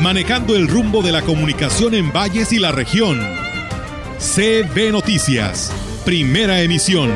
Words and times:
manejando 0.00 0.56
el 0.56 0.66
rumbo 0.66 1.02
de 1.02 1.12
la 1.12 1.22
comunicación 1.22 1.94
en 1.94 2.12
valles 2.12 2.52
y 2.52 2.58
la 2.58 2.72
región. 2.72 3.20
CB 4.18 4.92
Noticias, 4.92 5.72
primera 6.04 6.60
emisión. 6.62 7.10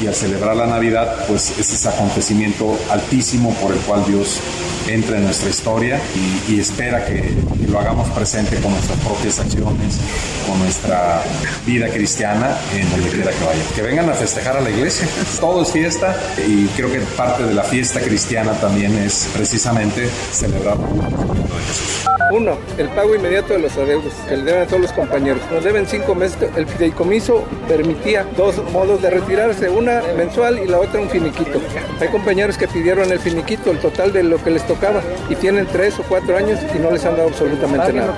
y 0.00 0.06
al 0.06 0.14
celebrar 0.14 0.54
la 0.54 0.68
Navidad, 0.68 1.24
pues 1.26 1.58
es 1.58 1.72
ese 1.72 1.88
acontecimiento 1.88 2.78
altísimo 2.88 3.52
por 3.54 3.72
el 3.72 3.80
cual 3.80 4.04
Dios 4.06 4.38
entra 4.88 5.18
en 5.18 5.24
nuestra 5.24 5.50
historia 5.50 6.00
y, 6.48 6.58
espera 6.58 7.04
que, 7.04 7.32
lo 7.68 7.78
hagamos 7.78 8.08
presente 8.10 8.56
con 8.60 8.72
nuestras 8.72 8.98
propias 9.00 9.38
acciones, 9.38 9.98
con 10.46 10.58
nuestra 10.58 11.22
vida 11.66 11.88
cristiana 11.90 12.56
en 12.74 12.90
donde 12.90 13.10
quiera 13.10 13.30
que 13.30 13.44
vaya. 13.44 13.62
Que 13.74 13.82
vengan 13.82 14.08
a 14.08 14.14
festejar 14.14 14.56
a 14.56 14.62
la 14.62 14.70
iglesia, 14.70 15.06
todo 15.38 15.62
es 15.62 15.70
fiesta 15.70 16.16
y 16.46 16.66
creo 16.68 16.90
que 16.90 17.00
parte 17.00 17.42
de 17.42 17.52
la 17.52 17.62
fiesta 17.62 18.00
cristiana 18.00 18.52
también 18.52 18.96
es 18.96 19.28
precisamente 19.34 20.08
celebrar 20.32 20.78
de 20.78 21.64
Jesús. 21.66 22.08
Uno, 22.30 22.58
el 22.76 22.88
pago 22.90 23.14
inmediato 23.14 23.54
de 23.54 23.60
los 23.60 23.74
adeudos, 23.78 24.12
el 24.30 24.44
deben 24.44 24.62
a 24.62 24.66
todos 24.66 24.82
los 24.82 24.92
compañeros. 24.92 25.40
Nos 25.50 25.64
deben 25.64 25.86
cinco 25.86 26.14
meses. 26.14 26.36
El 26.56 26.66
fideicomiso 26.66 27.44
permitía 27.66 28.26
dos 28.36 28.56
modos 28.70 29.00
de 29.00 29.08
retirarse, 29.08 29.70
una 29.70 30.02
mensual 30.14 30.58
y 30.58 30.66
la 30.66 30.78
otra 30.78 31.00
un 31.00 31.08
finiquito. 31.08 31.58
Hay 32.00 32.08
compañeros 32.08 32.58
que 32.58 32.68
pidieron 32.68 33.10
el 33.10 33.18
finiquito, 33.18 33.70
el 33.70 33.78
total 33.78 34.12
de 34.12 34.24
lo 34.24 34.42
que 34.42 34.50
les 34.50 34.66
tocaba, 34.78 35.02
y 35.28 35.34
tienen 35.34 35.66
tres 35.66 35.98
o 35.98 36.02
cuatro 36.02 36.36
años 36.36 36.58
y 36.74 36.78
no 36.78 36.90
les 36.90 37.04
han 37.04 37.16
dado 37.16 37.28
absolutamente 37.28 37.92
nada. 37.92 38.14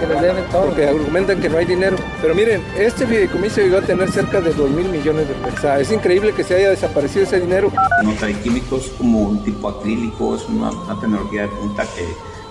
Porque 0.52 0.86
argumentan 0.86 1.40
que 1.40 1.48
no 1.48 1.58
hay 1.58 1.66
dinero. 1.66 1.96
Pero 2.20 2.34
miren, 2.34 2.62
este 2.76 3.06
fideicomiso 3.06 3.60
llegó 3.60 3.78
a 3.78 3.82
tener 3.82 4.10
cerca 4.10 4.40
de 4.40 4.52
dos 4.52 4.70
mil 4.70 4.88
millones 4.88 5.28
de 5.28 5.34
pesos. 5.34 5.64
es 5.80 5.90
increíble 5.92 6.32
que 6.32 6.44
se 6.44 6.56
haya 6.56 6.70
desaparecido 6.70 7.24
ese 7.24 7.40
dinero. 7.40 7.72
No 8.02 8.12
trae 8.14 8.34
químicos 8.34 8.92
como 8.96 9.20
un 9.20 9.44
tipo 9.44 9.68
acrílico, 9.68 10.36
es 10.36 10.44
una, 10.48 10.70
una 10.70 11.00
tecnología 11.00 11.42
de 11.42 11.48
punta 11.48 11.84
que 11.94 12.04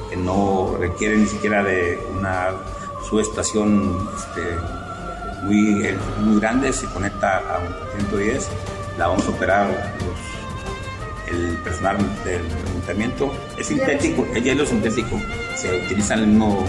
que 0.10 0.18
no 0.18 0.76
requiere 0.80 1.18
ni 1.18 1.28
siquiera 1.28 1.64
de 1.64 2.04
una 2.18 2.52
subestación 3.08 4.10
este, 4.18 4.58
muy, 5.44 5.96
muy 6.22 6.40
grande, 6.40 6.74
se 6.74 6.88
conecta 6.88 7.38
a 7.38 7.60
un 7.60 8.00
110, 8.10 8.50
la 8.98 9.08
vamos 9.08 9.26
a 9.28 9.30
operar 9.30 9.98
el 11.30 11.58
personal 11.64 11.98
del 12.24 12.42
ayuntamiento. 12.68 13.32
Es 13.58 13.68
sintético, 13.68 14.26
el 14.34 14.44
hielo 14.44 14.66
sintético, 14.66 15.20
se 15.56 15.86
utiliza 15.86 16.16
el 16.16 16.28
mismo 16.28 16.66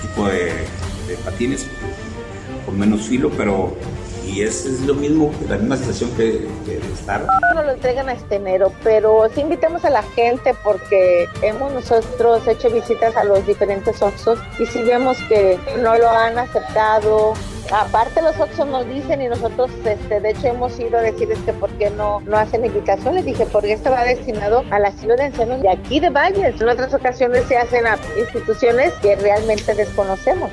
tipo 0.00 0.28
de, 0.28 0.66
de 1.06 1.16
patines 1.24 1.66
con 2.64 2.78
menos 2.78 3.02
filo, 3.02 3.30
pero 3.36 3.74
y 4.26 4.42
es, 4.42 4.64
es, 4.64 4.80
lo 4.82 4.94
mismo, 4.94 5.32
la 5.48 5.56
misma 5.56 5.76
situación 5.76 6.10
que, 6.16 6.48
que 6.64 6.80
estar. 6.94 7.26
No 7.54 7.62
lo 7.62 7.72
entregan 7.72 8.08
hasta 8.08 8.36
enero, 8.36 8.72
pero 8.82 9.28
sí 9.34 9.40
invitamos 9.40 9.84
a 9.84 9.90
la 9.90 10.02
gente 10.02 10.54
porque 10.62 11.26
hemos 11.42 11.72
nosotros 11.72 12.46
hecho 12.46 12.70
visitas 12.70 13.16
a 13.16 13.24
los 13.24 13.46
diferentes 13.46 14.00
Oxos 14.00 14.38
y 14.58 14.66
si 14.66 14.82
vemos 14.82 15.18
que 15.28 15.58
no 15.82 15.96
lo 15.98 16.08
han 16.08 16.38
aceptado, 16.38 17.34
Aparte 17.72 18.20
los 18.20 18.38
Oxos 18.38 18.66
nos 18.66 18.86
dicen 18.86 19.22
y 19.22 19.28
nosotros 19.28 19.70
este, 19.86 20.20
de 20.20 20.30
hecho 20.30 20.48
hemos 20.48 20.78
ido 20.78 20.98
a 20.98 21.00
decirles 21.00 21.38
que 21.46 21.54
por 21.54 21.70
qué 21.78 21.88
no, 21.88 22.20
no 22.20 22.36
hacen 22.36 22.66
invitación. 22.66 23.14
Les 23.14 23.24
dije, 23.24 23.46
porque 23.46 23.72
esto 23.72 23.90
va 23.90 24.04
destinado 24.04 24.62
al 24.70 24.84
asilo 24.84 25.16
de 25.16 25.24
ancianos 25.24 25.62
de 25.62 25.70
aquí 25.70 25.98
de 25.98 26.10
Valles. 26.10 26.60
En 26.60 26.68
otras 26.68 26.92
ocasiones 26.92 27.44
se 27.46 27.56
hacen 27.56 27.86
a 27.86 27.96
instituciones 28.18 28.92
que 29.00 29.16
realmente 29.16 29.74
desconocemos. 29.74 30.50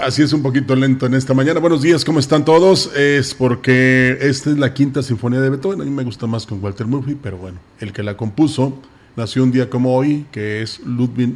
Así 0.00 0.22
es 0.22 0.32
un 0.32 0.42
poquito 0.42 0.74
lento 0.74 1.04
en 1.04 1.12
esta 1.12 1.34
mañana. 1.34 1.60
Buenos 1.60 1.82
días, 1.82 2.06
¿cómo 2.06 2.20
están 2.20 2.42
todos? 2.42 2.90
Es 2.96 3.34
porque 3.34 4.16
esta 4.22 4.48
es 4.48 4.56
la 4.56 4.72
quinta 4.72 5.02
sinfonía 5.02 5.42
de 5.42 5.50
Beethoven. 5.50 5.82
A 5.82 5.84
mí 5.84 5.90
me 5.90 6.04
gusta 6.04 6.26
más 6.26 6.46
con 6.46 6.64
Walter 6.64 6.86
Murphy, 6.86 7.18
pero 7.22 7.36
bueno, 7.36 7.58
el 7.80 7.92
que 7.92 8.02
la 8.02 8.16
compuso 8.16 8.78
nació 9.14 9.42
un 9.42 9.52
día 9.52 9.68
como 9.68 9.94
hoy, 9.94 10.24
que 10.32 10.62
es 10.62 10.80
Ludwig 10.86 11.34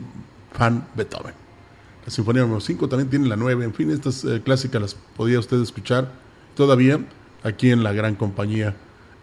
van 0.59 0.87
Beethoven. 0.97 1.35
La 2.07 2.11
sinfonía 2.11 2.41
número 2.41 2.63
5 2.63 2.89
también 2.89 3.11
tiene 3.11 3.29
la 3.29 3.37
9. 3.37 3.67
En 3.67 3.75
fin, 3.75 3.91
estas 3.91 4.25
eh, 4.25 4.41
clásicas 4.43 4.81
las 4.81 4.95
podía 4.95 5.39
usted 5.39 5.61
escuchar 5.61 6.11
todavía 6.57 7.01
aquí 7.43 7.71
en 7.71 7.85
la 7.85 7.93
gran 7.93 8.15
compañía, 8.15 8.75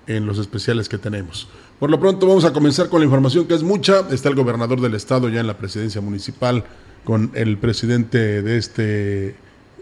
en 0.05 0.27
los 0.27 0.37
especiales 0.37 0.87
que 0.87 0.99
tenemos. 0.99 1.47
Por 1.79 1.89
lo 1.89 1.99
pronto 1.99 2.27
vamos 2.27 2.45
a 2.45 2.53
comenzar 2.53 2.89
con 2.89 2.99
la 2.99 3.05
información 3.05 3.47
que 3.47 3.55
es 3.55 3.63
mucha. 3.63 4.07
Está 4.11 4.29
el 4.29 4.35
gobernador 4.35 4.81
del 4.81 4.93
estado 4.93 5.29
ya 5.29 5.39
en 5.39 5.47
la 5.47 5.57
presidencia 5.57 5.99
municipal 5.99 6.63
con 7.03 7.31
el 7.33 7.57
presidente 7.57 8.41
de 8.41 8.57
este 8.57 9.35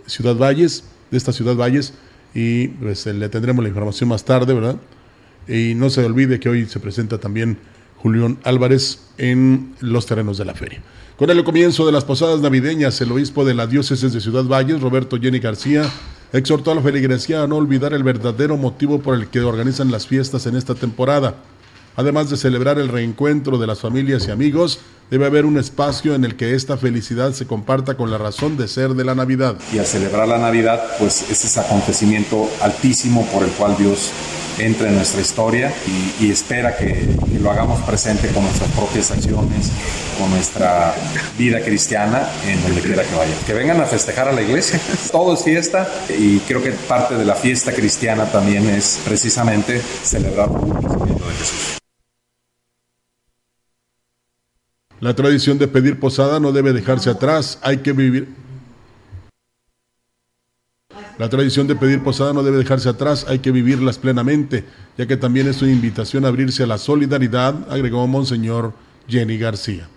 Ciudad 0.06 0.35
Valles, 0.35 0.84
de 1.12 1.18
esta 1.18 1.34
Ciudad 1.34 1.56
Valles, 1.56 1.94
y 2.34 2.68
pues 2.69 3.06
le 3.06 3.30
tendremos 3.30 3.63
la 3.63 3.69
información 3.69 4.09
más 4.09 4.24
tarde, 4.25 4.53
¿verdad? 4.53 4.78
Y 5.47 5.74
no 5.75 5.90
se 5.90 6.06
olvide 6.06 6.40
que 6.40 6.50
hoy 6.50 6.66
se 6.68 6.80
presenta 6.80 7.18
también 7.18 7.57
Julián 7.97 8.38
Álvarez 8.44 9.00
en 9.18 9.74
los 9.80 10.06
terrenos 10.06 10.38
de 10.38 10.46
la 10.46 10.53
feria. 10.53 10.81
Con 11.18 11.30
el 11.30 11.44
comienzo 11.44 11.85
de 11.85 11.91
las 11.91 12.06
posadas 12.06 12.40
navideñas, 12.40 13.02
el 13.02 13.12
obispo 13.12 13.44
de 13.44 13.53
la 13.53 13.68
diócesis 13.68 14.13
de 14.13 14.22
Ciudad 14.22 14.46
Valles, 14.46 14.80
Roberto 14.80 15.18
Jenny 15.19 15.40
García, 15.40 15.84
exhortó 16.31 16.72
a 16.72 16.75
la 16.75 16.81
feligresía 16.81 17.44
a 17.44 17.47
no 17.47 17.57
olvidar 17.57 17.94
el 17.94 18.03
verdadero 18.03 18.56
motivo 18.56 19.00
por 19.00 19.16
el 19.16 19.28
que 19.28 19.41
organizan 19.41 19.91
las 19.91 20.07
fiestas 20.07 20.46
en 20.46 20.56
esta 20.56 20.75
temporada. 20.75 21.36
Además 22.00 22.30
de 22.30 22.38
celebrar 22.38 22.80
el 22.80 22.88
reencuentro 22.88 23.58
de 23.58 23.68
las 23.68 23.82
familias 23.82 24.26
y 24.26 24.32
amigos, 24.32 24.80
debe 25.12 25.26
haber 25.26 25.46
un 25.46 25.58
espacio 25.58 26.16
en 26.16 26.24
el 26.24 26.38
que 26.38 26.56
esta 26.56 26.78
felicidad 26.78 27.34
se 27.34 27.46
comparta 27.46 27.98
con 27.98 28.10
la 28.10 28.18
razón 28.18 28.56
de 28.56 28.70
ser 28.70 28.92
de 28.92 29.04
la 29.04 29.16
Navidad. 29.16 29.58
Y 29.74 29.80
al 29.80 29.86
celebrar 29.86 30.26
la 30.26 30.38
Navidad, 30.38 30.82
pues 30.98 31.30
es 31.30 31.44
ese 31.44 31.60
acontecimiento 31.60 32.50
altísimo 32.62 33.28
por 33.34 33.44
el 33.44 33.50
cual 33.50 33.76
Dios 33.78 34.12
entra 34.60 34.88
en 34.88 34.96
nuestra 34.96 35.20
historia 35.20 35.74
y, 36.22 36.32
espera 36.32 36.78
que, 36.78 37.06
lo 37.42 37.52
hagamos 37.52 37.82
presente 37.82 38.30
con 38.30 38.44
nuestras 38.44 38.72
propias 38.72 39.12
acciones, 39.12 39.70
con 40.18 40.30
nuestra 40.30 40.96
vida 41.38 41.60
cristiana 41.60 42.30
en 42.48 42.62
donde 42.62 42.80
quiera 42.80 43.04
que 43.04 43.14
vaya. 43.14 43.34
Que 43.46 43.54
vengan 43.54 43.81
a 43.81 43.86
festejar 43.86 44.30
a 44.30 44.31
la 44.31 44.42
iglesia, 44.42 44.80
todo 45.12 45.34
es 45.34 45.44
fiesta 45.44 45.86
y 46.18 46.40
creo 46.40 46.64
que 46.64 46.72
parte 46.72 47.16
de 47.16 47.26
la 47.26 47.36
fiesta 47.36 47.74
cristiana 47.74 48.24
también 48.31 48.70
es 48.70 49.02
precisamente 49.04 49.81
celebrar 50.02 50.48
el 50.48 50.81
nacimiento 50.81 51.28
de 51.28 51.36
Jesús. 51.36 51.80
La 55.02 55.16
tradición 55.16 55.58
de 55.58 55.70
pedir 55.70 55.98
posada 55.98 56.42
no 56.42 56.52
debe 56.52 56.74
dejarse 56.74 57.10
atrás, 57.10 57.58
hay 57.62 57.78
que 57.78 57.94
vivir. 57.94 58.28
La 61.18 61.30
tradición 61.30 61.68
de 61.68 61.76
pedir 61.76 62.04
posada 62.04 62.34
no 62.34 62.44
debe 62.44 62.58
dejarse 62.58 62.90
atrás, 62.90 63.26
hay 63.30 63.40
que 63.40 63.52
vivirlas 63.52 63.98
plenamente, 63.98 64.66
ya 64.98 65.06
que 65.06 65.16
también 65.16 65.48
es 65.48 65.62
una 65.62 65.72
invitación 65.72 66.25
a 66.25 66.28
abrirse 66.28 66.63
a 66.63 66.68
la 66.68 66.78
solidaridad, 66.78 67.72
agregó 67.72 68.06
Monseñor 68.07 68.74
Jenny 69.07 69.38
García. 69.38 69.88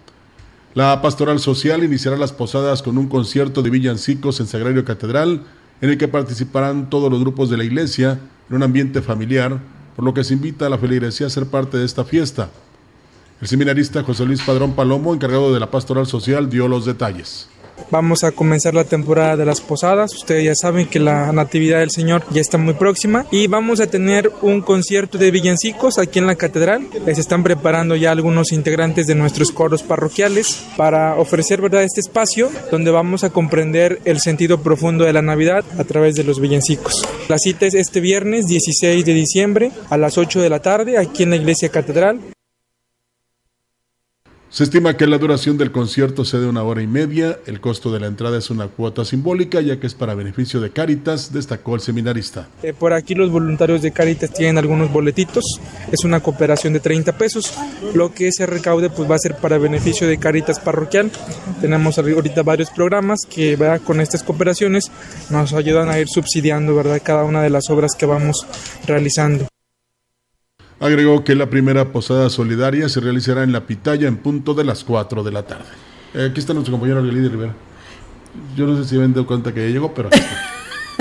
La 0.74 1.02
pastoral 1.02 1.40
social 1.40 1.82
iniciará 1.82 2.16
las 2.16 2.32
posadas 2.32 2.80
con 2.80 2.96
un 2.96 3.08
concierto 3.08 3.62
de 3.62 3.70
villancicos 3.70 4.38
en 4.38 4.46
Sagrario 4.46 4.84
Catedral, 4.84 5.42
en 5.80 5.90
el 5.90 5.98
que 5.98 6.08
participarán 6.08 6.90
todos 6.90 7.10
los 7.10 7.20
grupos 7.20 7.50
de 7.50 7.56
la 7.56 7.64
iglesia 7.64 8.20
en 8.48 8.56
un 8.56 8.62
ambiente 8.62 9.02
familiar, 9.02 9.60
por 9.96 10.04
lo 10.04 10.14
que 10.14 10.22
se 10.22 10.34
invita 10.34 10.66
a 10.66 10.70
la 10.70 10.78
feligresía 10.78 11.26
a 11.26 11.30
ser 11.30 11.46
parte 11.46 11.76
de 11.76 11.84
esta 11.84 12.04
fiesta. 12.04 12.50
El 13.42 13.48
seminarista 13.48 14.04
José 14.04 14.24
Luis 14.24 14.40
Padrón 14.40 14.74
Palomo, 14.74 15.12
encargado 15.12 15.52
de 15.52 15.58
la 15.58 15.68
pastoral 15.68 16.06
social, 16.06 16.48
dio 16.48 16.68
los 16.68 16.86
detalles. 16.86 17.48
Vamos 17.90 18.22
a 18.22 18.30
comenzar 18.30 18.72
la 18.72 18.84
temporada 18.84 19.36
de 19.36 19.44
las 19.44 19.60
posadas. 19.60 20.14
Ustedes 20.14 20.44
ya 20.44 20.54
saben 20.54 20.86
que 20.86 21.00
la 21.00 21.32
Natividad 21.32 21.80
del 21.80 21.90
Señor 21.90 22.22
ya 22.30 22.40
está 22.40 22.56
muy 22.56 22.74
próxima 22.74 23.26
y 23.32 23.48
vamos 23.48 23.80
a 23.80 23.88
tener 23.88 24.30
un 24.42 24.60
concierto 24.60 25.18
de 25.18 25.32
villancicos 25.32 25.98
aquí 25.98 26.20
en 26.20 26.28
la 26.28 26.36
catedral. 26.36 26.86
Se 27.04 27.20
están 27.20 27.42
preparando 27.42 27.96
ya 27.96 28.12
algunos 28.12 28.52
integrantes 28.52 29.08
de 29.08 29.16
nuestros 29.16 29.50
coros 29.50 29.82
parroquiales 29.82 30.64
para 30.76 31.16
ofrecer 31.16 31.60
verdad 31.60 31.82
este 31.82 32.00
espacio 32.00 32.48
donde 32.70 32.92
vamos 32.92 33.24
a 33.24 33.30
comprender 33.30 34.00
el 34.04 34.20
sentido 34.20 34.62
profundo 34.62 35.04
de 35.04 35.14
la 35.14 35.22
Navidad 35.22 35.64
a 35.80 35.82
través 35.82 36.14
de 36.14 36.22
los 36.22 36.38
villancicos. 36.38 37.04
La 37.28 37.38
cita 37.38 37.66
es 37.66 37.74
este 37.74 37.98
viernes 37.98 38.46
16 38.46 39.04
de 39.04 39.14
diciembre 39.14 39.72
a 39.90 39.96
las 39.96 40.16
8 40.16 40.40
de 40.40 40.48
la 40.48 40.62
tarde 40.62 40.96
aquí 40.96 41.24
en 41.24 41.30
la 41.30 41.36
iglesia 41.36 41.68
catedral. 41.68 42.20
Se 44.52 44.64
estima 44.64 44.98
que 44.98 45.06
la 45.06 45.16
duración 45.16 45.56
del 45.56 45.72
concierto 45.72 46.26
sea 46.26 46.38
de 46.38 46.46
una 46.46 46.62
hora 46.62 46.82
y 46.82 46.86
media. 46.86 47.38
El 47.46 47.58
costo 47.58 47.90
de 47.90 47.98
la 47.98 48.06
entrada 48.06 48.36
es 48.36 48.50
una 48.50 48.68
cuota 48.68 49.02
simbólica, 49.02 49.62
ya 49.62 49.80
que 49.80 49.86
es 49.86 49.94
para 49.94 50.14
beneficio 50.14 50.60
de 50.60 50.68
Cáritas, 50.68 51.32
destacó 51.32 51.74
el 51.74 51.80
seminarista. 51.80 52.50
Eh, 52.62 52.74
por 52.74 52.92
aquí 52.92 53.14
los 53.14 53.30
voluntarios 53.30 53.80
de 53.80 53.92
Cáritas 53.92 54.30
tienen 54.30 54.58
algunos 54.58 54.92
boletitos. 54.92 55.42
Es 55.90 56.04
una 56.04 56.20
cooperación 56.20 56.74
de 56.74 56.80
30 56.80 57.16
pesos. 57.16 57.54
Lo 57.94 58.12
que 58.12 58.30
se 58.30 58.44
recaude 58.44 58.90
pues 58.90 59.10
va 59.10 59.14
a 59.14 59.20
ser 59.20 59.36
para 59.36 59.56
beneficio 59.56 60.06
de 60.06 60.18
Cáritas 60.18 60.60
parroquial. 60.60 61.10
Tenemos 61.62 61.96
ahorita 61.96 62.42
varios 62.42 62.68
programas 62.68 63.20
que 63.24 63.56
con 63.86 64.02
estas 64.02 64.22
cooperaciones 64.22 64.92
nos 65.30 65.54
ayudan 65.54 65.88
a 65.88 65.98
ir 65.98 66.08
subsidiando 66.08 66.74
¿verdad? 66.74 67.00
cada 67.02 67.24
una 67.24 67.40
de 67.40 67.48
las 67.48 67.70
obras 67.70 67.92
que 67.98 68.04
vamos 68.04 68.46
realizando. 68.86 69.51
Agregó 70.82 71.22
que 71.22 71.36
la 71.36 71.48
primera 71.48 71.92
posada 71.92 72.28
solidaria 72.28 72.88
se 72.88 72.98
realizará 72.98 73.44
en 73.44 73.52
La 73.52 73.66
Pitaya 73.66 74.08
en 74.08 74.16
punto 74.16 74.52
de 74.52 74.64
las 74.64 74.82
4 74.82 75.22
de 75.22 75.30
la 75.30 75.44
tarde. 75.44 75.68
Eh, 76.12 76.26
aquí 76.28 76.40
está 76.40 76.54
nuestro 76.54 76.72
compañero 76.72 76.98
Aguilí 76.98 77.28
Rivera. 77.28 77.54
Yo 78.56 78.66
no 78.66 78.76
sé 78.76 78.88
si 78.88 78.96
ven 78.96 79.12
de 79.12 79.24
cuenta 79.24 79.54
que 79.54 79.68
ya 79.68 79.72
llegó, 79.72 79.94
pero 79.94 80.08
aquí 80.08 80.18
está. 80.18 80.48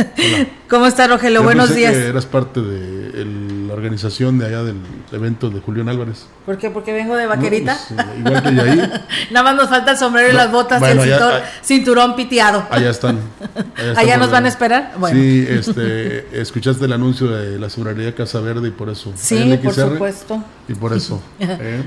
¿Cómo 0.69 0.85
está 0.85 1.07
Rogelio? 1.07 1.43
Buenos 1.43 1.73
días. 1.73 1.93
eras 1.93 2.25
parte 2.25 2.61
de 2.61 3.25
la 3.25 3.73
organización 3.73 4.39
de 4.39 4.45
allá 4.47 4.63
del 4.63 4.77
evento 5.11 5.49
de 5.49 5.59
Julián 5.59 5.89
Álvarez. 5.89 6.25
¿Por 6.45 6.57
qué? 6.57 6.69
¿Porque 6.69 6.93
vengo 6.93 7.15
de 7.15 7.27
vaquerita? 7.27 7.77
Pues, 7.87 8.07
igual 8.17 8.43
que 8.43 8.61
ahí. 8.61 8.91
Nada 9.31 9.43
más 9.43 9.55
nos 9.55 9.69
falta 9.69 9.91
el 9.91 9.97
sombrero 9.97 10.29
y 10.29 10.33
las 10.33 10.51
botas 10.51 10.81
y 10.81 11.09
el 11.09 11.21
cinturón 11.61 12.15
piteado. 12.15 12.65
Allá 12.69 12.89
están. 12.89 13.19
Allá, 13.95 14.17
nos 14.17 14.31
van 14.31 14.45
a 14.45 14.47
esperar. 14.47 14.93
Sí, 15.11 15.45
este, 15.47 16.41
escuchaste 16.41 16.85
el 16.85 16.93
anuncio 16.93 17.27
de 17.27 17.59
la 17.59 17.69
seguridad 17.69 18.13
Casa 18.15 18.39
Verde 18.39 18.69
y 18.69 18.71
por 18.71 18.89
eso. 18.89 19.11
Sí, 19.15 19.59
por 19.63 19.73
supuesto. 19.73 20.43
Y 20.67 20.73
por 20.73 20.93
eso. 20.93 21.21
¿eh? 21.39 21.83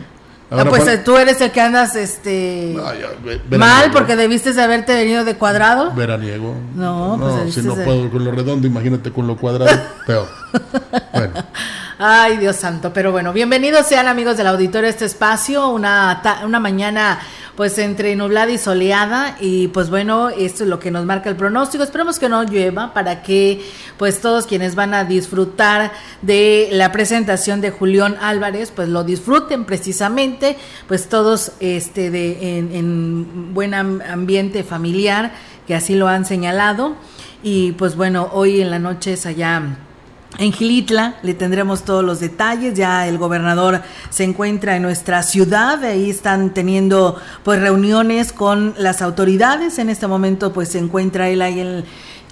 Ah, 0.56 0.64
pues 0.68 0.86
eh, 0.86 0.98
tú 0.98 1.16
eres 1.16 1.40
el 1.40 1.50
que 1.50 1.60
andas 1.60 1.96
este 1.96 2.76
mal 3.50 3.90
porque 3.90 4.16
debiste 4.16 4.52
de 4.52 4.62
haberte 4.62 4.94
venido 4.94 5.24
de 5.24 5.36
cuadrado. 5.36 5.92
Veraniego. 5.92 6.54
No, 6.74 7.18
pues 7.20 7.54
si 7.54 7.62
no 7.62 7.74
puedo 7.74 8.10
con 8.10 8.24
lo 8.24 8.32
redondo, 8.32 8.66
imagínate 8.66 9.10
con 9.10 9.26
lo 9.26 9.36
cuadrado, 9.36 9.80
peor. 10.06 10.28
Bueno. 11.12 11.32
Ay, 12.06 12.36
Dios 12.36 12.56
santo, 12.56 12.92
pero 12.92 13.12
bueno, 13.12 13.32
bienvenidos 13.32 13.86
sean 13.86 14.08
amigos 14.08 14.36
del 14.36 14.48
auditorio 14.48 14.88
a 14.88 14.90
este 14.90 15.06
espacio, 15.06 15.70
una, 15.70 16.20
una 16.44 16.60
mañana 16.60 17.18
pues 17.56 17.78
entre 17.78 18.14
nublada 18.14 18.52
y 18.52 18.58
soleada 18.58 19.38
y 19.40 19.68
pues 19.68 19.88
bueno, 19.88 20.28
esto 20.28 20.64
es 20.64 20.68
lo 20.68 20.78
que 20.78 20.90
nos 20.90 21.06
marca 21.06 21.30
el 21.30 21.36
pronóstico. 21.36 21.82
Esperemos 21.82 22.18
que 22.18 22.28
no 22.28 22.42
llueva 22.42 22.92
para 22.92 23.22
que 23.22 23.64
pues 23.96 24.20
todos 24.20 24.44
quienes 24.44 24.74
van 24.74 24.92
a 24.92 25.04
disfrutar 25.04 25.92
de 26.20 26.68
la 26.72 26.92
presentación 26.92 27.62
de 27.62 27.70
Julián 27.70 28.18
Álvarez 28.20 28.70
pues 28.70 28.90
lo 28.90 29.02
disfruten 29.02 29.64
precisamente, 29.64 30.58
pues 30.86 31.08
todos 31.08 31.52
este 31.60 32.10
de 32.10 32.58
en, 32.58 32.74
en 32.74 33.54
buen 33.54 33.72
ambiente 33.72 34.62
familiar 34.62 35.32
que 35.66 35.74
así 35.74 35.94
lo 35.94 36.06
han 36.06 36.26
señalado 36.26 36.96
y 37.42 37.72
pues 37.72 37.96
bueno, 37.96 38.28
hoy 38.34 38.60
en 38.60 38.70
la 38.70 38.78
noche 38.78 39.14
es 39.14 39.24
allá 39.24 39.78
en 40.38 40.52
Gilitla 40.52 41.16
le 41.22 41.34
tendremos 41.34 41.84
todos 41.84 42.04
los 42.04 42.20
detalles, 42.20 42.74
ya 42.74 43.06
el 43.06 43.18
gobernador 43.18 43.82
se 44.10 44.24
encuentra 44.24 44.76
en 44.76 44.82
nuestra 44.82 45.22
ciudad, 45.22 45.82
ahí 45.84 46.10
están 46.10 46.50
teniendo 46.50 47.16
pues 47.42 47.60
reuniones 47.60 48.32
con 48.32 48.74
las 48.78 49.02
autoridades, 49.02 49.78
en 49.78 49.90
este 49.90 50.06
momento 50.06 50.52
pues 50.52 50.70
se 50.70 50.78
encuentra 50.78 51.28
él 51.28 51.42
ahí 51.42 51.60
en 51.60 51.84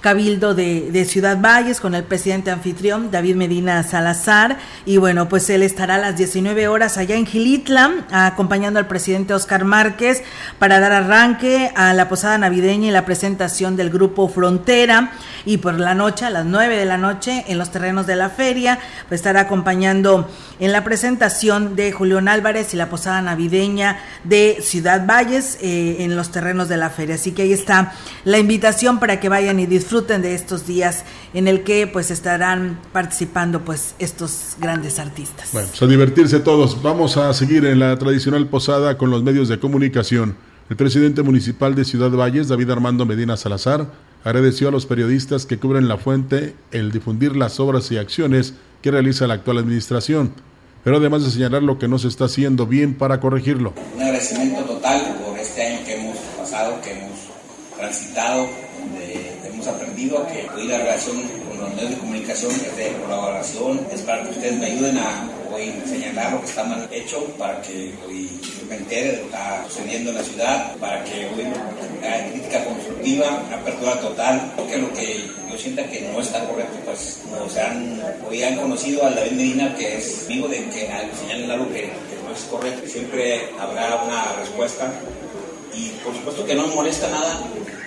Cabildo 0.03 0.53
de, 0.53 1.05
Ciudad 1.05 1.39
Valles 1.39 1.79
con 1.79 1.95
el 1.95 2.03
presidente 2.03 2.51
anfitrión 2.51 3.09
David 3.09 3.35
Medina 3.37 3.81
Salazar. 3.83 4.57
Y 4.85 4.97
bueno, 4.97 5.29
pues 5.29 5.49
él 5.49 5.63
estará 5.63 5.95
a 5.95 5.97
las 5.97 6.17
19 6.17 6.67
horas 6.67 6.97
allá 6.97 7.15
en 7.15 7.25
Gilitla, 7.25 8.05
acompañando 8.11 8.79
al 8.79 8.87
presidente 8.87 9.33
Oscar 9.33 9.63
Márquez 9.63 10.21
para 10.59 10.81
dar 10.81 10.91
arranque 10.91 11.71
a 11.73 11.93
la 11.93 12.09
posada 12.09 12.37
navideña 12.37 12.89
y 12.89 12.91
la 12.91 13.05
presentación 13.05 13.77
del 13.77 13.91
grupo 13.91 14.27
Frontera. 14.27 15.13
Y 15.45 15.57
por 15.57 15.79
la 15.79 15.95
noche, 15.95 16.25
a 16.25 16.29
las 16.29 16.45
9 16.45 16.75
de 16.75 16.85
la 16.85 16.97
noche, 16.97 17.45
en 17.47 17.57
los 17.57 17.71
terrenos 17.71 18.05
de 18.05 18.17
la 18.17 18.29
feria, 18.29 18.79
pues 19.07 19.19
estará 19.19 19.41
acompañando 19.41 20.29
en 20.59 20.73
la 20.73 20.83
presentación 20.83 21.77
de 21.77 21.93
Julián 21.93 22.27
Álvarez 22.27 22.73
y 22.73 22.77
la 22.77 22.89
posada 22.89 23.21
navideña 23.21 23.99
de 24.25 24.57
Ciudad 24.61 25.07
Valles 25.07 25.57
eh, 25.61 25.97
en 25.99 26.17
los 26.17 26.29
terrenos 26.29 26.67
de 26.67 26.75
la 26.75 26.89
feria. 26.89 27.15
Así 27.15 27.31
que 27.31 27.43
ahí 27.43 27.53
está 27.53 27.93
la 28.25 28.37
invitación 28.37 28.99
para 28.99 29.21
que 29.21 29.29
vayan 29.29 29.61
y 29.61 29.65
disfruten 29.65 29.92
disfruten 29.93 30.23
de 30.23 30.33
estos 30.33 30.65
días 30.65 31.03
en 31.35 31.47
el 31.47 31.61
que 31.61 31.85
pues 31.85 32.09
estarán 32.09 32.79
participando 32.91 33.63
pues 33.63 33.93
estos 33.99 34.55
grandes 34.59 34.97
artistas. 34.97 35.49
Bueno, 35.53 35.67
pues 35.69 35.83
a 35.83 35.85
divertirse 35.85 36.39
todos. 36.39 36.81
Vamos 36.81 37.15
a 37.15 37.31
seguir 37.35 37.63
en 37.65 37.77
la 37.77 37.95
tradicional 37.99 38.47
posada 38.47 38.97
con 38.97 39.11
los 39.11 39.21
medios 39.21 39.49
de 39.49 39.59
comunicación. 39.59 40.35
El 40.71 40.77
presidente 40.77 41.21
municipal 41.21 41.75
de 41.75 41.85
Ciudad 41.85 42.09
Valles, 42.09 42.47
David 42.47 42.71
Armando 42.71 43.05
Medina 43.05 43.37
Salazar, 43.37 43.91
agradeció 44.23 44.69
a 44.69 44.71
los 44.71 44.87
periodistas 44.87 45.45
que 45.45 45.59
cubren 45.59 45.87
la 45.87 45.97
fuente 45.97 46.55
el 46.71 46.91
difundir 46.91 47.35
las 47.35 47.59
obras 47.59 47.91
y 47.91 47.97
acciones 47.97 48.55
que 48.81 48.89
realiza 48.89 49.27
la 49.27 49.35
actual 49.35 49.59
administración, 49.59 50.33
pero 50.83 50.97
además 50.97 51.23
de 51.23 51.29
señalar 51.29 51.61
lo 51.61 51.77
que 51.77 51.87
no 51.87 51.99
se 51.99 52.07
está 52.07 52.25
haciendo 52.25 52.65
bien 52.65 52.95
para 52.95 53.19
corregirlo. 53.19 53.75
Un 53.95 54.01
agradecimiento 54.01 54.63
total 54.63 55.17
por 55.23 55.37
este 55.37 55.67
año 55.67 55.85
que 55.85 56.01
hemos 56.01 56.17
pasado, 56.35 56.81
que 56.81 56.93
hemos 56.93 57.19
transitado 57.77 58.47
la 60.73 60.79
relación 60.79 61.21
con 61.47 61.59
los 61.59 61.75
medios 61.75 61.91
de 61.91 61.97
comunicación 61.97 62.51
es 62.51 62.77
de 62.77 62.97
colaboración, 63.03 63.87
es 63.93 64.01
para 64.01 64.23
que 64.23 64.29
ustedes 64.31 64.57
me 64.57 64.65
ayuden 64.65 64.97
a 64.97 65.29
hoy 65.53 65.71
señalar 65.85 66.33
lo 66.33 66.39
que 66.41 66.47
está 66.47 66.63
mal 66.63 66.89
hecho, 66.91 67.25
para 67.37 67.61
que 67.61 67.93
hoy 68.07 68.27
me 68.67 68.77
entere 68.77 69.11
de 69.11 69.17
lo 69.17 69.19
que 69.19 69.25
está 69.25 69.65
sucediendo 69.69 70.09
en 70.09 70.15
la 70.15 70.23
ciudad, 70.23 70.75
para 70.77 71.03
que 71.03 71.27
hoy 71.27 71.45
haya 72.01 72.31
crítica 72.31 72.65
constructiva, 72.65 73.43
apertura 73.53 73.99
total, 73.99 74.51
porque 74.55 74.77
lo 74.77 74.91
que 74.93 75.29
yo 75.51 75.57
sienta 75.57 75.85
que 75.85 76.01
no 76.11 76.19
está 76.19 76.43
correcto, 76.47 76.75
pues 76.85 77.19
no 77.29 77.47
se 77.47 77.61
han, 77.61 78.01
hoy 78.27 78.41
han 78.41 78.55
conocido 78.55 79.05
a 79.05 79.11
David 79.11 79.33
Medina, 79.33 79.75
que 79.75 79.97
es 79.97 80.25
amigo 80.25 80.47
de 80.47 80.57
que 80.69 80.89
señalen 81.19 81.51
algo 81.51 81.67
que, 81.67 81.81
que 81.81 82.17
no 82.25 82.33
es 82.33 82.43
correcto, 82.49 82.87
siempre 82.87 83.49
habrá 83.59 84.03
una 84.03 84.33
respuesta 84.39 84.91
y 85.75 85.89
por 86.03 86.15
supuesto 86.15 86.45
que 86.45 86.55
no 86.55 86.67
molesta 86.67 87.09
nada 87.09 87.39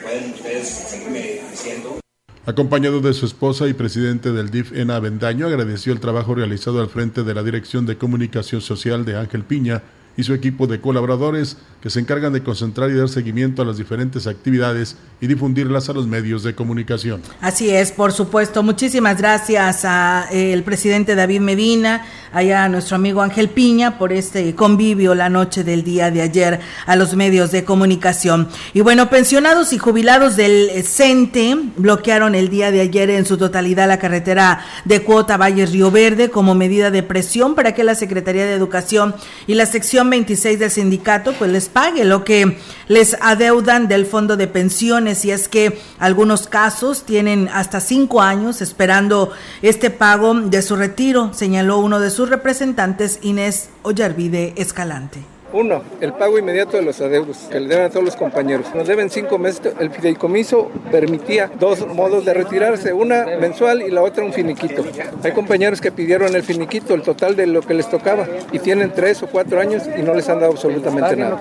pueden 0.02 0.32
ustedes 0.34 0.68
seguirme 0.68 1.40
diciendo. 1.50 1.98
Acompañado 2.46 3.00
de 3.00 3.12
su 3.12 3.26
esposa 3.26 3.66
y 3.66 3.72
presidente 3.72 4.30
del 4.30 4.50
DIF, 4.50 4.72
Ena 4.72 5.00
Bendaño, 5.00 5.48
agradeció 5.48 5.92
el 5.92 5.98
trabajo 5.98 6.32
realizado 6.32 6.80
al 6.80 6.88
frente 6.88 7.24
de 7.24 7.34
la 7.34 7.42
Dirección 7.42 7.86
de 7.86 7.98
Comunicación 7.98 8.60
Social 8.60 9.04
de 9.04 9.16
Ángel 9.16 9.42
Piña 9.42 9.82
y 10.16 10.22
su 10.22 10.34
equipo 10.34 10.66
de 10.66 10.80
colaboradores 10.80 11.56
que 11.82 11.90
se 11.90 12.00
encargan 12.00 12.32
de 12.32 12.42
concentrar 12.42 12.90
y 12.90 12.94
dar 12.94 13.08
seguimiento 13.08 13.62
a 13.62 13.64
las 13.64 13.76
diferentes 13.76 14.26
actividades 14.26 14.96
y 15.20 15.26
difundirlas 15.26 15.88
a 15.88 15.92
los 15.92 16.06
medios 16.06 16.42
de 16.42 16.54
comunicación. 16.54 17.22
Así 17.40 17.70
es, 17.70 17.92
por 17.92 18.12
supuesto. 18.12 18.62
Muchísimas 18.62 19.18
gracias 19.18 19.84
a 19.84 20.26
eh, 20.32 20.60
presidente 20.66 21.14
David 21.14 21.40
Medina, 21.40 22.04
allá 22.32 22.64
a 22.64 22.68
nuestro 22.68 22.96
amigo 22.96 23.22
Ángel 23.22 23.48
Piña 23.48 23.98
por 23.98 24.12
este 24.12 24.54
convivio 24.54 25.14
la 25.14 25.28
noche 25.28 25.62
del 25.62 25.84
día 25.84 26.10
de 26.10 26.22
ayer 26.22 26.60
a 26.86 26.96
los 26.96 27.14
medios 27.14 27.52
de 27.52 27.64
comunicación. 27.64 28.48
Y 28.74 28.80
bueno, 28.80 29.08
pensionados 29.08 29.72
y 29.72 29.78
jubilados 29.78 30.34
del 30.34 30.70
CENTE 30.82 31.56
bloquearon 31.76 32.34
el 32.34 32.48
día 32.48 32.72
de 32.72 32.80
ayer 32.80 33.10
en 33.10 33.26
su 33.26 33.38
totalidad 33.38 33.86
la 33.86 33.98
carretera 33.98 34.64
de 34.84 35.02
Cuota 35.02 35.36
Valles 35.36 35.70
Río 35.70 35.90
Verde 35.90 36.30
como 36.30 36.54
medida 36.54 36.90
de 36.90 37.04
presión 37.04 37.54
para 37.54 37.74
que 37.74 37.84
la 37.84 37.94
Secretaría 37.94 38.44
de 38.44 38.54
Educación 38.54 39.14
y 39.46 39.54
la 39.54 39.66
sección 39.66 40.05
26 40.10 40.58
del 40.58 40.70
sindicato 40.70 41.32
pues 41.34 41.50
les 41.50 41.68
pague 41.68 42.04
lo 42.04 42.24
que 42.24 42.58
les 42.88 43.16
adeudan 43.20 43.88
del 43.88 44.06
fondo 44.06 44.36
de 44.36 44.46
pensiones 44.46 45.24
y 45.24 45.30
es 45.30 45.48
que 45.48 45.78
algunos 45.98 46.48
casos 46.48 47.04
tienen 47.04 47.48
hasta 47.52 47.80
cinco 47.80 48.20
años 48.20 48.60
esperando 48.62 49.32
este 49.62 49.90
pago 49.90 50.34
de 50.34 50.62
su 50.62 50.76
retiro, 50.76 51.32
señaló 51.34 51.78
uno 51.78 52.00
de 52.00 52.10
sus 52.10 52.28
representantes 52.28 53.18
Inés 53.22 53.70
Ollarvide 53.82 54.54
Escalante. 54.56 55.35
Uno, 55.52 55.82
el 56.00 56.12
pago 56.12 56.38
inmediato 56.38 56.76
de 56.76 56.82
los 56.82 57.00
adeudos 57.00 57.46
que 57.50 57.60
le 57.60 57.68
deben 57.68 57.86
a 57.86 57.90
todos 57.90 58.04
los 58.04 58.16
compañeros. 58.16 58.66
Nos 58.74 58.88
deben 58.88 59.10
cinco 59.10 59.38
meses. 59.38 59.74
El 59.78 59.90
fideicomiso 59.90 60.70
permitía 60.90 61.50
dos 61.58 61.86
modos 61.86 62.24
de 62.24 62.34
retirarse, 62.34 62.92
una 62.92 63.26
mensual 63.40 63.82
y 63.82 63.90
la 63.90 64.02
otra 64.02 64.24
un 64.24 64.32
finiquito. 64.32 64.84
Hay 65.22 65.32
compañeros 65.32 65.80
que 65.80 65.92
pidieron 65.92 66.34
el 66.34 66.42
finiquito, 66.42 66.94
el 66.94 67.02
total 67.02 67.36
de 67.36 67.46
lo 67.46 67.62
que 67.62 67.74
les 67.74 67.88
tocaba, 67.88 68.26
y 68.52 68.58
tienen 68.58 68.92
tres 68.92 69.22
o 69.22 69.28
cuatro 69.28 69.60
años 69.60 69.84
y 69.96 70.02
no 70.02 70.14
les 70.14 70.28
han 70.28 70.40
dado 70.40 70.52
absolutamente 70.52 71.16
nada. 71.16 71.38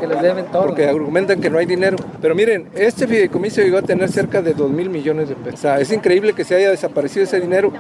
Porque 0.52 0.86
argumentan 0.88 1.42
que 1.42 1.50
no 1.50 1.58
hay 1.58 1.66
dinero. 1.66 1.98
Pero 2.22 2.36
miren, 2.36 2.70
este 2.76 3.08
fideicomiso 3.08 3.62
llegó 3.62 3.80
a 3.80 3.82
tener 3.82 4.10
cerca 4.12 4.42
de 4.42 4.54
dos 4.54 4.70
mil 4.70 4.90
millones 4.90 5.30
de 5.30 5.36
pesos. 5.36 5.60
O 5.60 5.62
sea, 5.62 5.80
es 5.80 5.92
increíble 5.92 6.34
que 6.34 6.44
se 6.44 6.56
haya 6.56 6.70
desaparecido 6.70 7.24
ese 7.24 7.40
dinero. 7.40 7.74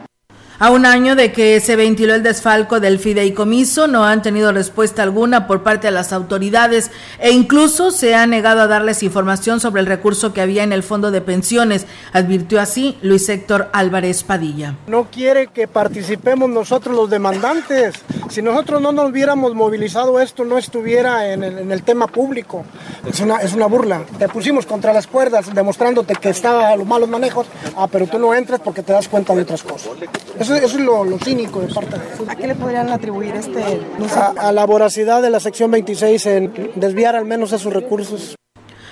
A 0.57 0.71
un 0.71 0.85
año 0.85 1.17
de 1.17 1.33
que 1.33 1.59
se 1.59 1.75
ventiló 1.75 2.15
el 2.15 2.23
desfalco 2.23 2.79
del 2.79 2.97
fideicomiso, 2.97 3.87
no 3.87 4.05
han 4.05 4.21
tenido 4.21 4.53
respuesta 4.53 5.03
alguna 5.03 5.47
por 5.47 5.63
parte 5.63 5.87
de 5.87 5.91
las 5.91 6.13
autoridades 6.13 6.91
e 7.19 7.31
incluso 7.31 7.91
se 7.91 8.15
ha 8.15 8.25
negado 8.25 8.61
a 8.61 8.67
darles 8.67 9.03
información 9.03 9.59
sobre 9.59 9.81
el 9.81 9.85
recurso 9.85 10.31
que 10.31 10.39
había 10.39 10.63
en 10.63 10.71
el 10.71 10.81
fondo 10.81 11.11
de 11.11 11.19
pensiones, 11.19 11.87
advirtió 12.13 12.61
así 12.61 12.97
Luis 13.01 13.27
Héctor 13.27 13.67
Álvarez 13.73 14.23
Padilla. 14.23 14.75
No 14.87 15.09
quiere 15.11 15.47
que 15.47 15.67
participemos 15.67 16.49
nosotros 16.49 16.95
los 16.95 17.09
demandantes, 17.09 17.93
Si 18.29 18.41
nosotros 18.41 18.81
no 18.81 18.93
nos 18.93 19.11
hubiéramos 19.11 19.53
movilizado, 19.53 20.21
esto 20.21 20.45
no 20.45 20.57
estuviera 20.57 21.33
en 21.33 21.43
el, 21.43 21.59
en 21.59 21.71
el 21.71 21.83
tema 21.83 22.07
público. 22.07 22.63
Es 23.05 23.19
una, 23.19 23.37
es 23.37 23.53
una 23.53 23.65
burla. 23.65 24.03
Te 24.17 24.29
pusimos 24.29 24.65
contra 24.65 24.93
las 24.93 25.05
cuerdas 25.05 25.53
demostrándote 25.53 26.15
que 26.15 26.29
estaba 26.29 26.75
los 26.77 26.87
malos 26.87 27.09
manejos, 27.09 27.45
ah, 27.75 27.87
pero 27.91 28.07
tú 28.07 28.17
no 28.17 28.33
entres 28.33 28.61
porque 28.61 28.83
te 28.83 28.93
das 28.93 29.09
cuenta 29.09 29.35
de 29.35 29.41
otras 29.41 29.61
cosas. 29.61 29.91
Eso, 30.45 30.53
eso 30.53 30.77
es 30.77 30.83
lo, 30.83 31.03
lo, 31.03 31.17
cínico 31.17 31.59
de 31.59 31.73
parte 31.73 31.97
de 31.97 32.31
¿A 32.31 32.35
qué 32.35 32.45
le 32.45 32.53
podrían 32.53 32.91
atribuir 32.91 33.33
este? 33.33 33.81
No 33.97 34.07
sé? 34.07 34.19
a, 34.19 34.27
a 34.37 34.51
la 34.51 34.63
voracidad 34.67 35.23
de 35.23 35.31
la 35.31 35.39
sección 35.39 35.71
26 35.71 36.25
en 36.27 36.71
desviar 36.75 37.15
al 37.15 37.25
menos 37.25 37.51
esos 37.51 37.73
recursos. 37.73 38.35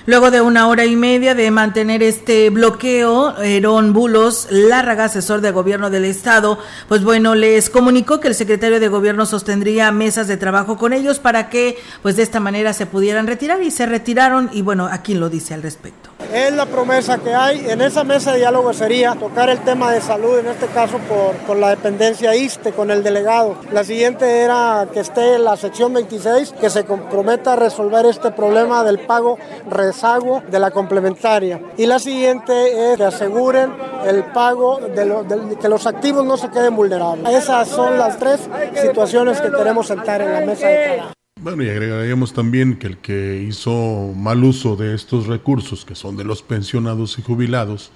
Luego 0.07 0.31
de 0.31 0.41
una 0.41 0.67
hora 0.67 0.83
y 0.85 0.95
media 0.95 1.35
de 1.35 1.51
mantener 1.51 2.01
este 2.01 2.49
bloqueo, 2.49 3.37
Herón 3.37 3.93
Bulos, 3.93 4.47
Lárraga, 4.49 5.03
asesor 5.03 5.41
de 5.41 5.51
gobierno 5.51 5.91
del 5.91 6.05
Estado, 6.05 6.57
pues 6.87 7.03
bueno, 7.03 7.35
les 7.35 7.69
comunicó 7.69 8.19
que 8.19 8.29
el 8.29 8.35
secretario 8.35 8.79
de 8.79 8.87
gobierno 8.87 9.27
sostendría 9.27 9.91
mesas 9.91 10.27
de 10.27 10.37
trabajo 10.37 10.79
con 10.79 10.91
ellos 10.91 11.19
para 11.19 11.51
que 11.51 11.77
pues 12.01 12.15
de 12.15 12.23
esta 12.23 12.39
manera 12.39 12.73
se 12.73 12.87
pudieran 12.87 13.27
retirar 13.27 13.61
y 13.61 13.69
se 13.69 13.85
retiraron 13.85 14.49
y 14.51 14.63
bueno, 14.63 14.89
aquí 14.91 15.13
lo 15.13 15.29
dice 15.29 15.53
al 15.53 15.61
respecto. 15.61 16.09
Es 16.31 16.53
la 16.53 16.65
promesa 16.65 17.17
que 17.17 17.33
hay. 17.33 17.69
En 17.69 17.81
esa 17.81 18.03
mesa 18.03 18.31
de 18.31 18.39
diálogo 18.39 18.73
sería 18.73 19.15
tocar 19.15 19.49
el 19.49 19.59
tema 19.59 19.91
de 19.91 20.01
salud, 20.01 20.39
en 20.39 20.47
este 20.47 20.67
caso 20.67 20.97
por, 20.99 21.35
por 21.47 21.57
la 21.57 21.69
dependencia 21.69 22.35
ISTE 22.35 22.71
con 22.71 22.91
el 22.91 23.03
delegado. 23.03 23.55
La 23.71 23.83
siguiente 23.83 24.41
era 24.41 24.87
que 24.93 24.99
esté 24.99 25.37
la 25.39 25.57
sección 25.57 25.93
26, 25.93 26.53
que 26.59 26.69
se 26.69 26.85
comprometa 26.85 27.53
a 27.53 27.55
resolver 27.55 28.05
este 28.05 28.31
problema 28.31 28.83
del 28.83 28.99
pago 28.99 29.37
rezago 29.69 30.41
de 30.49 30.59
la 30.59 30.71
complementaria. 30.71 31.61
Y 31.77 31.85
la 31.85 31.99
siguiente 31.99 32.91
es 32.91 32.97
que 32.97 33.03
aseguren 33.03 33.73
el 34.05 34.23
pago 34.25 34.79
de, 34.79 35.05
lo, 35.05 35.23
de 35.23 35.55
que 35.55 35.69
los 35.69 35.85
activos 35.87 36.25
no 36.25 36.37
se 36.37 36.49
queden 36.49 36.75
vulnerables. 36.75 37.33
Esas 37.33 37.67
son 37.67 37.97
las 37.97 38.17
tres 38.17 38.39
situaciones 38.75 39.41
que 39.41 39.51
queremos 39.51 39.87
sentar 39.87 40.21
en 40.21 40.33
la 40.33 40.41
mesa 40.41 40.67
de 40.67 40.85
trabajo. 40.85 41.22
Bueno, 41.43 41.61
y 41.61 41.69
agregaríamos 41.69 42.31
también 42.31 42.77
que 42.77 42.87
el 42.87 42.97
que 42.99 43.45
hizo 43.45 44.13
mal 44.15 44.41
uso 44.45 44.77
de 44.77 44.95
estos 44.95 45.27
recursos, 45.27 45.83
que 45.83 45.93
son 45.93 46.15
de 46.15 46.23
los 46.23 46.41
pensionados 46.41 47.19
y 47.19 47.21
jubilados 47.21 47.91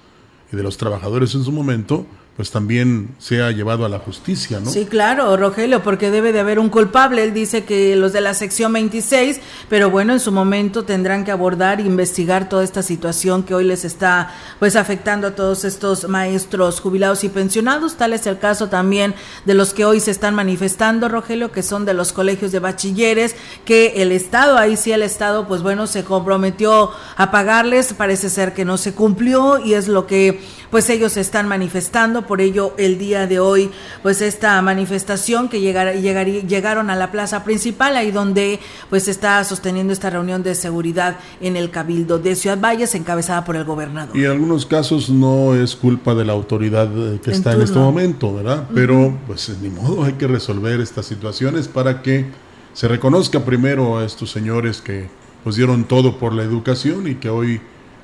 y 0.52 0.56
de 0.56 0.62
los 0.62 0.76
trabajadores 0.76 1.34
en 1.34 1.44
su 1.44 1.50
momento, 1.50 2.04
pues 2.38 2.52
también 2.52 3.16
sea 3.18 3.50
llevado 3.50 3.84
a 3.84 3.88
la 3.88 3.98
justicia, 3.98 4.60
¿no? 4.60 4.70
Sí, 4.70 4.86
claro, 4.86 5.36
Rogelio, 5.36 5.82
porque 5.82 6.12
debe 6.12 6.32
de 6.32 6.38
haber 6.38 6.60
un 6.60 6.68
culpable. 6.68 7.24
Él 7.24 7.34
dice 7.34 7.64
que 7.64 7.96
los 7.96 8.12
de 8.12 8.20
la 8.20 8.32
sección 8.32 8.72
26, 8.72 9.40
pero 9.68 9.90
bueno, 9.90 10.12
en 10.12 10.20
su 10.20 10.30
momento 10.30 10.84
tendrán 10.84 11.24
que 11.24 11.32
abordar 11.32 11.80
e 11.80 11.82
investigar 11.82 12.48
toda 12.48 12.62
esta 12.62 12.84
situación 12.84 13.42
que 13.42 13.56
hoy 13.56 13.64
les 13.64 13.84
está 13.84 14.32
pues 14.60 14.76
afectando 14.76 15.26
a 15.26 15.30
todos 15.34 15.64
estos 15.64 16.08
maestros 16.08 16.78
jubilados 16.78 17.24
y 17.24 17.28
pensionados. 17.28 17.96
Tal 17.96 18.12
es 18.12 18.24
el 18.28 18.38
caso 18.38 18.68
también 18.68 19.16
de 19.44 19.54
los 19.54 19.74
que 19.74 19.84
hoy 19.84 19.98
se 19.98 20.12
están 20.12 20.36
manifestando, 20.36 21.08
Rogelio, 21.08 21.50
que 21.50 21.64
son 21.64 21.84
de 21.86 21.94
los 21.94 22.12
colegios 22.12 22.52
de 22.52 22.60
bachilleres, 22.60 23.34
que 23.64 24.00
el 24.00 24.12
Estado, 24.12 24.58
ahí 24.58 24.76
sí 24.76 24.92
el 24.92 25.02
Estado, 25.02 25.48
pues 25.48 25.62
bueno, 25.62 25.88
se 25.88 26.04
comprometió 26.04 26.92
a 27.16 27.32
pagarles, 27.32 27.94
parece 27.94 28.30
ser 28.30 28.54
que 28.54 28.64
no 28.64 28.76
se 28.76 28.94
cumplió 28.94 29.58
y 29.58 29.74
es 29.74 29.88
lo 29.88 30.06
que 30.06 30.40
pues 30.70 30.88
ellos 30.90 31.16
están 31.16 31.48
manifestando, 31.48 32.27
por 32.28 32.40
ello 32.40 32.74
el 32.78 32.98
día 32.98 33.26
de 33.26 33.40
hoy, 33.40 33.70
pues 34.04 34.20
esta 34.20 34.62
manifestación 34.62 35.48
que 35.48 35.60
llegar, 35.60 35.96
llegar, 35.96 36.28
llegaron 36.28 36.90
a 36.90 36.94
la 36.94 37.10
plaza 37.10 37.42
principal, 37.42 37.96
ahí 37.96 38.12
donde 38.12 38.60
pues 38.90 39.08
está 39.08 39.42
sosteniendo 39.42 39.92
esta 39.92 40.10
reunión 40.10 40.44
de 40.44 40.54
seguridad 40.54 41.16
en 41.40 41.56
el 41.56 41.70
Cabildo 41.70 42.20
de 42.20 42.36
Ciudad 42.36 42.60
Valles, 42.60 42.94
encabezada 42.94 43.44
por 43.44 43.56
el 43.56 43.64
gobernador. 43.64 44.16
Y 44.16 44.24
en 44.24 44.30
algunos 44.30 44.66
casos 44.66 45.10
no 45.10 45.56
es 45.56 45.74
culpa 45.74 46.14
de 46.14 46.24
la 46.24 46.34
autoridad 46.34 46.88
que 46.88 47.30
en 47.30 47.36
está 47.36 47.50
turno. 47.50 47.56
en 47.56 47.62
este 47.62 47.78
momento, 47.78 48.34
¿verdad? 48.34 48.68
Pero 48.72 48.98
uh 48.98 49.10
-huh. 49.10 49.16
pues 49.26 49.48
ni 49.60 49.70
modo, 49.70 50.04
hay 50.04 50.12
que 50.12 50.28
resolver 50.28 50.80
estas 50.80 51.06
situaciones 51.06 51.66
para 51.66 52.02
que 52.02 52.26
se 52.74 52.86
reconozca 52.86 53.44
primero 53.44 53.98
a 53.98 54.04
estos 54.04 54.30
señores 54.30 54.80
que 54.80 55.08
pues 55.42 55.56
dieron 55.56 55.84
todo 55.84 56.18
por 56.18 56.32
la 56.32 56.42
educación 56.42 57.08
y 57.08 57.14
que 57.14 57.30
hoy, 57.30 57.60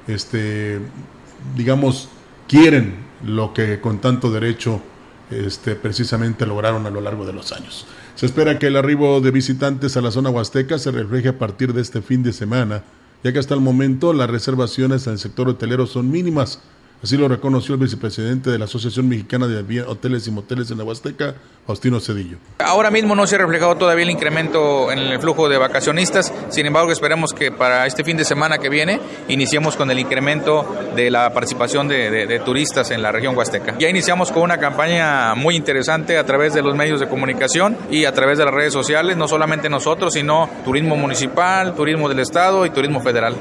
este, 0.08 0.80
digamos, 1.56 2.08
quieren 2.48 3.03
lo 3.26 3.52
que 3.52 3.80
con 3.80 3.98
tanto 3.98 4.30
derecho 4.30 4.80
este, 5.30 5.74
precisamente 5.74 6.46
lograron 6.46 6.86
a 6.86 6.90
lo 6.90 7.00
largo 7.00 7.24
de 7.26 7.32
los 7.32 7.52
años. 7.52 7.86
Se 8.14 8.26
espera 8.26 8.58
que 8.58 8.68
el 8.68 8.76
arribo 8.76 9.20
de 9.20 9.30
visitantes 9.30 9.96
a 9.96 10.00
la 10.00 10.10
zona 10.10 10.30
huasteca 10.30 10.78
se 10.78 10.90
refleje 10.90 11.28
a 11.28 11.38
partir 11.38 11.72
de 11.72 11.82
este 11.82 12.02
fin 12.02 12.22
de 12.22 12.32
semana, 12.32 12.84
ya 13.22 13.32
que 13.32 13.38
hasta 13.38 13.54
el 13.54 13.60
momento 13.60 14.12
las 14.12 14.30
reservaciones 14.30 15.06
en 15.06 15.14
el 15.14 15.18
sector 15.18 15.48
hotelero 15.48 15.86
son 15.86 16.10
mínimas. 16.10 16.60
Así 17.04 17.18
lo 17.18 17.28
reconoció 17.28 17.74
el 17.74 17.82
vicepresidente 17.82 18.48
de 18.48 18.58
la 18.58 18.64
Asociación 18.64 19.06
Mexicana 19.10 19.46
de 19.46 19.82
Hoteles 19.82 20.26
y 20.26 20.30
Moteles 20.30 20.70
en 20.70 20.78
la 20.78 20.84
Huasteca, 20.84 21.34
Faustino 21.66 22.00
Cedillo. 22.00 22.38
Ahora 22.60 22.90
mismo 22.90 23.14
no 23.14 23.26
se 23.26 23.34
ha 23.34 23.38
reflejado 23.40 23.76
todavía 23.76 24.04
el 24.04 24.10
incremento 24.10 24.90
en 24.90 25.00
el 25.00 25.20
flujo 25.20 25.50
de 25.50 25.58
vacacionistas, 25.58 26.32
sin 26.48 26.64
embargo 26.64 26.92
esperemos 26.92 27.34
que 27.34 27.52
para 27.52 27.84
este 27.84 28.04
fin 28.04 28.16
de 28.16 28.24
semana 28.24 28.56
que 28.56 28.70
viene 28.70 29.00
iniciemos 29.28 29.76
con 29.76 29.90
el 29.90 29.98
incremento 29.98 30.66
de 30.96 31.10
la 31.10 31.30
participación 31.34 31.88
de, 31.88 32.08
de, 32.26 32.40
turistas 32.40 32.90
en 32.90 33.02
la 33.02 33.12
región 33.12 33.36
huasteca. 33.36 33.76
Ya 33.78 33.90
iniciamos 33.90 34.32
con 34.32 34.42
una 34.42 34.56
campaña 34.56 35.34
muy 35.34 35.56
interesante 35.56 36.16
a 36.16 36.24
través 36.24 36.54
de 36.54 36.62
los 36.62 36.74
medios 36.74 37.00
de 37.00 37.08
comunicación 37.10 37.76
y 37.90 38.06
a 38.06 38.14
través 38.14 38.38
de 38.38 38.46
las 38.46 38.54
redes 38.54 38.72
sociales, 38.72 39.18
no 39.18 39.28
solamente 39.28 39.68
nosotros, 39.68 40.14
sino 40.14 40.48
turismo 40.64 40.96
municipal, 40.96 41.74
turismo 41.74 42.08
del 42.08 42.20
estado 42.20 42.64
y 42.64 42.70
turismo 42.70 43.02
federal. 43.02 43.36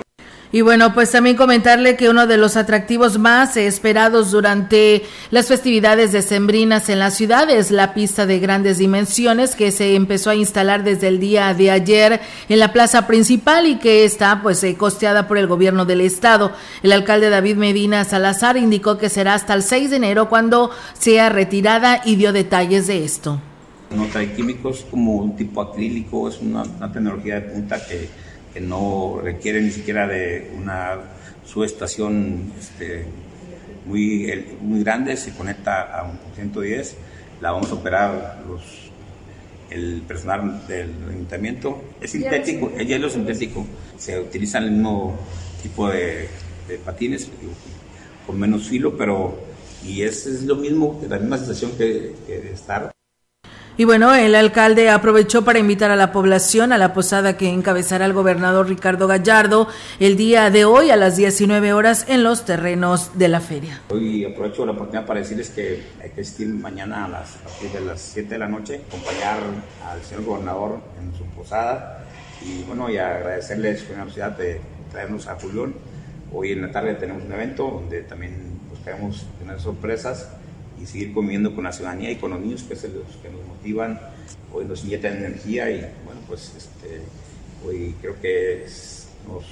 Y 0.55 0.61
bueno, 0.61 0.93
pues 0.93 1.09
también 1.09 1.35
comentarle 1.35 1.95
que 1.95 2.09
uno 2.09 2.27
de 2.27 2.37
los 2.37 2.57
atractivos 2.57 3.17
más 3.17 3.57
esperados 3.57 4.29
durante 4.29 5.01
las 5.31 5.47
festividades 5.47 6.11
decembrinas 6.11 6.89
en 6.89 6.99
la 6.99 7.09
ciudad 7.09 7.49
es 7.49 7.71
la 7.71 7.95
pista 7.95 8.27
de 8.27 8.37
grandes 8.37 8.77
dimensiones 8.77 9.55
que 9.55 9.71
se 9.71 9.95
empezó 9.95 10.29
a 10.29 10.35
instalar 10.35 10.83
desde 10.83 11.07
el 11.07 11.19
día 11.19 11.55
de 11.55 11.71
ayer 11.71 12.21
en 12.49 12.59
la 12.59 12.71
plaza 12.71 13.07
principal 13.07 13.65
y 13.65 13.79
que 13.79 14.05
está 14.05 14.43
pues 14.43 14.63
eh, 14.63 14.75
costeada 14.75 15.27
por 15.27 15.39
el 15.39 15.47
gobierno 15.47 15.85
del 15.85 16.01
estado. 16.01 16.51
El 16.83 16.91
alcalde 16.91 17.31
David 17.31 17.55
Medina 17.55 18.05
Salazar 18.05 18.55
indicó 18.55 18.99
que 18.99 19.09
será 19.09 19.33
hasta 19.33 19.55
el 19.55 19.63
6 19.63 19.89
de 19.89 19.95
enero 19.95 20.29
cuando 20.29 20.69
sea 20.93 21.29
retirada 21.29 22.03
y 22.05 22.15
dio 22.15 22.31
detalles 22.31 22.85
de 22.85 23.03
esto. 23.03 23.41
No 23.89 24.05
trae 24.05 24.31
químicos 24.33 24.85
como 24.91 25.15
un 25.15 25.35
tipo 25.35 25.61
acrílico, 25.61 26.29
es 26.29 26.37
una, 26.41 26.61
una 26.61 26.91
tecnología 26.91 27.39
de 27.39 27.41
punta 27.41 27.83
que 27.83 28.07
que 28.53 28.61
no 28.61 29.19
requiere 29.21 29.61
ni 29.61 29.71
siquiera 29.71 30.07
de 30.07 30.51
una 30.55 30.99
subestación 31.45 32.53
este, 32.59 33.05
muy, 33.85 34.45
muy 34.61 34.83
grande, 34.83 35.17
se 35.17 35.33
conecta 35.33 35.81
a 35.81 36.03
un 36.03 36.19
110, 36.35 36.95
la 37.41 37.51
vamos 37.51 37.71
a 37.71 37.73
operar 37.73 38.43
los, 38.47 38.61
el 39.69 40.01
personal 40.07 40.65
del 40.67 40.91
ayuntamiento. 41.09 41.81
Es 41.99 42.11
sintético, 42.11 42.71
el 42.77 42.87
hielo 42.87 43.07
es 43.07 43.13
sintético, 43.13 43.65
se 43.97 44.19
utiliza 44.19 44.59
el 44.59 44.71
mismo 44.71 45.17
tipo 45.61 45.89
de, 45.89 46.27
de 46.67 46.77
patines, 46.77 47.29
con 48.25 48.39
menos 48.39 48.69
filo, 48.69 48.95
pero 48.95 49.37
y 49.85 50.03
es, 50.03 50.25
es 50.27 50.43
lo 50.43 50.55
mismo, 50.55 51.01
la 51.09 51.19
misma 51.19 51.37
sensación 51.37 51.71
que, 51.71 52.13
que 52.25 52.51
estar 52.53 52.92
y 53.75 53.85
bueno, 53.85 54.13
el 54.13 54.35
alcalde 54.35 54.89
aprovechó 54.89 55.43
para 55.43 55.57
invitar 55.57 55.89
a 55.89 55.95
la 55.95 56.11
población 56.11 56.71
a 56.71 56.77
la 56.77 56.93
posada 56.93 57.37
que 57.37 57.49
encabezará 57.49 58.05
el 58.05 58.13
gobernador 58.13 58.67
Ricardo 58.67 59.07
Gallardo 59.07 59.67
el 59.99 60.15
día 60.15 60.51
de 60.51 60.63
hoy 60.63 60.91
a 60.91 60.95
las 60.95 61.15
19 61.15 61.73
horas 61.73 62.05
en 62.07 62.23
los 62.23 62.45
terrenos 62.45 63.17
de 63.17 63.29
la 63.29 63.41
feria. 63.41 63.81
Hoy 63.89 64.25
aprovecho 64.25 64.63
la 64.65 64.73
oportunidad 64.73 65.07
para 65.07 65.21
decirles 65.21 65.49
que 65.49 65.83
hay 66.01 66.11
que 66.11 66.21
asistir 66.21 66.49
mañana 66.49 67.05
a, 67.05 67.07
las, 67.07 67.37
a 67.37 67.79
las 67.79 67.99
7 67.99 68.29
de 68.29 68.37
la 68.37 68.47
noche, 68.47 68.81
acompañar 68.87 69.39
al 69.89 70.03
señor 70.03 70.25
gobernador 70.25 70.79
en 71.01 71.17
su 71.17 71.23
posada 71.35 72.05
y 72.45 72.63
bueno, 72.63 72.91
y 72.91 72.97
agradecerle 72.97 73.75
su 73.75 73.87
generosidad 73.87 74.37
de 74.37 74.61
traernos 74.91 75.27
a 75.27 75.35
Julián. 75.39 75.73
Hoy 76.31 76.51
en 76.51 76.61
la 76.61 76.71
tarde 76.71 76.93
tenemos 76.93 77.23
un 77.23 77.31
evento 77.31 77.69
donde 77.69 78.03
también 78.03 78.59
buscaremos 78.69 79.25
tener 79.39 79.59
sorpresas 79.59 80.29
y 80.83 80.85
seguir 80.85 81.13
comiendo 81.13 81.55
con 81.55 81.63
la 81.63 81.71
ciudadanía 81.71 82.11
y 82.11 82.17
con 82.17 82.31
los 82.31 82.41
niños, 82.41 82.63
que 82.63 82.73
es 82.73 82.83
los 82.83 83.15
que 83.21 83.29
nos 83.29 83.45
motivan, 83.47 83.99
hoy 84.51 84.65
nos 84.65 84.83
inyectan 84.83 85.17
energía 85.17 85.69
y 85.71 85.79
bueno, 86.05 86.19
pues 86.27 86.53
este, 86.57 87.01
hoy 87.65 87.95
creo 88.01 88.19
que 88.19 88.65
es, 88.65 89.07
nos, 89.25 89.45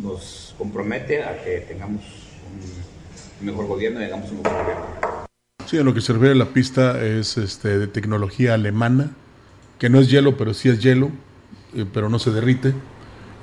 nos, 0.00 0.54
compromete 0.56 1.24
a 1.24 1.42
que 1.42 1.60
tengamos 1.60 2.02
un 3.40 3.46
mejor 3.46 3.66
gobierno 3.66 4.00
y 4.00 4.04
hagamos 4.04 4.30
un 4.30 4.42
mejor 4.42 4.62
gobierno. 4.62 4.84
Sí, 5.66 5.78
en 5.78 5.84
lo 5.84 5.94
que 5.94 6.00
se 6.00 6.12
refiere 6.12 6.34
a 6.34 6.38
la 6.38 6.52
pista 6.52 7.04
es 7.04 7.36
este, 7.36 7.78
de 7.78 7.86
tecnología 7.86 8.54
alemana, 8.54 9.10
que 9.78 9.88
no 9.88 9.98
es 9.98 10.08
hielo, 10.10 10.36
pero 10.36 10.54
sí 10.54 10.68
es 10.68 10.80
hielo, 10.80 11.10
eh, 11.74 11.84
pero 11.92 12.08
no 12.08 12.18
se 12.18 12.30
derrite 12.30 12.74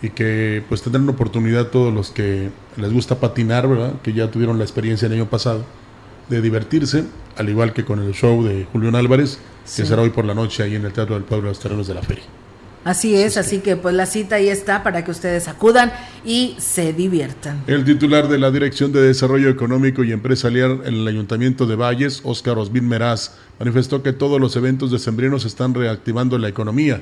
y 0.01 0.12
que 0.12 0.63
pues 0.69 0.84
tendrán 0.84 1.10
oportunidad 1.10 1.67
todos 1.67 1.93
los 1.93 2.12
que 2.12 2.51
les 2.77 2.93
gusta 2.93 3.19
patinar, 3.19 3.67
¿verdad? 3.67 3.93
Que 4.03 4.13
ya 4.13 4.29
tuvieron 4.29 4.60
la 4.60 4.63
experiencia 4.63 5.07
el 5.07 5.13
año 5.13 5.29
pasado 5.29 5.65
de 6.29 6.41
divertirse, 6.41 7.03
al 7.36 7.50
igual 7.50 7.74
que 7.74 7.86
con 7.86 8.01
el 8.01 8.13
show 8.13 8.43
de 8.43 8.65
Julián 8.72 8.96
Álvarez, 8.96 9.39
sí. 9.65 9.81
que 9.81 9.88
será 9.88 10.01
hoy 10.01 10.10
por 10.10 10.25
la 10.25 10.34
noche 10.34 10.63
ahí 10.63 10.75
en 10.75 10.86
el 10.86 10.93
Teatro 10.93 11.15
del 11.15 11.24
Pueblo 11.24 11.48
de 11.48 11.51
los 11.51 11.60
Terrenos 11.60 11.88
de 11.88 11.93
la 11.93 12.01
Feria. 12.01 12.24
Así 12.88 13.15
es, 13.15 13.36
así 13.36 13.60
que 13.60 13.75
pues 13.75 13.93
la 13.93 14.05
cita 14.05 14.36
ahí 14.36 14.48
está 14.48 14.81
para 14.81 15.03
que 15.03 15.12
ustedes 15.12 15.50
acudan 15.50 15.91
y 16.24 16.55
se 16.57 16.93
diviertan. 16.93 17.62
El 17.67 17.84
titular 17.84 18.29
de 18.29 18.38
la 18.38 18.50
Dirección 18.50 18.93
de 18.93 19.01
Desarrollo 19.01 19.50
Económico 19.50 20.05
y 20.05 20.13
Empresarial 20.13 20.84
en 20.86 20.93
el 20.93 21.05
Ayuntamiento 21.05 21.65
de 21.65 21.75
Valles, 21.75 22.22
Óscar 22.24 22.57
Osbin 22.57 22.88
Meraz, 22.88 23.34
manifestó 23.60 24.03
que 24.03 24.13
todos 24.13 24.39
los 24.39 24.55
eventos 24.55 24.89
decembrinos 24.89 25.43
están 25.43 25.74
reactivando 25.74 26.38
la 26.38 26.48
economía. 26.48 27.01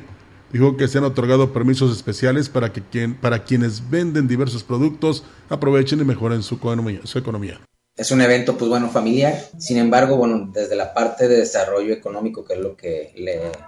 Dijo 0.52 0.76
que 0.76 0.88
se 0.88 0.98
han 0.98 1.04
otorgado 1.04 1.54
permisos 1.54 1.96
especiales 1.96 2.50
para 2.50 2.74
que 2.74 2.82
quien, 2.82 3.14
para 3.14 3.44
quienes 3.44 3.88
venden 3.88 4.28
diversos 4.28 4.64
productos 4.64 5.24
aprovechen 5.50 6.00
y 6.00 6.04
mejoren 6.04 6.42
su 6.42 6.56
economía. 6.56 7.02
Su 7.04 7.20
economía 7.20 7.60
es 7.98 8.12
un 8.12 8.22
evento, 8.22 8.58
pues 8.58 8.70
bueno, 8.70 8.90
familiar. 8.90 9.42
Sin 9.58 9.78
embargo, 9.78 10.18
bueno, 10.18 10.50
desde 10.52 10.76
la 10.76 10.94
parte 10.94 11.30
de 11.30 11.38
desarrollo 11.38 11.94
económico, 11.94 12.44
que 12.44 12.56
es 12.56 12.60
lo 12.60 12.76
que, 12.76 13.14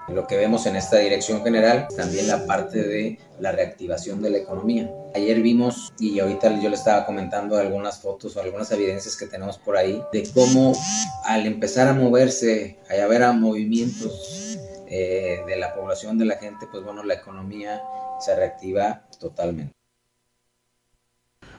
lo 0.10 0.27
que 0.27 0.36
vemos 0.36 0.65
en 0.65 0.75
esta 0.75 0.98
dirección 0.98 1.43
general, 1.43 1.88
también 1.96 2.27
la 2.27 2.46
parte 2.46 2.84
de 2.84 3.19
la 3.39 3.53
reactivación 3.53 4.22
de 4.22 4.31
la 4.31 4.39
economía. 4.39 4.91
Ayer 5.15 5.41
vimos, 5.41 5.93
y 5.98 6.19
ahorita 6.19 6.60
yo 6.60 6.69
le 6.69 6.75
estaba 6.75 7.05
comentando 7.05 7.57
algunas 7.57 8.00
fotos 8.00 8.36
o 8.36 8.41
algunas 8.41 8.69
evidencias 8.72 9.15
que 9.15 9.27
tenemos 9.27 9.57
por 9.57 9.77
ahí, 9.77 10.03
de 10.12 10.27
cómo 10.34 10.74
al 11.24 11.46
empezar 11.46 11.88
a 11.88 11.93
moverse, 11.93 12.79
a 12.89 13.01
haber 13.01 13.25
movimientos 13.34 14.57
eh, 14.89 15.39
de 15.48 15.55
la 15.55 15.74
población, 15.74 16.17
de 16.17 16.25
la 16.25 16.38
gente, 16.38 16.67
pues 16.69 16.84
bueno, 16.84 17.03
la 17.03 17.13
economía 17.13 17.81
se 18.19 18.36
reactiva 18.36 19.07
totalmente. 19.19 19.76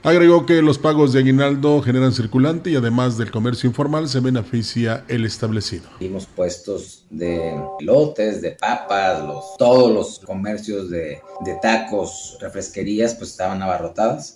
Agregó 0.09 0.47
que 0.47 0.63
los 0.63 0.79
pagos 0.79 1.13
de 1.13 1.19
aguinaldo 1.19 1.83
generan 1.83 2.15
circulante 2.15 2.71
y 2.71 2.77
además 2.77 3.19
del 3.19 3.31
comercio 3.31 3.69
informal 3.69 4.09
se 4.09 4.21
beneficia 4.21 5.05
el 5.07 5.27
establecido. 5.27 5.87
Vimos 6.01 6.25
puestos 6.25 7.05
de 7.11 7.55
lotes, 7.81 8.41
de 8.41 8.53
papas, 8.53 9.23
los, 9.27 9.59
todos 9.59 9.93
los 9.93 10.19
comercios 10.21 10.89
de, 10.89 11.21
de 11.45 11.55
tacos, 11.61 12.39
refresquerías, 12.41 13.17
pues 13.17 13.33
estaban 13.33 13.61
abarrotadas. 13.61 14.33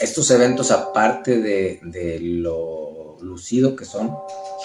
Estos 0.00 0.28
eventos, 0.32 0.72
aparte 0.72 1.40
de, 1.40 1.78
de 1.84 2.18
lo 2.18 3.16
lucido 3.20 3.76
que 3.76 3.84
son, 3.84 4.16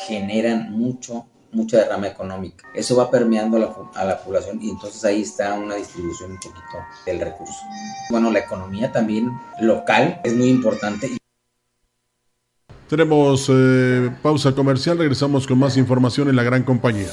generan 0.08 0.72
mucho 0.72 1.28
mucha 1.52 1.78
derrama 1.78 2.08
económica. 2.08 2.68
Eso 2.74 2.96
va 2.96 3.10
permeando 3.10 3.58
a 3.94 4.06
la, 4.06 4.18
población 4.18 4.60
y 4.62 4.70
entonces 4.70 5.04
ahí 5.06 5.22
está 5.22 5.54
una 5.54 5.76
distribución 5.76 6.32
un 6.32 6.38
poquito 6.38 6.78
del 7.06 7.20
recurso. 7.20 7.60
Bueno, 8.10 8.32
la 8.32 8.40
economía 8.40 8.92
también 8.92 9.32
local 9.60 10.22
es 10.24 10.36
muy 10.36 10.50
importante. 10.50 11.18
Tenemos 12.90 13.48
eh, 13.50 14.10
pausa 14.22 14.54
comercial, 14.54 14.98
regresamos 14.98 15.46
con 15.46 15.60
más 15.60 15.76
información 15.76 16.30
en 16.30 16.36
la 16.38 16.44
gran 16.44 16.64
compañía. 16.64 17.08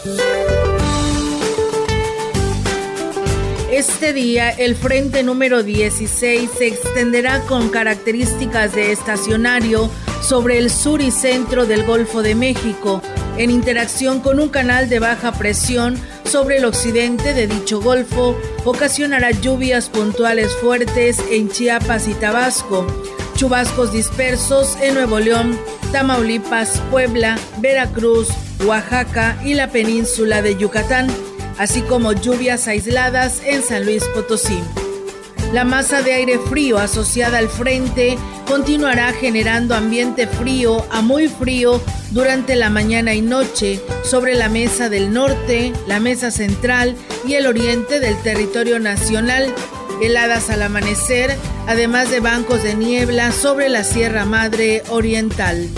Este 3.72 4.12
día 4.12 4.50
el 4.50 4.76
frente 4.76 5.24
número 5.24 5.64
16 5.64 6.48
se 6.48 6.68
extenderá 6.68 7.40
con 7.40 7.70
características 7.70 8.72
de 8.72 8.92
estacionario 8.92 9.90
sobre 10.22 10.58
el 10.58 10.70
sur 10.70 11.02
y 11.02 11.10
centro 11.10 11.66
del 11.66 11.84
Golfo 11.84 12.22
de 12.22 12.36
México, 12.36 13.02
en 13.38 13.50
interacción 13.50 14.20
con 14.20 14.40
un 14.40 14.48
canal 14.48 14.88
de 14.88 14.98
baja 14.98 15.32
presión 15.32 15.98
sobre 16.24 16.58
el 16.58 16.64
occidente 16.64 17.34
de 17.34 17.46
dicho 17.46 17.80
golfo, 17.80 18.36
ocasionará 18.64 19.30
lluvias 19.30 19.88
puntuales 19.88 20.54
fuertes 20.54 21.18
en 21.30 21.48
Chiapas 21.48 22.08
y 22.08 22.14
Tabasco, 22.14 22.86
chubascos 23.36 23.92
dispersos 23.92 24.76
en 24.80 24.94
Nuevo 24.94 25.18
León, 25.18 25.58
Tamaulipas, 25.92 26.80
Puebla, 26.90 27.38
Veracruz, 27.58 28.28
Oaxaca 28.66 29.36
y 29.44 29.54
la 29.54 29.70
península 29.70 30.42
de 30.42 30.56
Yucatán, 30.56 31.08
así 31.58 31.82
como 31.82 32.12
lluvias 32.12 32.68
aisladas 32.68 33.42
en 33.44 33.62
San 33.62 33.84
Luis 33.84 34.04
Potosí. 34.14 34.60
La 35.54 35.62
masa 35.62 36.02
de 36.02 36.12
aire 36.12 36.40
frío 36.40 36.78
asociada 36.78 37.38
al 37.38 37.49
frente 37.49 38.18
continuará 38.44 39.12
generando 39.12 39.76
ambiente 39.76 40.26
frío 40.26 40.84
a 40.90 41.00
muy 41.00 41.28
frío 41.28 41.80
durante 42.11 42.56
la 42.56 42.70
mañana 42.70 43.14
y 43.14 43.23
noche 43.23 43.80
sobre 44.02 44.34
la 44.34 44.49
mesa 44.49 44.88
del 44.88 45.12
norte, 45.12 45.73
la 45.87 46.00
mesa 46.00 46.32
central 46.32 46.96
y 47.25 47.34
el 47.34 47.46
oriente 47.46 48.00
del 48.00 48.20
territorio 48.20 48.80
nacional, 48.80 49.54
heladas 50.02 50.50
al 50.50 50.61
amanecer, 50.61 51.37
además 51.68 52.11
de 52.11 52.18
bancos 52.18 52.64
de 52.64 52.74
niebla 52.74 53.31
sobre 53.31 53.68
la 53.68 53.85
Sierra 53.85 54.24
Madre 54.24 54.83
Oriental. 54.88 55.68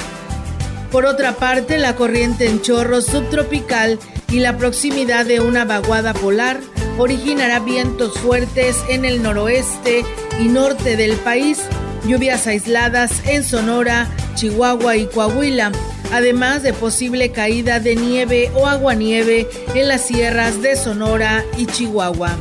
Por 0.90 1.04
otra 1.04 1.32
parte, 1.32 1.76
la 1.76 1.96
corriente 1.96 2.46
en 2.46 2.62
chorro 2.62 3.02
subtropical 3.02 3.98
y 4.32 4.40
la 4.40 4.56
proximidad 4.56 5.26
de 5.26 5.40
una 5.40 5.66
vaguada 5.66 6.14
polar 6.14 6.60
originará 6.98 7.60
vientos 7.60 8.18
fuertes 8.18 8.76
en 8.88 9.04
el 9.04 9.22
noroeste 9.22 10.04
y 10.40 10.48
norte 10.48 10.96
del 10.96 11.16
país, 11.16 11.60
lluvias 12.06 12.46
aisladas 12.46 13.12
en 13.26 13.44
Sonora, 13.44 14.08
Chihuahua 14.34 14.96
y 14.96 15.06
Coahuila, 15.06 15.72
además 16.12 16.62
de 16.62 16.72
posible 16.72 17.32
caída 17.32 17.80
de 17.80 17.96
nieve 17.96 18.50
o 18.54 18.66
aguanieve 18.66 19.48
en 19.74 19.88
las 19.88 20.02
sierras 20.02 20.62
de 20.62 20.76
Sonora 20.76 21.44
y 21.56 21.66
Chihuahua. 21.66 22.36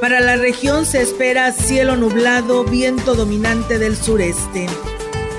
Para 0.00 0.20
la 0.20 0.36
región 0.36 0.86
se 0.86 1.02
espera 1.02 1.52
cielo 1.52 1.96
nublado, 1.96 2.64
viento 2.64 3.14
dominante 3.14 3.78
del 3.78 3.96
sureste. 3.96 4.66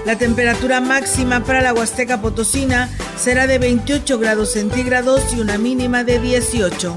La 0.06 0.17
temperatura 0.17 0.82
máxima 0.82 1.43
para 1.43 1.62
la 1.62 1.73
Huasteca 1.73 2.21
Potosina 2.21 2.89
será 3.17 3.47
de 3.47 3.60
28 3.60 4.19
grados 4.19 4.54
centígrados 4.54 5.21
y 5.36 5.39
una 5.39 5.58
mínima 5.58 6.04
de 6.04 6.19
18. 6.19 6.95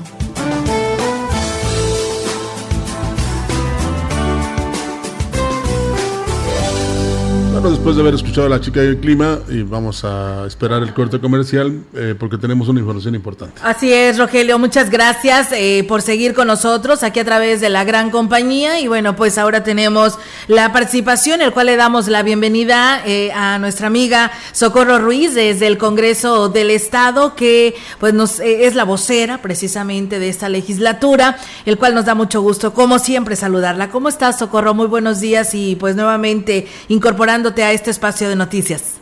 Después 7.70 7.96
de 7.96 8.02
haber 8.02 8.14
escuchado 8.14 8.46
a 8.46 8.50
la 8.50 8.60
chica 8.60 8.80
del 8.80 8.98
clima, 8.98 9.38
y 9.48 9.62
vamos 9.62 10.04
a 10.04 10.46
esperar 10.46 10.82
el 10.82 10.92
corte 10.92 11.18
comercial 11.18 11.82
eh, 11.94 12.14
porque 12.18 12.36
tenemos 12.36 12.68
una 12.68 12.80
información 12.80 13.14
importante. 13.14 13.60
Así 13.62 13.92
es, 13.92 14.18
Rogelio, 14.18 14.58
muchas 14.58 14.90
gracias 14.90 15.48
eh, 15.52 15.84
por 15.88 16.02
seguir 16.02 16.34
con 16.34 16.46
nosotros 16.46 17.02
aquí 17.02 17.20
a 17.20 17.24
través 17.24 17.60
de 17.60 17.70
la 17.70 17.84
gran 17.84 18.10
compañía. 18.10 18.80
Y 18.80 18.88
bueno, 18.88 19.16
pues 19.16 19.38
ahora 19.38 19.64
tenemos 19.64 20.18
la 20.46 20.72
participación, 20.72 21.40
el 21.40 21.52
cual 21.52 21.66
le 21.66 21.76
damos 21.76 22.08
la 22.08 22.22
bienvenida 22.22 23.02
eh, 23.06 23.32
a 23.32 23.58
nuestra 23.58 23.86
amiga 23.86 24.30
Socorro 24.52 24.98
Ruiz 24.98 25.34
desde 25.34 25.66
el 25.66 25.78
Congreso 25.78 26.50
del 26.50 26.70
Estado, 26.70 27.34
que 27.34 27.74
pues 27.98 28.12
nos 28.12 28.40
es 28.40 28.74
la 28.74 28.84
vocera 28.84 29.38
precisamente 29.38 30.18
de 30.18 30.28
esta 30.28 30.48
legislatura, 30.48 31.38
el 31.64 31.78
cual 31.78 31.94
nos 31.94 32.04
da 32.04 32.14
mucho 32.14 32.42
gusto, 32.42 32.74
como 32.74 32.98
siempre, 32.98 33.36
saludarla. 33.36 33.88
¿Cómo 33.88 34.08
estás, 34.08 34.38
Socorro? 34.38 34.74
Muy 34.74 34.86
buenos 34.86 35.20
días 35.20 35.54
y 35.54 35.76
pues 35.76 35.96
nuevamente 35.96 36.66
incorporando 36.88 37.53
a 37.62 37.72
este 37.72 37.90
espacio 37.90 38.28
de 38.28 38.36
noticias. 38.36 39.00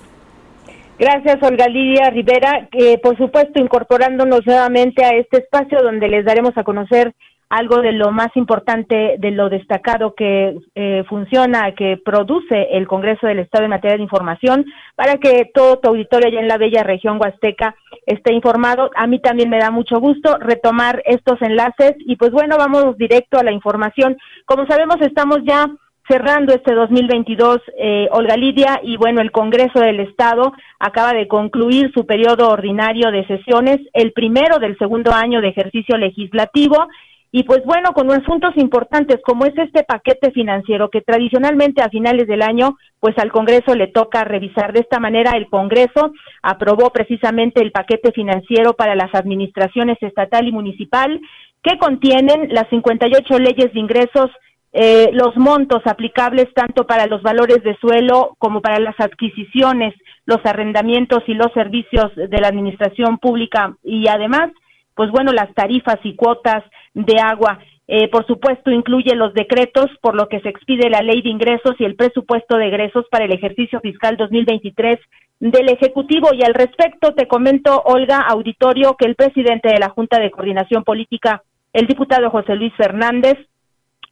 Gracias, 0.99 1.43
Olga 1.43 1.67
Lidia 1.67 2.11
Rivera. 2.11 2.69
que 2.71 2.99
por 3.03 3.17
supuesto, 3.17 3.61
incorporándonos 3.61 4.47
nuevamente 4.47 5.05
a 5.05 5.11
este 5.11 5.39
espacio 5.39 5.83
donde 5.83 6.09
les 6.09 6.25
daremos 6.25 6.57
a 6.57 6.65
conocer 6.65 7.15
algo 7.53 7.83
de 7.83 7.93
lo 7.93 8.13
más 8.13 8.31
importante, 8.35 9.17
de 9.19 9.31
lo 9.31 9.51
destacado 9.51 10.15
que 10.15 10.57
eh, 10.75 11.05
funciona, 11.07 11.75
que 11.75 11.99
produce 12.03 12.69
el 12.73 12.87
Congreso 12.87 13.27
del 13.27 13.41
Estado 13.41 13.65
en 13.65 13.71
materia 13.71 13.99
de 13.99 14.03
información, 14.03 14.65
para 14.97 15.19
que 15.19 15.51
todo 15.53 15.79
tu 15.79 15.89
auditorio 15.91 16.29
allá 16.29 16.41
en 16.41 16.49
la 16.49 16.57
bella 16.57 16.83
región 16.83 17.19
huasteca 17.21 17.75
esté 18.07 18.33
informado. 18.33 18.91
A 18.97 19.07
mí 19.07 19.21
también 19.21 19.51
me 19.51 19.59
da 19.59 19.71
mucho 19.71 20.01
gusto 20.01 20.39
retomar 20.39 21.03
estos 21.05 21.43
enlaces 21.43 21.93
y 22.07 22.17
pues 22.17 22.31
bueno, 22.31 22.57
vamos 22.57 22.97
directo 22.97 23.39
a 23.39 23.45
la 23.45 23.53
información. 23.53 24.17
Como 24.47 24.67
sabemos, 24.67 24.97
estamos 25.03 25.41
ya 25.45 25.67
cerrando 26.09 26.53
este 26.53 26.75
2022, 26.75 27.61
eh, 27.79 28.09
Olga 28.11 28.37
Lidia, 28.37 28.81
y 28.83 28.97
bueno, 28.97 29.21
el 29.21 29.31
Congreso 29.31 29.81
del 29.81 30.01
Estado 30.01 30.53
acaba 30.79 31.13
de 31.13 31.29
concluir 31.29 31.93
su 31.95 32.07
periodo 32.07 32.49
ordinario 32.49 33.11
de 33.11 33.27
sesiones, 33.27 33.81
el 33.93 34.13
primero 34.13 34.59
del 34.59 34.77
segundo 34.79 35.13
año 35.13 35.41
de 35.41 35.49
ejercicio 35.49 35.97
legislativo, 35.97 36.89
y 37.35 37.45
pues 37.45 37.65
bueno, 37.65 37.93
con 37.95 38.11
asuntos 38.13 38.53
importantes 38.57 39.19
como 39.25 39.47
es 39.47 39.57
este 39.57 39.85
paquete 39.85 40.33
financiero 40.33 40.91
que 40.91 41.01
tradicionalmente 41.01 41.81
a 41.81 41.89
finales 41.89 42.27
del 42.29 42.43
año, 42.43 42.77
pues 43.01 43.17
al 43.17 43.33
Congreso 43.33 43.75
le 43.75 43.87
toca 43.87 44.23
revisar. 44.23 44.75
De 44.75 44.81
esta 44.81 45.01
manera, 45.01 45.31
el 45.31 45.49
Congreso 45.49 46.13
aprobó 46.43 46.91
precisamente 46.91 47.63
el 47.63 47.73
paquete 47.73 48.13
financiero 48.13 48.75
para 48.75 48.95
las 48.95 49.15
administraciones 49.15 49.97
estatal 50.03 50.47
y 50.47 50.53
municipal, 50.53 51.19
que 51.63 51.79
contienen 51.79 52.49
las 52.51 52.69
58 52.69 53.39
leyes 53.39 53.73
de 53.73 53.81
ingresos 53.81 54.31
eh, 54.73 55.11
los 55.13 55.37
montos 55.37 55.83
aplicables 55.85 56.53
tanto 56.55 56.87
para 56.87 57.07
los 57.07 57.23
valores 57.23 57.63
de 57.63 57.77
suelo 57.77 58.37
como 58.39 58.63
para 58.63 58.79
las 58.79 58.99
adquisiciones, 58.99 59.95
los 60.25 60.39
arrendamientos 60.45 61.23
y 61.27 61.35
los 61.35 61.53
servicios 61.53 62.11
de 62.17 62.41
la 62.41 62.49
administración 62.49 63.19
pública 63.19 63.77
y 63.83 64.09
además, 64.09 64.51
pues 64.95 65.11
bueno, 65.11 65.33
las 65.33 65.53
tarifas 65.55 65.99
y 66.05 66.15
cuotas 66.15 66.65
de 66.95 67.19
agua. 67.21 67.59
Eh, 67.89 68.09
por 68.09 68.27
supuesto, 68.27 68.71
incluye 68.71 69.15
los 69.15 69.35
decretos 69.35 69.91
por 70.01 70.15
lo 70.15 70.29
que 70.29 70.41
se 70.41 70.49
expide 70.49 70.89
la 70.89 71.03
ley 71.03 71.21
de 71.21 71.29
ingresos 71.29 71.75
y 71.79 71.85
el 71.85 71.97
presupuesto 71.97 72.57
de 72.57 72.69
egresos 72.69 73.05
para 73.11 73.27
el 73.27 73.33
ejercicio 73.33 73.81
fiscal 73.81 74.17
2023 74.17 74.99
del 75.41 75.69
Ejecutivo. 75.69 76.31
Y 76.33 76.43
al 76.45 76.55
respecto, 76.55 77.13
te 77.13 77.27
comento, 77.27 77.83
Olga 77.85 78.21
Auditorio, 78.21 78.97
que 78.97 79.07
el 79.07 79.17
presidente 79.17 79.69
de 79.69 79.81
la 79.81 79.91
Junta 79.91 80.19
de 80.19 80.31
Coordinación 80.31 80.85
Política 80.85 81.43
el 81.73 81.87
diputado 81.87 82.31
José 82.31 82.55
Luis 82.55 82.73
Fernández 82.77 83.39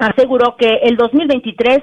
aseguró 0.00 0.56
que 0.56 0.80
el 0.82 0.96
2023 0.96 1.78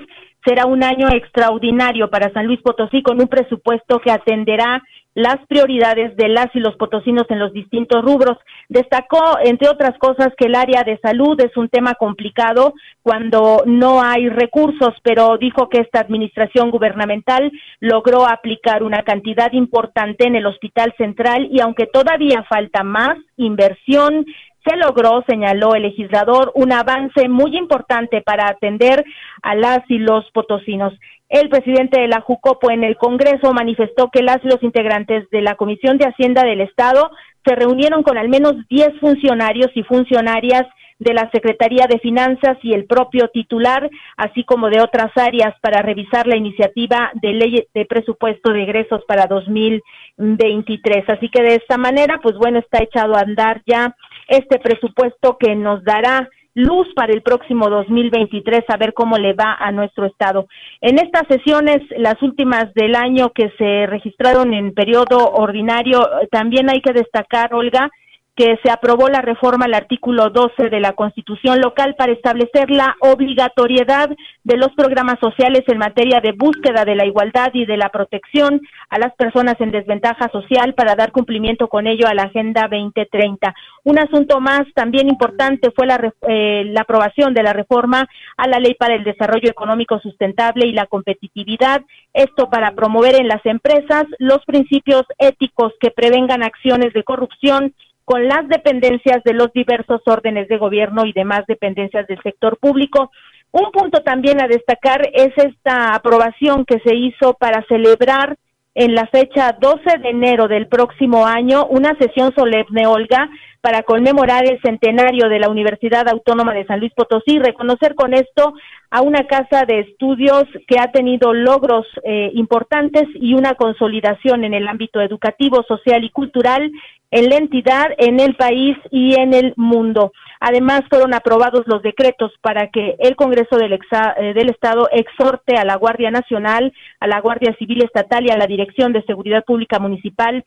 será 0.45 0.65
un 0.65 0.83
año 0.83 1.07
extraordinario 1.09 2.09
para 2.09 2.31
San 2.33 2.47
Luis 2.47 2.61
Potosí 2.61 3.01
con 3.01 3.19
un 3.21 3.27
presupuesto 3.27 3.99
que 3.99 4.11
atenderá 4.11 4.81
las 5.17 5.37
prioridades 5.47 6.15
de 6.15 6.29
las 6.29 6.45
y 6.53 6.59
los 6.59 6.75
potosinos 6.75 7.25
en 7.29 7.39
los 7.39 7.51
distintos 7.51 8.03
rubros. 8.03 8.37
Destacó, 8.69 9.39
entre 9.43 9.67
otras 9.67 9.97
cosas, 9.97 10.29
que 10.37 10.45
el 10.45 10.53
área 10.53 10.83
de 10.83 10.99
salud 10.99 11.35
es 11.41 11.57
un 11.57 11.69
tema 11.69 11.95
complicado 11.95 12.75
cuando 13.01 13.63
no 13.65 13.99
hay 13.99 14.29
recursos, 14.29 14.93
pero 15.01 15.39
dijo 15.39 15.69
que 15.69 15.81
esta 15.81 16.01
administración 16.01 16.69
gubernamental 16.69 17.51
logró 17.79 18.27
aplicar 18.27 18.83
una 18.83 19.01
cantidad 19.01 19.51
importante 19.53 20.27
en 20.27 20.35
el 20.35 20.45
Hospital 20.45 20.93
Central 20.99 21.47
y 21.49 21.61
aunque 21.61 21.87
todavía 21.87 22.43
falta 22.47 22.83
más 22.83 23.17
inversión, 23.37 24.23
se 24.67 24.75
logró, 24.77 25.23
señaló 25.27 25.75
el 25.75 25.83
legislador, 25.83 26.51
un 26.55 26.71
avance 26.71 27.27
muy 27.29 27.55
importante 27.57 28.21
para 28.21 28.49
atender 28.49 29.05
a 29.41 29.55
las 29.55 29.79
y 29.89 29.97
los 29.97 30.29
potosinos. 30.31 30.93
El 31.29 31.49
presidente 31.49 31.99
de 31.99 32.07
la 32.07 32.21
Jucopo 32.21 32.71
en 32.71 32.83
el 32.83 32.97
Congreso 32.97 33.53
manifestó 33.53 34.09
que 34.11 34.23
las 34.23 34.43
y 34.43 34.47
los 34.47 34.63
integrantes 34.63 35.29
de 35.29 35.41
la 35.41 35.55
Comisión 35.55 35.97
de 35.97 36.05
Hacienda 36.05 36.43
del 36.43 36.61
Estado 36.61 37.11
se 37.45 37.55
reunieron 37.55 38.03
con 38.03 38.17
al 38.17 38.29
menos 38.29 38.53
10 38.69 38.99
funcionarios 38.99 39.69
y 39.75 39.83
funcionarias 39.83 40.65
de 40.99 41.13
la 41.13 41.29
Secretaría 41.31 41.85
de 41.87 41.99
Finanzas 41.99 42.57
y 42.63 42.73
el 42.73 42.85
propio 42.85 43.27
titular, 43.29 43.89
así 44.15 44.43
como 44.43 44.69
de 44.69 44.81
otras 44.81 45.11
áreas, 45.15 45.53
para 45.61 45.81
revisar 45.81 46.25
la 46.27 46.37
iniciativa 46.37 47.11
de 47.21 47.33
ley 47.33 47.67
de 47.73 47.85
presupuesto 47.85 48.51
de 48.51 48.63
egresos 48.63 49.03
para 49.07 49.27
2023. 49.27 51.09
Así 51.09 51.29
que 51.29 51.43
de 51.43 51.55
esta 51.55 51.77
manera, 51.77 52.19
pues 52.21 52.35
bueno, 52.37 52.59
está 52.59 52.83
echado 52.83 53.15
a 53.15 53.21
andar 53.21 53.61
ya 53.67 53.95
este 54.27 54.59
presupuesto 54.59 55.37
que 55.39 55.55
nos 55.55 55.83
dará 55.83 56.29
luz 56.57 56.87
para 56.95 57.13
el 57.13 57.21
próximo 57.21 57.69
2023, 57.69 58.63
a 58.67 58.77
ver 58.77 58.93
cómo 58.93 59.17
le 59.17 59.33
va 59.33 59.57
a 59.59 59.71
nuestro 59.71 60.05
estado. 60.05 60.47
En 60.81 60.97
estas 60.97 61.27
sesiones, 61.27 61.77
las 61.97 62.19
últimas 62.23 62.73
del 62.73 62.95
año 62.95 63.29
que 63.29 63.51
se 63.59 63.85
registraron 63.85 64.53
en 64.55 64.73
periodo 64.73 65.33
ordinario, 65.33 65.99
también 66.31 66.67
hay 66.71 66.81
que 66.81 66.93
destacar, 66.93 67.53
Olga, 67.53 67.91
que 68.37 68.59
se 68.63 68.69
aprobó 68.69 69.09
la 69.09 69.21
reforma 69.21 69.65
al 69.65 69.73
artículo 69.73 70.29
12 70.29 70.69
de 70.69 70.79
la 70.79 70.93
Constitución 70.93 71.59
local 71.59 71.95
para 71.97 72.13
establecer 72.13 72.69
la 72.69 72.95
obligatoriedad 72.99 74.11
de 74.43 74.57
los 74.57 74.71
programas 74.73 75.15
sociales 75.19 75.63
en 75.65 75.79
materia 75.79 76.21
de 76.21 76.33
búsqueda 76.33 76.85
de 76.85 76.93
la 76.93 77.07
igualdad 77.07 77.49
y 77.53 77.65
de 77.65 77.77
la 77.77 77.89
protección 77.89 78.61
a 78.89 78.99
las 78.99 79.15
personas 79.15 79.55
en 79.59 79.71
desventaja 79.71 80.29
social 80.29 80.75
para 80.75 80.93
dar 80.93 81.11
cumplimiento 81.11 81.67
con 81.67 81.87
ello 81.87 82.07
a 82.07 82.13
la 82.13 82.23
Agenda 82.23 82.67
2030. 82.69 83.55
Un 83.85 83.97
asunto 83.97 84.39
más 84.39 84.61
también 84.75 85.09
importante 85.09 85.71
fue 85.71 85.87
la, 85.87 86.13
eh, 86.27 86.63
la 86.67 86.81
aprobación 86.81 87.33
de 87.33 87.41
la 87.41 87.53
reforma 87.53 88.07
a 88.37 88.47
la 88.47 88.59
Ley 88.59 88.75
para 88.75 88.93
el 88.93 89.03
Desarrollo 89.03 89.49
Económico 89.49 89.97
Sustentable 89.99 90.67
y 90.67 90.73
la 90.73 90.85
Competitividad, 90.85 91.81
esto 92.13 92.51
para 92.51 92.71
promover 92.73 93.15
en 93.15 93.27
las 93.27 93.43
empresas 93.47 94.05
los 94.19 94.45
principios 94.45 95.05
éticos 95.17 95.73
que 95.79 95.89
prevengan 95.89 96.43
acciones 96.43 96.93
de 96.93 97.03
corrupción 97.03 97.73
con 98.07 98.25
las 98.25 98.47
dependencias 98.47 99.21
de 99.25 99.33
los 99.33 99.51
diversos 99.51 99.99
órdenes 100.05 100.47
de 100.47 100.57
gobierno 100.57 101.05
y 101.05 101.11
demás 101.11 101.41
dependencias 101.45 102.07
del 102.07 102.17
sector 102.23 102.57
público. 102.57 103.11
Un 103.51 103.69
punto 103.73 104.01
también 104.01 104.41
a 104.41 104.47
destacar 104.47 105.09
es 105.11 105.33
esta 105.35 105.93
aprobación 105.93 106.63
que 106.63 106.79
se 106.85 106.95
hizo 106.95 107.33
para 107.33 107.65
celebrar 107.67 108.37
en 108.77 108.93
la 108.93 109.07
fecha 109.07 109.57
12 109.59 109.97
de 110.03 110.09
enero 110.09 110.47
del 110.47 110.67
próximo 110.67 111.25
año 111.25 111.65
una 111.65 111.97
sesión 111.97 112.31
solemne, 112.35 112.85
Olga, 112.85 113.27
para 113.59 113.81
conmemorar 113.81 114.45
el 114.45 114.61
centenario 114.61 115.29
de 115.29 115.39
la 115.39 115.49
Universidad 115.49 116.07
Autónoma 116.07 116.53
de 116.53 116.63
San 116.67 116.79
Luis 116.79 116.93
Potosí, 116.93 117.39
reconocer 117.39 117.95
con 117.95 118.13
esto 118.13 118.53
a 118.91 119.01
una 119.01 119.25
casa 119.25 119.65
de 119.65 119.79
estudios 119.79 120.43
que 120.67 120.79
ha 120.79 120.91
tenido 120.91 121.33
logros 121.33 121.87
eh, 122.03 122.29
importantes 122.35 123.05
y 123.15 123.33
una 123.33 123.55
consolidación 123.55 124.43
en 124.43 124.53
el 124.53 124.67
ámbito 124.67 125.01
educativo, 125.01 125.65
social 125.67 126.03
y 126.03 126.11
cultural 126.11 126.71
en 127.09 127.29
la 127.29 127.37
entidad, 127.37 127.87
en 127.97 128.19
el 128.19 128.35
país 128.35 128.77
y 128.91 129.19
en 129.19 129.33
el 129.33 129.53
mundo. 129.55 130.11
Además, 130.39 130.81
fueron 130.89 131.13
aprobados 131.13 131.63
los 131.67 131.81
decretos 131.81 132.31
para 132.41 132.67
que 132.67 132.95
el 132.99 133.15
Congreso 133.15 133.57
del, 133.57 133.73
eh, 133.73 134.33
del, 134.33 134.49
Estado 134.49 134.87
exhorte 134.91 135.57
a 135.57 135.65
la 135.65 135.75
Guardia 135.75 136.11
Nacional, 136.11 136.73
a 136.99 137.07
la 137.07 137.19
Guardia 137.19 137.55
Civil 137.57 137.83
Estatal 137.83 138.25
y 138.25 138.31
a 138.31 138.37
la 138.37 138.47
Dirección 138.47 138.93
de 138.93 139.03
Seguridad 139.03 139.43
Pública 139.45 139.79
Municipal, 139.79 140.43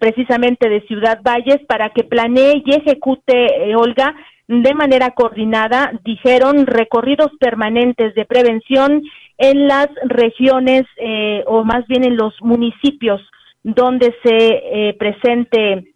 precisamente 0.00 0.68
de 0.68 0.80
Ciudad 0.82 1.20
Valles, 1.22 1.60
para 1.66 1.90
que 1.90 2.04
planee 2.04 2.62
y 2.64 2.74
ejecute, 2.74 3.70
eh, 3.70 3.76
Olga, 3.76 4.14
de 4.46 4.74
manera 4.74 5.10
coordinada, 5.10 5.92
dijeron, 6.04 6.66
recorridos 6.66 7.30
permanentes 7.40 8.14
de 8.14 8.26
prevención 8.26 9.02
en 9.38 9.68
las 9.68 9.88
regiones 10.04 10.82
eh, 10.98 11.42
o 11.46 11.64
más 11.64 11.86
bien 11.86 12.04
en 12.04 12.16
los 12.16 12.34
municipios 12.42 13.20
donde 13.62 14.14
se 14.22 14.94
presente 14.98 15.93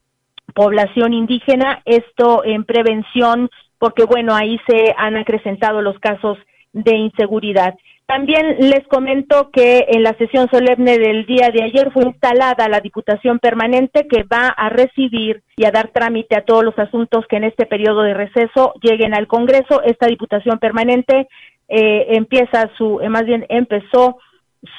población 0.58 1.12
indígena, 1.12 1.82
esto 1.84 2.42
en 2.44 2.64
prevención, 2.64 3.48
porque 3.78 4.04
bueno, 4.04 4.34
ahí 4.34 4.58
se 4.66 4.92
han 4.96 5.16
acrecentado 5.16 5.82
los 5.82 5.96
casos 6.00 6.36
de 6.72 6.96
inseguridad. 6.96 7.76
También 8.06 8.56
les 8.58 8.84
comento 8.88 9.50
que 9.52 9.86
en 9.88 10.02
la 10.02 10.14
sesión 10.14 10.48
solemne 10.50 10.98
del 10.98 11.26
día 11.26 11.50
de 11.52 11.62
ayer 11.62 11.92
fue 11.92 12.06
instalada 12.06 12.68
la 12.68 12.80
Diputación 12.80 13.38
Permanente 13.38 14.08
que 14.08 14.24
va 14.24 14.48
a 14.48 14.68
recibir 14.68 15.42
y 15.56 15.64
a 15.64 15.70
dar 15.70 15.92
trámite 15.92 16.34
a 16.36 16.44
todos 16.44 16.64
los 16.64 16.76
asuntos 16.76 17.24
que 17.28 17.36
en 17.36 17.44
este 17.44 17.66
periodo 17.66 18.02
de 18.02 18.14
receso 18.14 18.74
lleguen 18.82 19.14
al 19.14 19.28
Congreso. 19.28 19.80
Esta 19.84 20.08
Diputación 20.08 20.58
Permanente 20.58 21.28
eh, 21.68 22.06
empieza 22.16 22.68
su, 22.76 23.00
eh, 23.00 23.08
más 23.08 23.26
bien 23.26 23.46
empezó 23.48 24.16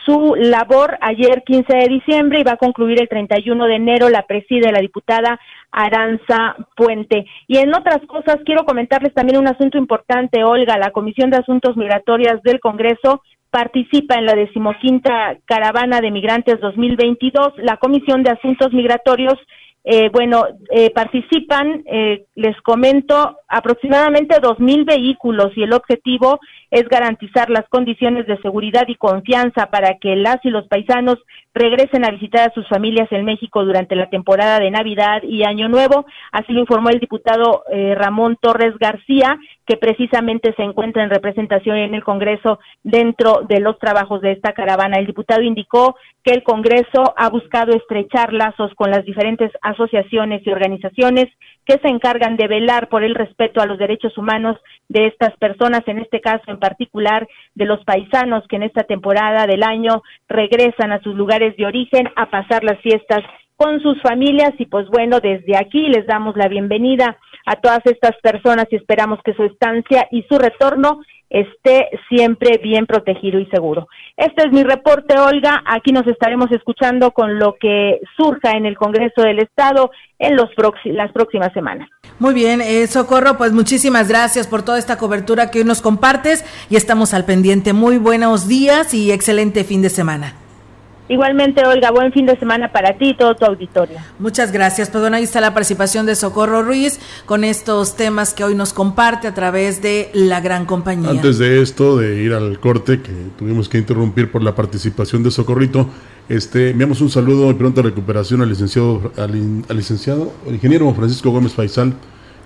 su 0.06 0.36
labor 0.36 0.98
ayer 1.02 1.44
15 1.44 1.74
de 1.74 1.88
diciembre 1.88 2.40
y 2.40 2.44
va 2.44 2.54
a 2.54 2.58
concluir 2.58 3.00
el 3.02 3.08
31 3.08 3.66
de 3.66 3.76
enero. 3.76 4.10
La 4.10 4.24
preside 4.24 4.72
la 4.72 4.80
diputada 4.80 5.40
Aranza 5.72 6.56
Puente. 6.76 7.26
Y 7.48 7.58
en 7.58 7.74
otras 7.74 8.00
cosas, 8.08 8.38
quiero 8.46 8.66
comentarles 8.66 9.14
también 9.14 9.40
un 9.40 9.48
asunto 9.48 9.78
importante, 9.78 10.44
Olga. 10.44 10.78
La 10.78 10.92
Comisión 10.92 11.30
de 11.30 11.38
Asuntos 11.38 11.78
Migratorios 11.78 12.42
del 12.44 12.60
Congreso 12.60 13.22
participa 13.50 14.16
en 14.16 14.26
la 14.26 14.36
decimoquinta 14.36 15.38
Caravana 15.46 16.02
de 16.02 16.12
Migrantes 16.12 16.60
2022. 16.60 17.54
La 17.58 17.78
Comisión 17.78 18.24
de 18.24 18.32
Asuntos 18.32 18.74
Migratorios 18.74 19.38
eh, 19.84 20.10
bueno, 20.12 20.46
eh, 20.72 20.92
participan, 20.92 21.84
eh, 21.86 22.26
les 22.36 22.60
comento, 22.62 23.38
aproximadamente 23.48 24.40
dos 24.42 24.60
mil 24.60 24.84
vehículos 24.84 25.52
y 25.56 25.64
el 25.64 25.74
objetivo 25.74 26.40
es 26.70 26.88
garantizar 26.88 27.50
las 27.50 27.68
condiciones 27.70 28.28
de 28.28 28.38
seguridad 28.42 28.88
y 28.88 28.96
confianza 28.96 29.68
para 29.68 29.98
que 29.98 30.16
las 30.16 30.38
y 30.44 30.50
los 30.50 30.68
paisanos 30.68 31.18
regresen 31.54 32.06
a 32.06 32.12
visitar 32.12 32.50
a 32.50 32.54
sus 32.54 32.68
familias 32.68 33.12
en 33.12 33.26
México 33.26 33.66
durante 33.66 33.96
la 33.96 34.10
temporada 34.10 34.60
de 34.60 34.70
Navidad 34.70 35.24
y 35.24 35.44
Año 35.44 35.68
Nuevo. 35.68 36.06
Así 36.32 36.54
lo 36.54 36.62
informó 36.62 36.90
el 36.90 37.00
diputado 37.00 37.64
eh, 37.72 37.96
Ramón 37.96 38.38
Torres 38.40 38.78
García, 38.80 39.38
que 39.66 39.78
precisamente 39.78 40.54
se 40.56 40.64
encuentra 40.64 41.04
en 41.04 41.10
representación 41.10 41.78
en 41.78 41.96
el 41.96 42.04
Congreso 42.04 42.60
dentro 42.84 43.42
de 43.48 43.60
los 43.60 43.78
trabajos 43.80 44.22
de 44.22 44.32
esta 44.32 44.54
caravana. 44.54 44.98
El 44.98 45.08
diputado 45.08 45.42
indicó 45.42 45.96
que 46.24 46.32
el 46.32 46.44
Congreso 46.44 47.14
ha 47.18 47.30
buscado 47.30 47.74
estrechar 47.74 48.34
lazos 48.34 48.74
con 48.76 48.92
las 48.92 49.06
diferentes 49.06 49.52
y 49.92 50.50
organizaciones 50.50 51.28
que 51.66 51.80
se 51.82 51.88
encargan 51.88 52.36
de 52.36 52.48
velar 52.48 52.90
por 52.90 53.04
el 53.04 53.16
respeto 53.16 53.62
a 53.62 53.66
los 53.66 53.78
derechos 53.78 54.18
humanos 54.18 54.58
de 54.88 55.08
estas 55.08 55.36
personas, 55.38 55.82
en 55.88 56.00
este 56.00 56.20
caso 56.20 56.44
en 56.48 56.60
particular 56.60 57.28
de 57.56 57.66
los 57.66 57.84
paisanos 57.86 58.44
que 58.48 58.58
en 58.58 58.64
esta 58.64 58.84
temporada 58.84 59.46
del 59.46 59.64
año 59.64 60.04
regresan 60.28 60.92
a 60.92 61.02
sus 61.02 61.16
lugares 61.16 61.56
de 61.58 61.66
origen 61.66 62.10
a 62.16 62.30
pasar 62.30 62.64
las 62.64 62.80
fiestas 62.82 63.24
con 63.60 63.82
sus 63.82 64.02
familias 64.02 64.54
y 64.58 64.66
pues 64.68 64.88
bueno, 64.88 65.20
desde 65.20 65.58
aquí 65.58 65.90
les 65.90 66.08
damos 66.08 66.38
la 66.38 66.48
bienvenida 66.48 67.18
a 67.46 67.58
todas 67.58 67.82
estas 67.84 68.16
personas 68.24 68.68
y 68.72 68.78
esperamos 68.78 69.20
que 69.22 69.34
su 69.34 69.44
estancia 69.44 70.08
y 70.12 70.24
su 70.30 70.38
retorno 70.38 71.02
esté 71.30 71.90
siempre 72.08 72.58
bien 72.64 72.86
protegido 72.86 73.38
y 73.38 73.46
seguro. 73.48 73.88
Este 74.16 74.48
es 74.48 74.54
mi 74.54 74.64
reporte, 74.64 75.20
Olga. 75.20 75.62
Aquí 75.66 75.92
nos 75.92 76.08
estaremos 76.08 76.50
escuchando 76.52 77.12
con 77.12 77.38
lo 77.38 77.58
que 77.60 78.00
surja 78.16 78.52
en 78.52 78.66
el 78.66 78.78
Congreso 78.78 79.22
del 79.22 79.40
Estado 79.40 79.92
en 80.20 80.38
los 80.38 80.50
las 80.86 81.12
próximas 81.12 81.52
semanas. 81.54 81.90
Muy 82.18 82.34
bien, 82.34 82.62
eh, 82.62 82.88
Socorro, 82.88 83.38
pues 83.38 83.52
muchísimas 83.52 84.08
gracias 84.08 84.48
por 84.48 84.64
toda 84.64 84.80
esta 84.80 84.98
cobertura 84.98 85.52
que 85.52 85.60
hoy 85.60 85.66
nos 85.66 85.82
compartes 85.82 86.46
y 86.70 86.78
estamos 86.78 87.14
al 87.14 87.26
pendiente. 87.26 87.74
Muy 87.74 87.98
buenos 87.98 88.48
días 88.48 88.94
y 88.94 89.12
excelente 89.12 89.66
fin 89.66 89.82
de 89.82 89.90
semana. 89.90 90.34
Igualmente, 91.10 91.66
Olga, 91.66 91.90
buen 91.90 92.14
fin 92.14 92.28
de 92.28 92.38
semana 92.38 92.72
para 92.72 92.96
ti 92.98 93.10
y 93.10 93.14
todo 93.16 93.36
tu 93.36 93.44
auditorio. 93.44 93.98
Muchas 94.20 94.52
gracias. 94.52 94.92
Pues 94.92 95.02
bueno, 95.02 95.18
ahí 95.18 95.24
está 95.24 95.42
la 95.42 95.56
participación 95.56 96.06
de 96.06 96.16
Socorro 96.16 96.62
Ruiz 96.62 97.00
con 97.26 97.44
estos 97.44 97.96
temas 97.96 98.36
que 98.36 98.44
hoy 98.44 98.54
nos 98.54 98.74
comparte 98.74 99.28
a 99.28 99.34
través 99.34 99.82
de 99.82 100.12
la 100.14 100.40
gran 100.40 100.68
compañía. 100.68 101.10
Antes 101.10 101.40
de 101.40 101.64
esto, 101.64 101.98
de 101.98 102.22
ir 102.22 102.34
al 102.34 102.60
corte, 102.60 103.02
que 103.02 103.12
tuvimos 103.40 103.68
que 103.68 103.80
interrumpir 103.80 104.32
por 104.32 104.44
la 104.44 104.54
participación 104.54 105.24
de 105.24 105.32
Socorrito, 105.32 105.90
este, 106.30 106.70
enviamos 106.70 107.02
un 107.02 107.10
saludo 107.10 107.50
y 107.50 107.56
pronta 107.56 107.82
recuperación 107.82 108.44
al 108.44 108.50
licenciado, 108.50 109.12
al, 109.18 109.64
licenciado, 109.76 110.32
al 110.48 110.54
ingeniero 110.54 110.94
Francisco 110.94 111.32
Gómez 111.32 111.54
Faisal, 111.54 111.96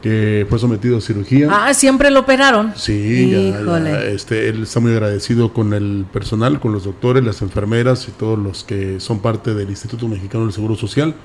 que 0.04 0.46
fue 0.50 0.60
sometido 0.60 0.98
a 0.98 1.02
cirugía. 1.02 1.48
Ah, 1.50 1.74
siempre 1.74 2.12
lo 2.12 2.20
operaron. 2.20 2.74
Sí, 2.76 3.32
ya, 3.32 3.80
ya, 3.80 4.04
este, 4.04 4.50
él 4.50 4.64
está 4.64 4.82
muy 4.82 4.92
agradecido 4.92 5.54
con 5.54 5.74
el 5.74 6.06
personal, 6.12 6.60
con 6.60 6.74
los 6.74 6.84
doctores, 6.84 7.24
las 7.24 7.42
enfermeras 7.42 8.06
y 8.10 8.12
todos 8.12 8.38
los 8.38 8.66
que 8.66 9.00
son 9.00 9.20
parte 9.20 9.54
del 9.54 9.70
Instituto 9.70 10.10
Mexicano 10.10 10.44
del 10.44 10.52
Seguro 10.52 10.76
Social. 10.76 11.16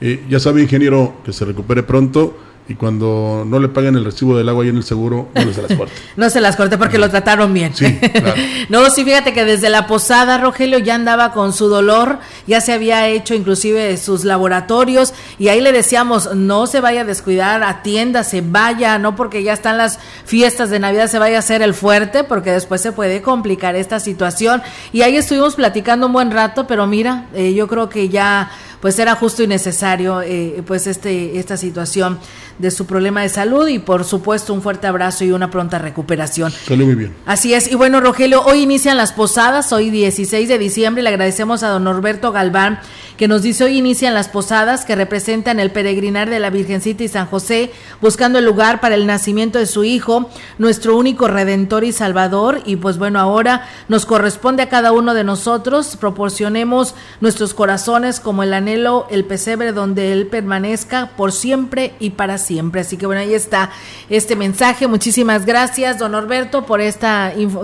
Eh, 0.00 0.24
ya 0.30 0.38
sabe, 0.38 0.62
ingeniero, 0.62 1.16
que 1.24 1.32
se 1.32 1.44
recupere 1.44 1.82
pronto 1.82 2.38
y 2.70 2.76
cuando 2.76 3.42
no 3.44 3.58
le 3.58 3.66
paguen 3.66 3.96
el 3.96 4.04
recibo 4.04 4.38
del 4.38 4.48
agua 4.48 4.62
ahí 4.62 4.70
en 4.70 4.76
el 4.76 4.84
seguro, 4.84 5.28
no 5.34 5.52
se 5.52 5.60
las 5.60 5.76
corte. 5.76 5.92
no 6.16 6.30
se 6.30 6.40
las 6.40 6.54
corte 6.54 6.78
porque 6.78 6.98
lo 6.98 7.10
trataron 7.10 7.52
bien. 7.52 7.74
Sí, 7.74 7.98
claro. 7.98 8.40
no, 8.68 8.88
sí, 8.90 9.04
fíjate 9.04 9.32
que 9.32 9.44
desde 9.44 9.70
la 9.70 9.88
posada 9.88 10.38
Rogelio 10.38 10.78
ya 10.78 10.94
andaba 10.94 11.32
con 11.32 11.52
su 11.52 11.68
dolor, 11.68 12.20
ya 12.46 12.60
se 12.60 12.72
había 12.72 13.08
hecho 13.08 13.34
inclusive 13.34 13.96
sus 13.96 14.22
laboratorios 14.22 15.14
y 15.36 15.48
ahí 15.48 15.60
le 15.60 15.72
decíamos, 15.72 16.32
no 16.36 16.68
se 16.68 16.80
vaya 16.80 17.00
a 17.00 17.04
descuidar, 17.04 17.64
atiéndase, 17.64 18.40
vaya, 18.40 19.00
no 19.00 19.16
porque 19.16 19.42
ya 19.42 19.52
están 19.52 19.76
las 19.76 19.98
fiestas 20.24 20.70
de 20.70 20.78
Navidad 20.78 21.08
se 21.08 21.18
vaya 21.18 21.38
a 21.38 21.40
hacer 21.40 21.62
el 21.62 21.74
fuerte, 21.74 22.22
porque 22.22 22.52
después 22.52 22.80
se 22.80 22.92
puede 22.92 23.20
complicar 23.20 23.74
esta 23.74 23.98
situación. 23.98 24.62
Y 24.92 25.02
ahí 25.02 25.16
estuvimos 25.16 25.56
platicando 25.56 26.06
un 26.06 26.12
buen 26.12 26.30
rato, 26.30 26.68
pero 26.68 26.86
mira, 26.86 27.24
eh, 27.34 27.52
yo 27.52 27.66
creo 27.66 27.88
que 27.88 28.08
ya 28.08 28.48
pues 28.80 28.98
era 28.98 29.14
justo 29.14 29.42
y 29.42 29.46
necesario 29.46 30.22
eh, 30.22 30.62
pues 30.66 30.86
este 30.86 31.38
esta 31.38 31.56
situación 31.56 32.18
de 32.58 32.70
su 32.70 32.86
problema 32.86 33.22
de 33.22 33.28
salud 33.28 33.66
y 33.68 33.78
por 33.78 34.04
supuesto 34.04 34.52
un 34.52 34.62
fuerte 34.62 34.86
abrazo 34.86 35.24
y 35.24 35.32
una 35.32 35.50
pronta 35.50 35.78
recuperación. 35.78 36.52
Salió 36.52 36.86
muy 36.86 36.94
bien. 36.94 37.14
Así 37.26 37.54
es. 37.54 37.70
Y 37.70 37.74
bueno, 37.74 38.00
Rogelio, 38.00 38.42
hoy 38.44 38.62
inician 38.62 38.96
las 38.96 39.12
posadas, 39.12 39.72
hoy 39.72 39.90
16 39.90 40.48
de 40.48 40.58
diciembre, 40.58 41.02
le 41.02 41.08
agradecemos 41.08 41.62
a 41.62 41.68
don 41.68 41.84
Norberto 41.84 42.32
Galván 42.32 42.80
que 43.20 43.28
nos 43.28 43.42
dice 43.42 43.64
hoy 43.64 43.76
inician 43.76 44.14
las 44.14 44.30
posadas 44.30 44.86
que 44.86 44.96
representan 44.96 45.60
el 45.60 45.70
peregrinar 45.70 46.30
de 46.30 46.40
la 46.40 46.48
Virgencita 46.48 47.04
y 47.04 47.08
San 47.08 47.26
José, 47.26 47.70
buscando 48.00 48.38
el 48.38 48.46
lugar 48.46 48.80
para 48.80 48.94
el 48.94 49.06
nacimiento 49.06 49.58
de 49.58 49.66
su 49.66 49.84
Hijo, 49.84 50.30
nuestro 50.56 50.96
único 50.96 51.28
Redentor 51.28 51.84
y 51.84 51.92
Salvador. 51.92 52.62
Y 52.64 52.76
pues 52.76 52.96
bueno, 52.96 53.20
ahora 53.20 53.68
nos 53.88 54.06
corresponde 54.06 54.62
a 54.62 54.70
cada 54.70 54.92
uno 54.92 55.12
de 55.12 55.22
nosotros, 55.22 55.98
proporcionemos 55.98 56.94
nuestros 57.20 57.52
corazones 57.52 58.20
como 58.20 58.42
el 58.42 58.54
anhelo, 58.54 59.06
el 59.10 59.26
pesebre 59.26 59.72
donde 59.72 60.14
Él 60.14 60.26
permanezca 60.26 61.10
por 61.18 61.32
siempre 61.32 61.92
y 62.00 62.08
para 62.08 62.38
siempre. 62.38 62.80
Así 62.80 62.96
que 62.96 63.04
bueno, 63.04 63.20
ahí 63.20 63.34
está 63.34 63.70
este 64.08 64.34
mensaje. 64.34 64.86
Muchísimas 64.86 65.44
gracias, 65.44 65.98
don 65.98 66.12
Norberto, 66.12 66.64
por 66.64 66.80
este 66.80 67.06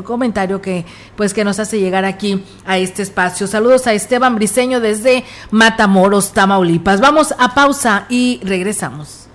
comentario 0.05 0.61
que 0.61 0.85
pues 1.17 1.33
que 1.33 1.45
nos 1.45 1.59
hace 1.59 1.81
llegar 1.81 2.05
aquí 2.05 2.45
a 2.67 2.77
este 2.77 3.03
espacio. 3.03 3.47
Saludos 3.47 3.87
a 3.87 3.95
Esteban 3.95 4.35
Briseño 4.35 4.81
desde 4.81 5.25
Matamoros, 5.51 6.33
Tamaulipas. 6.33 7.01
Vamos 7.01 7.35
a 7.39 7.55
pausa 7.55 8.07
y 8.09 8.41
regresamos. 8.43 9.27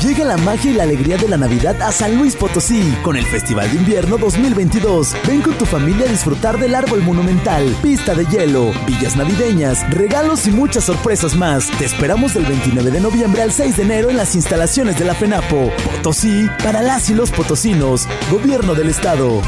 Llega 0.00 0.24
la 0.24 0.36
magia 0.36 0.70
y 0.70 0.74
la 0.74 0.84
alegría 0.84 1.16
de 1.16 1.28
la 1.28 1.36
Navidad 1.36 1.82
a 1.82 1.90
San 1.90 2.16
Luis 2.16 2.36
Potosí 2.36 2.96
con 3.02 3.16
el 3.16 3.24
Festival 3.24 3.68
de 3.72 3.78
Invierno 3.78 4.18
2022. 4.18 5.16
Ven 5.26 5.42
con 5.42 5.58
tu 5.58 5.66
familia 5.66 6.06
a 6.06 6.10
disfrutar 6.12 6.60
del 6.60 6.76
árbol 6.76 7.02
monumental, 7.02 7.74
pista 7.82 8.14
de 8.14 8.24
hielo, 8.26 8.70
villas 8.86 9.16
navideñas, 9.16 9.84
regalos 9.90 10.46
y 10.46 10.52
muchas 10.52 10.84
sorpresas 10.84 11.34
más. 11.34 11.68
Te 11.76 11.86
esperamos 11.86 12.34
del 12.34 12.44
29 12.44 12.92
de 12.92 13.00
noviembre 13.00 13.42
al 13.42 13.50
6 13.50 13.78
de 13.78 13.82
enero 13.82 14.10
en 14.10 14.16
las 14.16 14.36
instalaciones 14.36 14.96
de 14.96 15.06
la 15.06 15.16
FENAPO. 15.16 15.72
Potosí 15.90 16.48
para 16.62 16.82
las 16.82 17.10
y 17.10 17.14
los 17.14 17.32
potosinos. 17.32 18.06
Gobierno 18.30 18.76
del 18.76 18.90
Estado. 18.90 19.42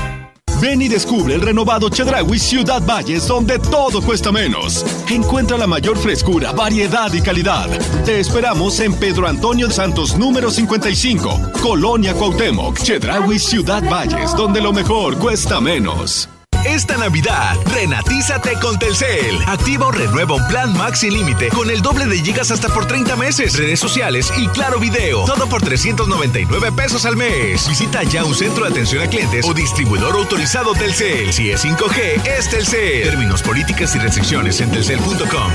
Ven 0.60 0.82
y 0.82 0.88
descubre 0.88 1.34
el 1.34 1.40
renovado 1.40 1.88
Chedraui 1.88 2.38
Ciudad 2.38 2.82
Valles, 2.84 3.26
donde 3.26 3.58
todo 3.58 4.02
cuesta 4.02 4.32
menos. 4.32 4.84
Encuentra 5.08 5.56
la 5.56 5.66
mayor 5.66 5.96
frescura, 5.98 6.52
variedad 6.52 7.12
y 7.12 7.20
calidad. 7.20 7.68
Te 8.04 8.20
esperamos 8.20 8.80
en 8.80 8.94
Pedro 8.94 9.28
Antonio 9.28 9.70
Santos, 9.70 10.16
número 10.16 10.50
55, 10.50 11.52
Colonia 11.62 12.14
Cuauhtémoc. 12.14 12.78
Chedraui 12.78 13.38
Ciudad 13.38 13.82
Valles, 13.88 14.34
donde 14.34 14.60
lo 14.60 14.72
mejor 14.72 15.18
cuesta 15.18 15.60
menos. 15.60 16.28
Esta 16.68 16.98
Navidad, 16.98 17.56
renatízate 17.64 18.52
con 18.60 18.78
Telcel. 18.78 19.38
Activa 19.46 19.86
o 19.86 19.90
renueva 19.90 20.34
un 20.34 20.46
plan 20.48 20.76
Max 20.76 21.00
sin 21.00 21.14
límite 21.14 21.48
con 21.48 21.70
el 21.70 21.80
doble 21.80 22.04
de 22.04 22.18
gigas 22.18 22.50
hasta 22.50 22.68
por 22.68 22.86
30 22.86 23.16
meses, 23.16 23.56
redes 23.56 23.80
sociales 23.80 24.30
y 24.36 24.46
claro 24.48 24.78
video. 24.78 25.24
Todo 25.24 25.48
por 25.48 25.62
399 25.62 26.70
pesos 26.72 27.06
al 27.06 27.16
mes. 27.16 27.66
Visita 27.66 28.02
ya 28.02 28.22
un 28.24 28.34
centro 28.34 28.64
de 28.64 28.70
atención 28.70 29.02
a 29.02 29.08
clientes 29.08 29.46
o 29.48 29.54
distribuidor 29.54 30.14
autorizado 30.14 30.74
Telcel. 30.74 31.32
Si 31.32 31.50
es 31.50 31.64
5G, 31.64 32.26
es 32.26 32.50
Telcel. 32.50 33.02
Términos, 33.02 33.42
políticas 33.42 33.96
y 33.96 33.98
restricciones 33.98 34.60
en 34.60 34.70
telcel.com. 34.70 35.50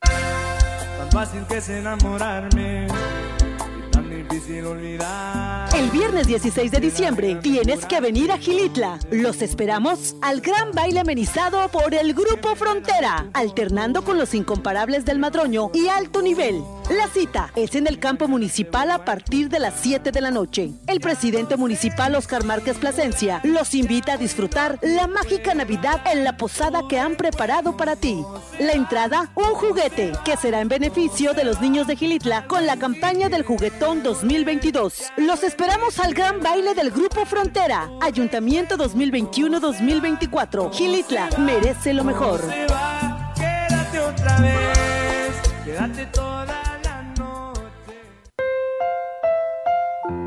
Tan 0.00 1.10
fácil 1.10 1.46
que 1.48 1.56
es 1.56 1.68
enamorarme 1.70 2.86
y 2.86 3.90
tan 3.90 4.10
difícil 4.10 4.66
olvidar. 4.66 5.61
El 5.74 5.88
viernes 5.90 6.26
16 6.26 6.70
de 6.70 6.80
diciembre 6.80 7.34
tienes 7.36 7.86
que 7.86 7.98
venir 7.98 8.30
a 8.30 8.36
Gilitla. 8.36 8.98
Los 9.10 9.40
esperamos 9.40 10.16
al 10.20 10.42
gran 10.42 10.72
baile 10.72 11.00
amenizado 11.00 11.66
por 11.70 11.94
el 11.94 12.12
Grupo 12.12 12.54
Frontera, 12.56 13.30
alternando 13.32 14.02
con 14.04 14.18
los 14.18 14.34
incomparables 14.34 15.06
del 15.06 15.18
Madroño 15.18 15.70
y 15.72 15.88
alto 15.88 16.20
nivel. 16.20 16.62
La 16.90 17.06
cita 17.08 17.50
es 17.54 17.74
en 17.76 17.86
el 17.86 17.98
campo 17.98 18.26
municipal 18.28 18.90
a 18.90 19.04
partir 19.04 19.48
de 19.48 19.60
las 19.60 19.74
7 19.80 20.10
de 20.10 20.20
la 20.20 20.30
noche. 20.30 20.72
El 20.86 21.00
presidente 21.00 21.56
municipal 21.56 22.14
Oscar 22.14 22.44
Márquez 22.44 22.76
Plasencia 22.76 23.40
los 23.44 23.74
invita 23.74 24.14
a 24.14 24.16
disfrutar 24.16 24.78
la 24.82 25.06
mágica 25.06 25.54
Navidad 25.54 26.02
en 26.12 26.24
la 26.24 26.36
posada 26.36 26.82
que 26.88 26.98
han 26.98 27.14
preparado 27.14 27.76
para 27.76 27.96
ti. 27.96 28.24
La 28.58 28.72
entrada, 28.72 29.30
un 29.34 29.54
juguete 29.54 30.12
que 30.24 30.36
será 30.36 30.60
en 30.60 30.68
beneficio 30.68 31.34
de 31.34 31.44
los 31.44 31.60
niños 31.60 31.86
de 31.86 31.96
Gilitla 31.96 32.46
con 32.46 32.66
la 32.66 32.76
campaña 32.76 33.28
del 33.28 33.44
juguetón 33.44 34.02
2022. 34.02 35.12
Los 35.18 35.44
esperamos 35.44 35.98
al 36.00 36.14
gran 36.14 36.40
baile 36.40 36.74
del 36.74 36.90
Grupo 36.90 37.24
Frontera, 37.24 37.90
Ayuntamiento 38.00 38.76
2021-2024. 38.76 40.72
Gilitla 40.72 41.28
merece 41.38 41.94
lo 41.94 42.02
mejor. 42.04 42.40
Quédate 43.36 44.00
otra 44.00 44.38
vez, 44.38 45.34
quédate 45.64 46.06
toda 46.06 46.61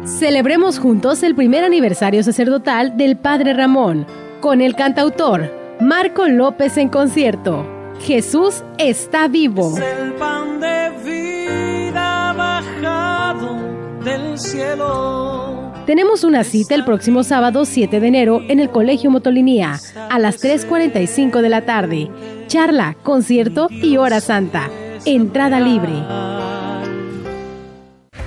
Celebremos 0.05 0.77
juntos 0.77 1.23
el 1.23 1.33
primer 1.33 1.63
aniversario 1.63 2.21
sacerdotal 2.21 2.95
del 2.95 3.17
Padre 3.17 3.55
Ramón 3.55 4.05
con 4.39 4.61
el 4.61 4.75
cantautor 4.75 5.51
Marco 5.81 6.27
López 6.27 6.77
en 6.77 6.89
concierto. 6.89 7.65
Jesús 8.01 8.63
está 8.77 9.27
vivo. 9.27 9.75
el 9.75 10.13
pan 10.13 10.59
de 10.59 10.91
vida 11.03 12.33
bajado 12.33 13.57
del 14.03 14.37
cielo. 14.37 15.73
Tenemos 15.87 16.23
una 16.23 16.43
cita 16.43 16.75
el 16.75 16.85
próximo 16.85 17.23
sábado 17.23 17.65
7 17.65 17.99
de 17.99 18.07
enero 18.07 18.41
en 18.47 18.59
el 18.59 18.69
Colegio 18.69 19.09
Motolinía 19.09 19.79
a 20.09 20.19
las 20.19 20.39
3.45 20.39 21.41
de 21.41 21.49
la 21.49 21.65
tarde. 21.65 22.11
Charla, 22.45 22.95
concierto 23.01 23.69
y 23.71 23.97
hora 23.97 24.21
santa. 24.21 24.69
Entrada 25.05 25.59
libre. 25.59 25.93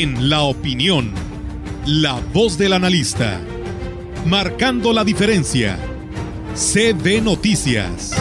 En 0.00 0.30
la 0.30 0.42
opinión, 0.42 1.10
la 1.84 2.20
voz 2.32 2.56
del 2.56 2.72
analista, 2.72 3.40
marcando 4.26 4.92
la 4.92 5.02
diferencia. 5.02 5.76
CB 6.54 7.20
Noticias. 7.20 8.12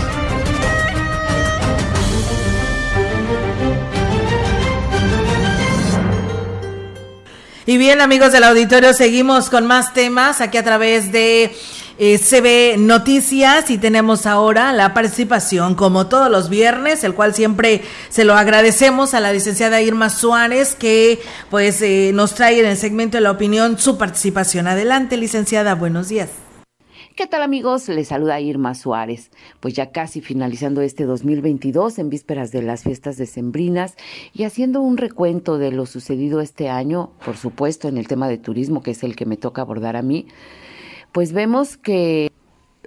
Y 7.68 7.78
bien, 7.78 8.02
amigos 8.02 8.32
del 8.32 8.46
auditorio, 8.46 8.96
seguimos 8.96 9.52
con 9.52 9.68
más 9.68 9.94
temas 9.94 10.42
aquí 10.42 10.58
a 10.58 10.64
través 10.64 11.12
de 11.12 11.56
eh, 12.00 12.20
CB 12.20 12.80
Noticias 12.80 13.70
y 13.72 13.78
tenemos 13.78 14.26
ahora 14.26 14.72
la 14.74 14.94
participación, 14.94 15.76
como 15.76 16.08
todos 16.08 16.30
los 16.30 16.50
viernes, 16.50 17.04
el 17.04 17.16
cual 17.16 17.34
siempre 17.34 17.82
se 18.10 18.24
lo 18.24 18.36
agradecemos 18.36 19.14
a 19.14 19.20
la 19.20 19.34
licenciada 19.34 19.82
Irma 19.82 20.10
Suárez, 20.10 20.76
que 20.76 21.20
pues 21.50 21.82
eh, 21.82 22.12
nos 22.14 22.36
trae 22.36 22.60
en 22.60 22.68
el 22.68 22.78
segmento 22.78 23.18
de 23.18 23.22
la 23.22 23.32
opinión 23.32 23.78
su 23.80 23.98
participación. 23.98 24.68
Adelante, 24.68 25.18
licenciada, 25.18 25.76
buenos 25.76 26.10
días. 26.10 26.30
¿Qué 27.18 27.26
tal 27.26 27.42
amigos? 27.42 27.90
Les 27.90 28.10
saluda 28.10 28.40
Irma 28.40 28.76
Suárez. 28.76 29.32
Pues 29.60 29.74
ya 29.74 29.90
casi 29.90 30.22
finalizando 30.22 30.82
este 30.82 31.06
2022 31.06 31.98
en 31.98 32.12
vísperas 32.12 32.52
de 32.52 32.62
las 32.62 32.84
fiestas 32.84 33.18
decembrinas 33.18 33.96
y 34.34 34.44
haciendo 34.44 34.82
un 34.82 34.98
recuento 34.98 35.58
de 35.58 35.72
lo 35.72 35.88
sucedido 35.88 36.42
este 36.42 36.70
año, 36.70 37.10
por 37.26 37.36
supuesto 37.36 37.88
en 37.88 37.98
el 37.98 38.08
tema 38.08 38.28
de 38.28 38.38
turismo, 38.38 38.84
que 38.84 38.92
es 38.92 39.02
el 39.02 39.16
que 39.16 39.26
me 39.26 39.36
toca 39.36 39.64
abordar 39.64 39.96
a 39.96 40.04
mí, 40.04 40.28
pues 41.12 41.34
vemos 41.34 41.78
que 41.78 42.32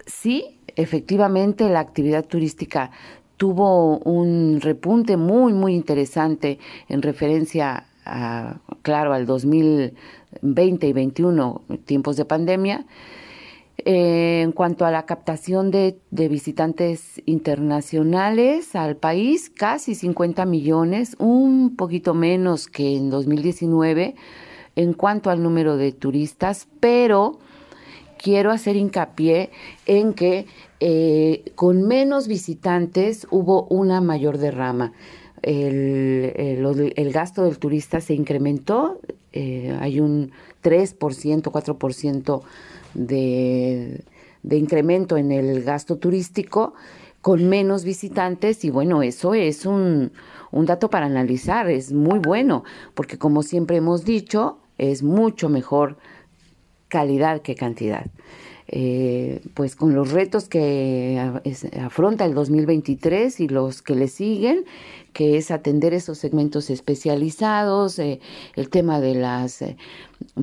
sí, 0.06 0.60
efectivamente 0.76 1.68
la 1.68 1.80
actividad 1.80 2.24
turística 2.24 2.90
tuvo 3.36 3.98
un 3.98 4.60
repunte 4.60 5.16
muy, 5.16 5.52
muy 5.52 5.74
interesante 5.74 6.58
en 6.88 7.02
referencia 7.02 7.86
a, 8.04 8.60
claro, 8.82 9.12
al 9.14 9.26
2020 9.26 10.86
y 10.86 10.92
21, 10.92 11.62
tiempos 11.84 12.16
de 12.16 12.24
pandemia. 12.24 12.86
Eh, 13.78 14.42
en 14.42 14.52
cuanto 14.52 14.84
a 14.84 14.90
la 14.90 15.06
captación 15.06 15.70
de, 15.70 15.98
de, 16.10 16.28
visitantes 16.28 17.22
internacionales 17.24 18.74
al 18.74 18.96
país, 18.96 19.48
casi 19.48 19.94
50 19.94 20.44
millones, 20.44 21.16
un 21.18 21.76
poquito 21.76 22.12
menos 22.12 22.66
que 22.66 22.94
en 22.94 23.08
2019 23.08 24.16
en 24.76 24.92
cuanto 24.92 25.30
al 25.30 25.42
número 25.42 25.76
de 25.76 25.92
turistas, 25.92 26.68
pero 26.80 27.38
quiero 28.20 28.50
hacer 28.50 28.76
hincapié 28.76 29.50
en 29.86 30.12
que 30.12 30.46
eh, 30.80 31.52
con 31.54 31.82
menos 31.86 32.28
visitantes 32.28 33.26
hubo 33.30 33.64
una 33.64 34.00
mayor 34.00 34.38
derrama. 34.38 34.92
El, 35.42 36.34
el 36.36 37.12
gasto 37.12 37.44
del 37.44 37.58
turista 37.58 38.02
se 38.02 38.12
incrementó, 38.12 39.00
eh, 39.32 39.74
hay 39.80 40.00
un 40.00 40.32
3%, 40.62 41.42
4% 41.42 42.42
de, 42.92 44.04
de 44.42 44.56
incremento 44.56 45.16
en 45.16 45.32
el 45.32 45.62
gasto 45.62 45.96
turístico 45.96 46.74
con 47.22 47.48
menos 47.48 47.84
visitantes 47.84 48.64
y 48.64 48.70
bueno, 48.70 49.02
eso 49.02 49.32
es 49.32 49.64
un 49.64 50.12
dato 50.52 50.90
para 50.90 51.06
analizar, 51.06 51.70
es 51.70 51.92
muy 51.92 52.18
bueno, 52.18 52.64
porque 52.94 53.16
como 53.16 53.42
siempre 53.42 53.78
hemos 53.78 54.04
dicho, 54.04 54.58
es 54.76 55.02
mucho 55.02 55.48
mejor 55.48 55.96
calidad 56.90 57.40
que 57.40 57.54
cantidad. 57.54 58.06
Eh, 58.72 59.40
pues 59.54 59.74
con 59.74 59.96
los 59.96 60.12
retos 60.12 60.48
que 60.48 61.18
afronta 61.80 62.24
el 62.24 62.34
2023 62.34 63.40
y 63.40 63.48
los 63.48 63.82
que 63.82 63.96
le 63.96 64.06
siguen, 64.06 64.64
que 65.12 65.36
es 65.36 65.50
atender 65.50 65.92
esos 65.92 66.18
segmentos 66.18 66.70
especializados, 66.70 67.98
eh, 67.98 68.20
el 68.54 68.68
tema 68.68 69.00
de 69.00 69.14
las, 69.16 69.62
eh, 69.62 69.76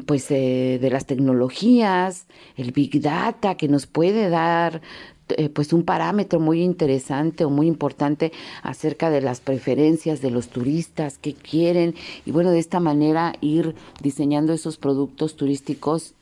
pues, 0.05 0.29
eh, 0.31 0.77
de 0.81 0.89
las 0.89 1.05
tecnologías, 1.05 2.25
el 2.57 2.73
big 2.73 3.01
data 3.01 3.55
que 3.55 3.69
nos 3.69 3.88
puede 3.88 4.29
dar 4.29 4.81
eh, 5.29 5.49
pues 5.49 5.73
un 5.73 5.83
parámetro 5.83 6.39
muy 6.39 6.62
interesante 6.62 7.43
o 7.43 7.49
muy 7.49 7.67
importante 7.67 8.31
acerca 8.63 9.10
de 9.10 9.19
las 9.19 9.41
preferencias 9.41 10.21
de 10.21 10.31
los 10.31 10.47
turistas, 10.47 11.17
qué 11.17 11.33
quieren 11.33 11.95
y 12.25 12.31
bueno, 12.31 12.51
de 12.51 12.60
esta 12.60 12.79
manera 12.79 13.33
ir 13.41 13.75
diseñando 14.01 14.53
esos 14.53 14.77
productos 14.77 15.36
turísticos 15.36 16.13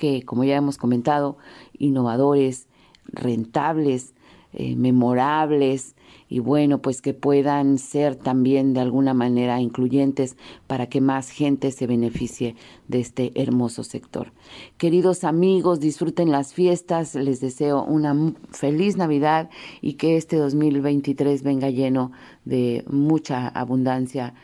que, 0.00 0.24
como 0.24 0.42
ya 0.44 0.56
hemos 0.56 0.78
comentado, 0.78 1.36
innovadores, 1.78 2.66
rentables, 3.04 4.14
eh, 4.52 4.74
memorables 4.74 5.94
y 6.28 6.38
bueno, 6.40 6.80
pues 6.80 7.02
que 7.02 7.12
puedan 7.12 7.78
ser 7.78 8.16
también 8.16 8.72
de 8.72 8.80
alguna 8.80 9.14
manera 9.14 9.60
incluyentes 9.60 10.36
para 10.66 10.88
que 10.88 11.00
más 11.00 11.30
gente 11.30 11.70
se 11.70 11.86
beneficie 11.86 12.56
de 12.88 13.00
este 13.00 13.30
hermoso 13.34 13.84
sector. 13.84 14.32
Queridos 14.76 15.22
amigos, 15.22 15.80
disfruten 15.80 16.32
las 16.32 16.54
fiestas, 16.54 17.14
les 17.14 17.40
deseo 17.40 17.84
una 17.84 18.34
feliz 18.50 18.96
Navidad 18.96 19.50
y 19.82 19.94
que 19.94 20.16
este 20.16 20.36
2023 20.36 21.42
venga 21.42 21.70
lleno 21.70 22.10
de 22.44 22.84
mucha 22.88 23.48
abundancia 23.48 24.34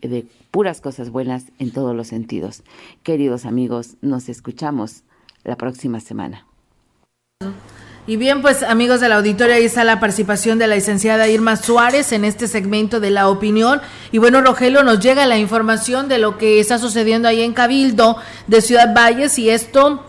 de 0.00 0.26
puras 0.50 0.80
cosas 0.80 1.10
buenas 1.10 1.46
en 1.58 1.70
todos 1.70 1.94
los 1.94 2.08
sentidos. 2.08 2.62
Queridos 3.02 3.44
amigos, 3.44 3.96
nos 4.00 4.28
escuchamos 4.28 5.02
la 5.44 5.56
próxima 5.56 6.00
semana. 6.00 6.46
Y 8.04 8.16
bien, 8.16 8.42
pues 8.42 8.64
amigos 8.64 9.00
del 9.00 9.12
auditorio, 9.12 9.54
ahí 9.54 9.64
está 9.64 9.84
la 9.84 10.00
participación 10.00 10.58
de 10.58 10.66
la 10.66 10.74
licenciada 10.74 11.28
Irma 11.28 11.54
Suárez 11.54 12.10
en 12.10 12.24
este 12.24 12.48
segmento 12.48 12.98
de 12.98 13.10
la 13.10 13.28
opinión. 13.28 13.80
Y 14.10 14.18
bueno, 14.18 14.40
Rogelio, 14.42 14.82
nos 14.82 14.98
llega 14.98 15.24
la 15.26 15.38
información 15.38 16.08
de 16.08 16.18
lo 16.18 16.36
que 16.36 16.58
está 16.58 16.78
sucediendo 16.78 17.28
ahí 17.28 17.42
en 17.42 17.52
Cabildo 17.52 18.16
de 18.48 18.60
Ciudad 18.60 18.92
Valles 18.92 19.38
y 19.38 19.50
esto 19.50 20.04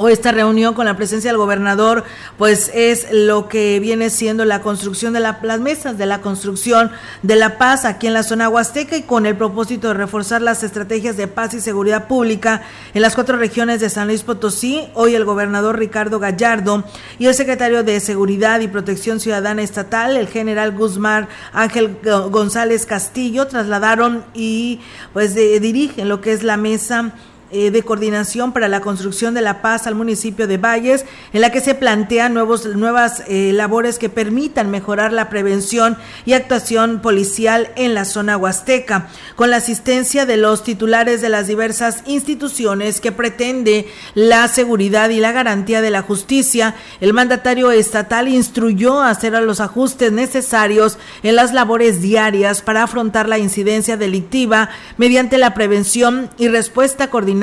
o 0.00 0.08
esta 0.08 0.32
reunión 0.32 0.72
con 0.72 0.86
la 0.86 0.96
presencia 0.96 1.30
del 1.30 1.36
gobernador, 1.36 2.04
pues 2.38 2.70
es 2.72 3.06
lo 3.12 3.48
que 3.48 3.78
viene 3.80 4.08
siendo 4.08 4.46
la 4.46 4.62
construcción 4.62 5.12
de 5.12 5.20
las 5.20 5.60
mesas 5.60 5.98
de 5.98 6.06
la 6.06 6.22
construcción 6.22 6.90
de 7.22 7.36
la 7.36 7.58
paz 7.58 7.84
aquí 7.84 8.06
en 8.06 8.14
la 8.14 8.22
zona 8.22 8.48
huasteca 8.48 8.96
y 8.96 9.02
con 9.02 9.26
el 9.26 9.36
propósito 9.36 9.88
de 9.88 9.94
reforzar 9.94 10.40
las 10.40 10.62
estrategias 10.62 11.18
de 11.18 11.28
paz 11.28 11.52
y 11.52 11.60
seguridad 11.60 12.08
pública 12.08 12.62
en 12.94 13.02
las 13.02 13.14
cuatro 13.14 13.36
regiones 13.36 13.80
de 13.80 13.90
San 13.90 14.06
Luis 14.06 14.22
Potosí. 14.22 14.88
Hoy 14.94 15.14
el 15.14 15.26
gobernador 15.26 15.78
Ricardo 15.78 16.18
Gallardo 16.18 16.82
y 17.18 17.26
el 17.26 17.34
secretario 17.34 17.84
de 17.84 18.00
Seguridad 18.00 18.60
y 18.60 18.68
Protección 18.68 19.20
Ciudadana 19.20 19.60
Estatal, 19.60 20.16
el 20.16 20.28
general 20.28 20.72
Guzmán 20.72 21.28
Ángel 21.52 21.98
González 22.30 22.86
Castillo, 22.86 23.48
trasladaron 23.48 24.24
y 24.32 24.80
pues 25.12 25.34
dirigen 25.34 26.08
lo 26.08 26.22
que 26.22 26.32
es 26.32 26.42
la 26.42 26.56
mesa 26.56 27.12
eh, 27.52 27.72
de 27.72 27.82
coordinación 27.82 28.52
para 28.52 28.68
la 28.68 28.80
construcción 28.80 29.34
de 29.34 29.40
la 29.40 29.60
paz 29.60 29.88
al 29.88 29.96
municipio 29.96 30.46
de 30.46 30.56
Valles, 30.56 31.04
en 31.32 31.40
la 31.40 31.50
que 31.50 31.60
se 31.60 31.74
plantean 31.74 32.32
nuevos, 32.32 32.64
nuevas 32.64 33.24
eh, 33.26 33.50
labores 33.52 33.98
que 33.98 34.08
permitan 34.08 34.70
mejorar 34.70 35.12
la 35.12 35.28
prevención 35.28 35.98
y 36.24 36.34
actuación 36.34 37.00
policial 37.00 37.72
en 37.74 37.92
la 37.92 38.04
zona 38.04 38.36
huasteca, 38.36 39.08
con 39.34 39.50
la 39.50 39.56
asistencia 39.56 40.26
de 40.26 40.36
los 40.36 40.62
titulares 40.62 41.22
de 41.22 41.28
las 41.28 41.48
diversas 41.48 42.04
instituciones 42.06 43.00
que 43.00 43.10
pretende 43.10 43.88
la 44.14 44.46
seguridad 44.46 45.10
y 45.10 45.18
la 45.18 45.32
garantía 45.32 45.80
de 45.80 45.90
la 45.90 46.02
justicia. 46.02 46.76
El 47.00 47.14
mandatario 47.14 47.72
estatal 47.72 48.28
instruyó 48.28 49.00
a 49.00 49.10
hacer 49.10 49.32
los 49.32 49.58
ajustes 49.58 50.12
necesarios 50.12 50.98
en 51.24 51.34
las 51.34 51.52
labores 51.52 52.00
diarias 52.00 52.62
para 52.62 52.84
afrontar 52.84 53.28
la 53.28 53.38
incidencia 53.38 53.96
delictiva 53.96 54.70
mediante 54.98 55.36
la 55.36 55.52
prevención 55.52 56.30
y 56.38 56.46
respuesta 56.46 57.10
coordinada 57.10 57.39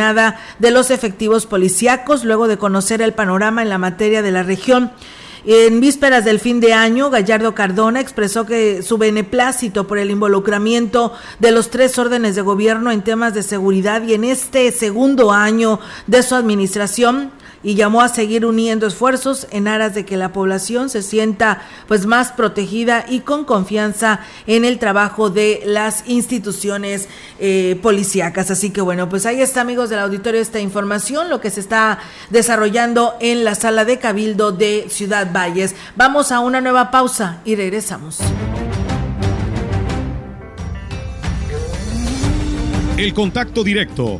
de 0.60 0.72
los 0.72 0.92
efectivos 0.92 1.46
policíacos 1.46 2.24
luego 2.24 2.48
de 2.48 2.58
conocer 2.58 3.02
el 3.02 3.14
panorama 3.14 3.62
en 3.62 3.70
la 3.70 3.78
materia 3.78 4.22
de 4.22 4.32
la 4.32 4.44
región. 4.44 4.92
En 5.46 5.80
vísperas 5.80 6.26
del 6.26 6.40
fin 6.40 6.60
de 6.60 6.74
año, 6.74 7.10
Gallardo 7.10 7.56
Cardona 7.56 8.02
expresó 8.02 8.46
que 8.46 8.82
su 8.82 8.98
beneplácito 8.98 9.88
por 9.88 9.98
el 9.98 10.12
involucramiento 10.12 11.14
de 11.40 11.52
los 11.52 11.70
tres 11.70 11.98
órdenes 11.98 12.36
de 12.36 12.42
gobierno 12.42 12.92
en 12.92 13.02
temas 13.02 13.34
de 13.34 13.44
seguridad 13.44 14.04
y 14.04 14.14
en 14.14 14.26
este 14.26 14.72
segundo 14.72 15.32
año 15.32 15.80
de 16.06 16.22
su 16.22 16.36
administración 16.36 17.32
y 17.64 17.76
llamó 17.76 18.02
a 18.02 18.10
seguir 18.10 18.46
uniendo 18.46 18.88
esfuerzos 18.88 19.48
en 19.52 19.68
aras 19.68 19.94
de 19.96 20.06
que 20.06 20.18
la 20.18 20.34
población 20.34 20.90
se 20.90 21.02
sienta 21.02 21.62
pues 21.88 22.06
más 22.06 22.32
protegida 22.32 23.06
y 23.10 23.22
con 23.22 23.46
confianza 23.46 24.22
en 24.46 24.66
el 24.66 24.80
trabajo 24.80 25.30
de 25.30 25.62
las 25.66 26.08
instituciones 26.08 27.08
eh, 27.40 27.80
policíacas. 27.82 28.52
Así 28.52 28.70
que 28.70 28.82
bueno, 28.82 29.10
pues 29.10 29.26
ahí 29.26 29.42
está 29.42 29.62
amigos 29.62 29.90
del 29.90 30.00
auditorio 30.00 30.42
esta 30.42 30.60
información, 30.60 31.30
lo 31.30 31.42
que 31.42 31.50
se 31.50 31.60
está 31.60 32.00
desarrollando 32.30 33.16
en 33.20 33.44
la 33.44 33.56
sala 33.56 33.86
de 33.86 34.00
Cabildo 34.00 34.52
de 34.52 34.88
Ciudad 34.90 35.32
Valles. 35.32 35.76
Vamos 35.96 36.32
a 36.32 36.40
una 36.40 36.62
nueva 36.62 36.92
pausa 36.92 37.42
y 37.46 37.56
regresamos. 37.56 38.20
El 42.98 43.14
contacto 43.14 43.64
directo 43.64 44.20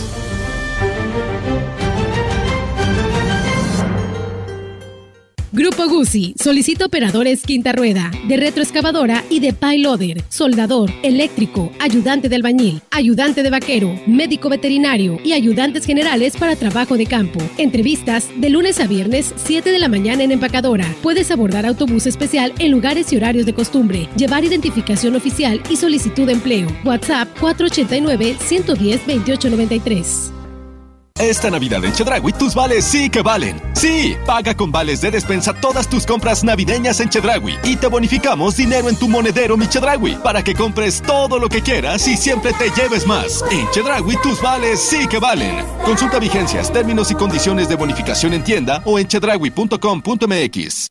Grupo 5.53 5.89
Guzzi 5.89 6.33
solicita 6.41 6.85
operadores 6.85 7.43
quinta 7.43 7.73
rueda, 7.73 8.09
de 8.25 8.37
retroexcavadora 8.37 9.25
y 9.29 9.41
de 9.41 9.51
payloader, 9.51 10.23
soldador, 10.29 10.89
eléctrico, 11.03 11.73
ayudante 11.77 12.29
de 12.29 12.37
albañil, 12.37 12.81
ayudante 12.89 13.43
de 13.43 13.49
vaquero, 13.49 13.93
médico 14.07 14.47
veterinario 14.47 15.19
y 15.25 15.33
ayudantes 15.33 15.85
generales 15.85 16.37
para 16.37 16.55
trabajo 16.55 16.95
de 16.95 17.05
campo. 17.05 17.41
Entrevistas 17.57 18.29
de 18.37 18.49
lunes 18.49 18.79
a 18.79 18.87
viernes, 18.87 19.33
7 19.35 19.71
de 19.71 19.79
la 19.79 19.89
mañana 19.89 20.23
en 20.23 20.31
empacadora. 20.31 20.85
Puedes 21.03 21.31
abordar 21.31 21.65
autobús 21.65 22.07
especial 22.07 22.53
en 22.59 22.71
lugares 22.71 23.11
y 23.11 23.17
horarios 23.17 23.45
de 23.45 23.53
costumbre, 23.53 24.07
llevar 24.15 24.45
identificación 24.45 25.17
oficial 25.17 25.61
y 25.69 25.75
solicitud 25.75 26.27
de 26.27 26.33
empleo. 26.33 26.69
WhatsApp 26.85 27.27
489 27.41 28.37
110 28.39 29.05
2893. 29.05 30.31
Esta 31.21 31.51
Navidad 31.51 31.85
en 31.85 31.93
Chedragui 31.93 32.33
tus 32.33 32.55
vales 32.55 32.83
sí 32.83 33.07
que 33.07 33.21
valen. 33.21 33.61
Sí, 33.73 34.17
paga 34.25 34.55
con 34.55 34.71
vales 34.71 35.01
de 35.01 35.11
despensa 35.11 35.53
todas 35.53 35.87
tus 35.87 36.03
compras 36.03 36.43
navideñas 36.43 36.99
en 36.99 37.09
Chedragui 37.09 37.59
y 37.63 37.75
te 37.75 37.85
bonificamos 37.85 38.57
dinero 38.57 38.89
en 38.89 38.95
tu 38.95 39.07
monedero 39.07 39.55
mi 39.55 39.67
Chedragui 39.67 40.15
para 40.15 40.43
que 40.43 40.55
compres 40.55 40.99
todo 40.99 41.37
lo 41.37 41.47
que 41.47 41.61
quieras 41.61 42.07
y 42.07 42.17
siempre 42.17 42.53
te 42.53 42.71
lleves 42.71 43.05
más. 43.05 43.45
En 43.51 43.69
Chedragui 43.69 44.17
tus 44.23 44.41
vales 44.41 44.81
sí 44.81 45.07
que 45.07 45.19
valen. 45.19 45.63
Consulta 45.85 46.17
vigencias, 46.17 46.73
términos 46.73 47.11
y 47.11 47.13
condiciones 47.13 47.69
de 47.69 47.75
bonificación 47.75 48.33
en 48.33 48.43
tienda 48.43 48.81
o 48.85 48.97
en 48.97 49.07
chedragui.com.mx. 49.07 50.87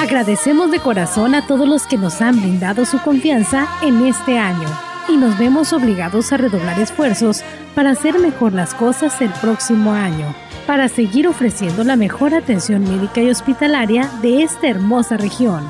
Agradecemos 0.00 0.70
de 0.70 0.78
corazón 0.78 1.34
a 1.34 1.48
todos 1.48 1.66
los 1.66 1.82
que 1.88 1.96
nos 1.96 2.20
han 2.20 2.40
brindado 2.40 2.84
su 2.84 3.00
confianza 3.00 3.66
en 3.82 4.06
este 4.06 4.38
año 4.38 4.93
y 5.08 5.16
nos 5.16 5.38
vemos 5.38 5.72
obligados 5.72 6.32
a 6.32 6.36
redoblar 6.36 6.78
esfuerzos 6.78 7.42
para 7.74 7.90
hacer 7.90 8.18
mejor 8.18 8.52
las 8.52 8.74
cosas 8.74 9.20
el 9.20 9.30
próximo 9.30 9.92
año, 9.92 10.34
para 10.66 10.88
seguir 10.88 11.28
ofreciendo 11.28 11.84
la 11.84 11.96
mejor 11.96 12.34
atención 12.34 12.82
médica 12.82 13.20
y 13.20 13.30
hospitalaria 13.30 14.08
de 14.22 14.42
esta 14.42 14.68
hermosa 14.68 15.16
región. 15.16 15.62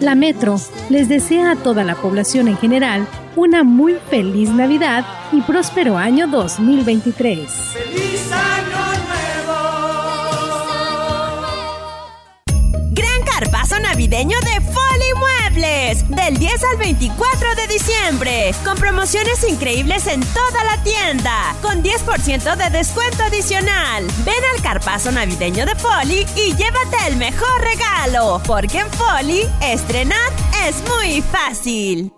La 0.00 0.14
Metro 0.14 0.60
les 0.90 1.08
desea 1.08 1.52
a 1.52 1.56
toda 1.56 1.82
la 1.82 1.96
población 1.96 2.46
en 2.48 2.56
general 2.56 3.06
una 3.34 3.64
muy 3.64 3.96
feliz 4.10 4.50
Navidad 4.50 5.04
y 5.32 5.40
próspero 5.40 5.96
año 5.96 6.28
2023. 6.28 7.38
¡Feliz 7.48 8.30
año 8.32 8.76
nuevo! 9.08 9.68
Gran 12.92 13.22
carpazo 13.22 13.80
navideño 13.80 14.36
de 14.40 14.67
Muebles, 15.14 16.08
del 16.08 16.36
10 16.38 16.64
al 16.72 16.76
24 16.78 17.54
de 17.54 17.66
diciembre, 17.66 18.54
con 18.64 18.76
promociones 18.76 19.48
increíbles 19.48 20.06
en 20.06 20.20
toda 20.20 20.64
la 20.64 20.82
tienda, 20.82 21.54
con 21.62 21.82
10% 21.82 22.56
de 22.56 22.70
descuento 22.70 23.22
adicional. 23.22 24.06
Ven 24.24 24.44
al 24.54 24.62
carpazo 24.62 25.10
navideño 25.12 25.66
de 25.66 25.74
Foli 25.74 26.26
y 26.36 26.54
llévate 26.54 26.96
el 27.06 27.16
mejor 27.16 27.60
regalo, 27.60 28.40
porque 28.46 28.80
en 28.80 28.90
Foli, 28.90 29.42
estrenar 29.62 30.32
es 30.66 30.76
muy 30.88 31.22
fácil. 31.22 32.12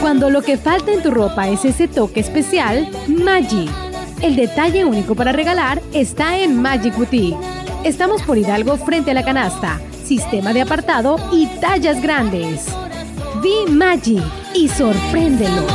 Cuando 0.00 0.30
lo 0.30 0.42
que 0.42 0.56
falta 0.56 0.92
en 0.92 1.02
tu 1.02 1.10
ropa 1.10 1.48
es 1.48 1.64
ese 1.64 1.86
toque 1.86 2.20
especial, 2.20 2.88
Magic. 3.06 3.70
El 4.22 4.36
detalle 4.36 4.84
único 4.84 5.14
para 5.14 5.32
regalar 5.32 5.80
está 5.92 6.38
en 6.38 6.60
Magic 6.60 6.96
Boutique. 6.96 7.38
Estamos 7.84 8.22
por 8.22 8.36
Hidalgo 8.36 8.76
frente 8.76 9.10
a 9.10 9.14
la 9.14 9.24
canasta, 9.24 9.80
sistema 10.10 10.52
de 10.52 10.60
apartado 10.60 11.18
y 11.30 11.46
tallas 11.60 12.02
grandes. 12.02 12.66
Be 13.40 13.70
Magic 13.70 14.20
y 14.56 14.66
sorpréndelos. 14.66 15.70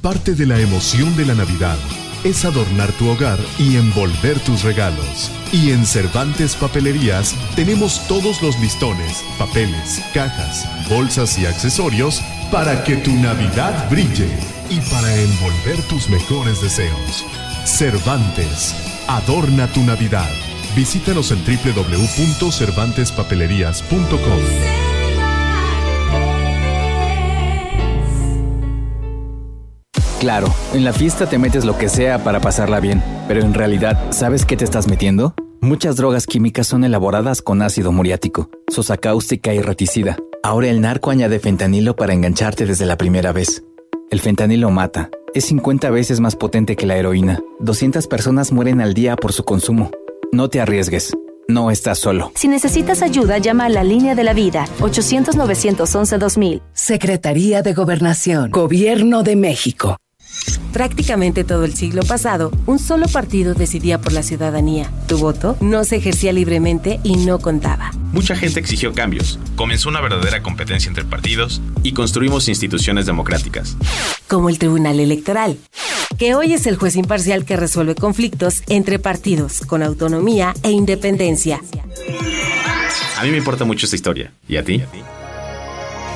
Parte 0.00 0.34
de 0.34 0.46
la 0.46 0.58
emoción 0.58 1.14
de 1.18 1.26
la 1.26 1.34
Navidad 1.34 1.76
es 2.24 2.46
adornar 2.46 2.90
tu 2.92 3.10
hogar 3.10 3.38
y 3.58 3.76
envolver 3.76 4.40
tus 4.40 4.62
regalos. 4.62 5.30
Y 5.52 5.72
en 5.72 5.84
Cervantes 5.84 6.56
Papelerías 6.56 7.34
tenemos 7.56 8.00
todos 8.08 8.40
los 8.40 8.58
listones, 8.58 9.22
papeles, 9.38 10.02
cajas, 10.14 10.66
bolsas 10.88 11.38
y 11.38 11.44
accesorios 11.44 12.22
para 12.50 12.84
que 12.84 12.96
tu 12.96 13.12
Navidad 13.16 13.90
brille 13.90 14.30
y 14.70 14.80
para 14.90 15.14
envolver 15.14 15.82
tus 15.90 16.08
mejores 16.08 16.62
deseos. 16.62 17.26
Cervantes, 17.66 18.74
adorna 19.08 19.66
tu 19.66 19.82
Navidad. 19.82 20.30
Visítanos 20.74 21.30
en 21.32 21.44
www.cervantespapelerías.com. 21.44 24.40
Claro, 30.18 30.54
en 30.72 30.84
la 30.84 30.92
fiesta 30.92 31.26
te 31.26 31.36
metes 31.36 31.64
lo 31.64 31.76
que 31.76 31.88
sea 31.88 32.22
para 32.22 32.40
pasarla 32.40 32.78
bien, 32.78 33.02
pero 33.26 33.40
en 33.40 33.54
realidad, 33.54 34.12
¿sabes 34.12 34.46
qué 34.46 34.56
te 34.56 34.64
estás 34.64 34.86
metiendo? 34.86 35.34
Muchas 35.60 35.96
drogas 35.96 36.26
químicas 36.26 36.68
son 36.68 36.84
elaboradas 36.84 37.42
con 37.42 37.60
ácido 37.60 37.90
muriático, 37.90 38.48
sosa 38.68 38.96
cáustica 38.96 39.52
y 39.52 39.60
reticida. 39.60 40.16
Ahora 40.44 40.68
el 40.68 40.80
narco 40.80 41.10
añade 41.10 41.40
fentanilo 41.40 41.96
para 41.96 42.14
engancharte 42.14 42.66
desde 42.66 42.86
la 42.86 42.96
primera 42.96 43.32
vez. 43.32 43.64
El 44.10 44.20
fentanilo 44.20 44.70
mata. 44.70 45.10
Es 45.34 45.46
50 45.46 45.90
veces 45.90 46.20
más 46.20 46.36
potente 46.36 46.76
que 46.76 46.86
la 46.86 46.96
heroína. 46.96 47.40
200 47.60 48.06
personas 48.06 48.52
mueren 48.52 48.80
al 48.80 48.94
día 48.94 49.16
por 49.16 49.32
su 49.32 49.44
consumo. 49.44 49.90
No 50.34 50.48
te 50.48 50.62
arriesgues. 50.62 51.12
No 51.46 51.70
estás 51.70 51.98
solo. 51.98 52.32
Si 52.36 52.48
necesitas 52.48 53.02
ayuda, 53.02 53.36
llama 53.36 53.66
a 53.66 53.68
la 53.68 53.84
línea 53.84 54.14
de 54.14 54.24
la 54.24 54.32
vida 54.32 54.64
800-911-2000. 54.80 56.62
Secretaría 56.72 57.60
de 57.60 57.74
Gobernación. 57.74 58.50
Gobierno 58.50 59.24
de 59.24 59.36
México. 59.36 59.98
Prácticamente 60.72 61.44
todo 61.44 61.64
el 61.64 61.74
siglo 61.74 62.02
pasado, 62.02 62.50
un 62.66 62.78
solo 62.78 63.06
partido 63.06 63.54
decidía 63.54 64.00
por 64.00 64.12
la 64.12 64.22
ciudadanía. 64.22 64.90
Tu 65.06 65.18
voto 65.18 65.56
no 65.60 65.84
se 65.84 65.96
ejercía 65.96 66.32
libremente 66.32 66.98
y 67.04 67.16
no 67.16 67.38
contaba. 67.38 67.90
Mucha 68.12 68.34
gente 68.36 68.60
exigió 68.60 68.94
cambios, 68.94 69.38
comenzó 69.54 69.90
una 69.90 70.00
verdadera 70.00 70.42
competencia 70.42 70.88
entre 70.88 71.04
partidos 71.04 71.60
y 71.82 71.92
construimos 71.92 72.48
instituciones 72.48 73.06
democráticas. 73.06 73.76
Como 74.28 74.48
el 74.48 74.58
Tribunal 74.58 74.98
Electoral, 74.98 75.58
que 76.18 76.34
hoy 76.34 76.54
es 76.54 76.66
el 76.66 76.76
juez 76.76 76.96
imparcial 76.96 77.44
que 77.44 77.56
resuelve 77.56 77.94
conflictos 77.94 78.62
entre 78.68 78.98
partidos 78.98 79.60
con 79.66 79.82
autonomía 79.82 80.54
e 80.62 80.70
independencia. 80.70 81.60
A 83.18 83.24
mí 83.24 83.30
me 83.30 83.38
importa 83.38 83.64
mucho 83.64 83.86
esta 83.86 83.96
historia. 83.96 84.32
¿Y 84.48 84.56
a 84.56 84.64
ti? 84.64 84.82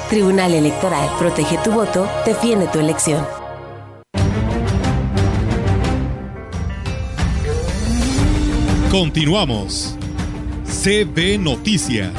Tribunal 0.08 0.54
Electoral, 0.54 1.10
protege 1.18 1.58
tu 1.62 1.72
voto, 1.72 2.08
defiende 2.24 2.66
tu 2.68 2.78
elección. 2.78 3.24
Continuamos. 8.90 9.96
CB 10.64 11.38
Noticias. 11.38 12.12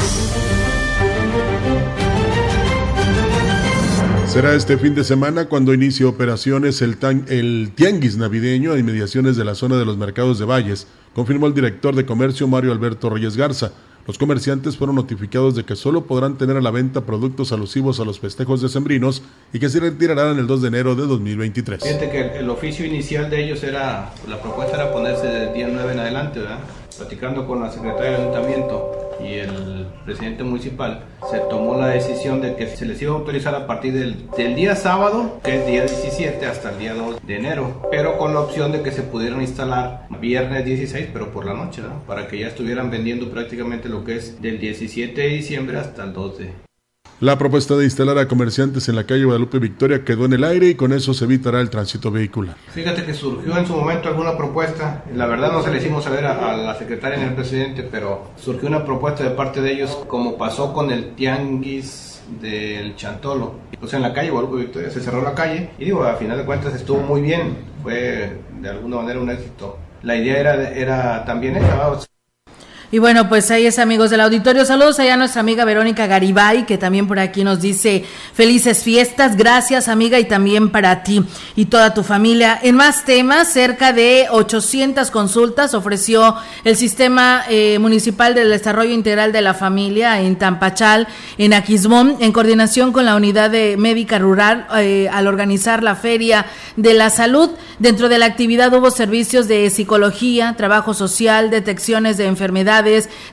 Será 4.28 4.54
este 4.54 4.78
fin 4.78 4.94
de 4.94 5.06
semana 5.06 5.46
cuando 5.46 5.74
inicie 5.74 6.06
operaciones 6.06 6.82
el, 6.82 7.72
Tianguis 7.74 8.18
Navideño 8.18 8.74
a 8.74 8.80
inmediaciones 8.80 9.38
de 9.38 9.46
la 9.46 9.56
zona 9.56 9.78
de 9.78 9.86
los 9.86 9.98
mercados 9.98 10.40
de 10.40 10.46
Valles, 10.46 10.88
confirmó 11.16 11.48
el 11.48 11.54
director 11.54 11.96
de 11.96 12.06
comercio 12.06 12.48
Mario 12.48 12.74
Alberto 12.74 13.10
Reyes 13.10 13.38
Garza. 13.38 13.72
Los 14.08 14.18
comerciantes 14.18 14.78
fueron 14.78 14.96
notificados 14.96 15.54
de 15.54 15.66
que 15.66 15.76
solo 15.76 16.06
podrán 16.06 16.38
tener 16.38 16.56
a 16.56 16.62
la 16.62 16.72
venta 16.72 17.02
productos 17.02 17.52
alusivos 17.52 18.00
a 18.00 18.06
los 18.06 18.22
festejos 18.22 18.62
decembrinos 18.62 19.22
y 19.52 19.60
que 19.60 19.68
se 19.68 19.82
retirarán 19.82 20.40
el 20.40 20.48
2 20.48 20.62
de 20.62 20.68
enero 20.70 20.96
de 20.96 21.06
2023. 21.06 21.84
Fíjate 21.84 22.10
que 22.10 22.40
el 22.40 22.50
oficio 22.50 22.86
inicial 22.86 23.30
de 23.30 23.44
ellos 23.44 23.62
era, 23.64 24.14
la 24.30 24.42
propuesta 24.42 24.78
era 24.78 24.94
ponerse 24.94 25.28
del 25.28 25.54
día 25.54 25.68
9 25.70 25.92
en 25.92 26.00
adelante, 26.00 26.40
¿verdad? 26.40 26.60
Platicando 26.98 27.46
con 27.46 27.62
la 27.62 27.72
secretaria 27.72 28.12
del 28.12 28.22
ayuntamiento 28.22 29.08
y 29.20 29.34
el 29.34 29.88
presidente 30.06 30.44
municipal, 30.44 31.06
se 31.30 31.40
tomó 31.40 31.76
la 31.76 31.88
decisión 31.88 32.42
de 32.42 32.56
que 32.56 32.68
se 32.68 32.86
les 32.86 33.02
iba 33.02 33.14
a 33.14 33.16
autorizar 33.16 33.56
a 33.56 33.68
partir 33.68 33.94
del, 33.94 34.56
día 34.56 34.76
sábado, 34.76 35.40
que 35.44 35.60
es 35.60 35.68
día 35.68 35.82
17, 35.82 36.46
hasta 36.46 36.72
el 36.72 36.80
día 36.80 36.94
2 36.94 37.26
de 37.26 37.36
enero, 37.36 37.82
pero 37.92 38.18
con 38.18 38.34
la 38.34 38.42
opción 38.42 38.72
de 38.72 38.82
que 38.82 38.92
se 38.92 39.04
pudieran 39.04 39.42
instalar 39.42 40.08
viernes 40.22 40.66
16, 40.66 41.10
pero 41.12 41.32
por 41.32 41.46
la 41.46 41.54
noche, 41.54 41.82
¿no? 41.82 42.04
para 42.06 42.28
que 42.28 42.40
ya 42.40 42.48
estuvieran 42.48 42.90
vendiendo 42.90 43.30
prácticamente 43.30 43.90
lo 43.90 44.04
que 44.04 44.16
es 44.16 44.42
del 44.42 44.60
17 44.60 45.20
de 45.20 45.28
diciembre 45.28 45.78
hasta 45.78 46.04
el 46.04 46.14
2 46.14 46.38
de 46.38 46.67
la 47.20 47.38
propuesta 47.38 47.76
de 47.76 47.84
instalar 47.84 48.20
a 48.20 48.28
comerciantes 48.28 48.90
en 48.90 48.96
la 48.96 49.06
calle 49.06 49.24
Guadalupe 49.24 49.58
Victoria 49.58 50.04
quedó 50.06 50.26
en 50.26 50.34
el 50.34 50.44
aire 50.44 50.68
y 50.68 50.76
con 50.76 50.94
eso 50.94 51.16
se 51.16 51.26
evitará 51.26 51.62
el 51.62 51.70
tránsito 51.70 52.12
vehicular. 52.12 52.56
Fíjate 52.70 53.04
que 53.04 53.14
surgió 53.14 53.58
en 53.58 53.66
su 53.66 53.76
momento 53.76 54.08
alguna 54.08 54.38
propuesta, 54.38 55.04
la 55.16 55.26
verdad 55.26 55.52
no 55.52 55.64
se 55.64 55.72
le 55.72 55.80
hicimos 55.80 56.04
saber 56.04 56.26
a, 56.26 56.56
la 56.56 56.76
secretaria 56.76 57.18
ni 57.18 57.24
al 57.24 57.34
presidente, 57.34 57.82
pero 57.84 58.32
surgió 58.38 58.68
una 58.68 58.86
propuesta 58.86 59.24
de 59.24 59.32
parte 59.32 59.62
de 59.62 59.72
ellos 59.72 59.98
como 60.08 60.38
pasó 60.38 60.74
con 60.74 60.92
el 60.92 61.16
tianguis 61.16 62.22
del 62.40 62.96
Chantolo. 62.96 63.56
Pues 63.80 63.94
en 63.94 64.04
la 64.04 64.14
calle 64.14 64.30
Guadalupe 64.30 64.62
Victoria 64.62 64.92
se 64.92 65.02
cerró 65.02 65.24
la 65.24 65.34
calle 65.34 65.72
y 65.80 65.86
digo, 65.86 66.04
a 66.04 66.16
final 66.18 66.38
de 66.38 66.46
cuentas 66.46 66.76
estuvo 66.76 67.00
muy 67.00 67.22
bien, 67.22 67.58
fue 67.82 68.38
de 68.62 68.70
alguna 68.70 68.98
manera 68.98 69.20
un 69.20 69.32
éxito. 69.32 69.80
La 70.04 70.16
idea 70.16 70.40
era, 70.40 70.70
era 70.70 71.26
también 71.26 71.56
esa, 71.56 71.98
y 72.90 73.00
bueno, 73.00 73.28
pues 73.28 73.52
ahí 73.52 73.66
es 73.66 73.80
amigos 73.80 74.12
del 74.12 74.22
auditorio. 74.22 74.64
Saludos 74.64 74.98
allá 75.00 75.16
a 75.16 75.18
nuestra 75.18 75.42
amiga 75.42 75.66
Verónica 75.66 76.08
Garibay, 76.08 76.66
que 76.66 76.78
también 76.78 77.06
por 77.06 77.20
aquí 77.20 77.44
nos 77.44 77.60
dice 77.60 78.06
felices 78.34 78.82
fiestas. 78.82 79.36
Gracias 79.36 79.90
amiga 79.90 80.20
y 80.20 80.24
también 80.24 80.70
para 80.70 81.04
ti 81.04 81.22
y 81.58 81.66
toda 81.66 81.94
tu 81.94 82.04
familia. 82.04 82.58
En 82.64 82.76
más 82.76 83.04
temas, 83.04 83.52
cerca 83.52 83.92
de 83.92 84.28
800 84.32 85.12
consultas 85.12 85.74
ofreció 85.74 86.36
el 86.64 86.78
Sistema 86.78 87.44
eh, 87.50 87.78
Municipal 87.80 88.34
del 88.34 88.52
Desarrollo 88.52 88.94
Integral 88.94 89.34
de 89.34 89.42
la 89.42 89.54
Familia 89.54 90.22
en 90.22 90.38
Tampachal, 90.38 91.10
en 91.38 91.54
Aquismón, 91.54 92.16
en 92.22 92.32
coordinación 92.32 92.94
con 92.94 93.06
la 93.06 93.18
Unidad 93.18 93.50
de 93.50 93.76
Médica 93.76 94.18
Rural 94.18 94.66
eh, 94.78 95.10
al 95.12 95.28
organizar 95.28 95.84
la 95.84 95.96
Feria 95.96 96.46
de 96.78 96.94
la 96.94 97.10
Salud. 97.10 97.50
Dentro 97.80 98.08
de 98.08 98.18
la 98.18 98.28
actividad 98.28 98.74
hubo 98.74 98.92
servicios 98.92 99.50
de 99.50 99.70
psicología, 99.72 100.56
trabajo 100.58 100.94
social, 100.94 101.50
detecciones 101.50 102.16
de 102.16 102.28
enfermedades 102.28 102.77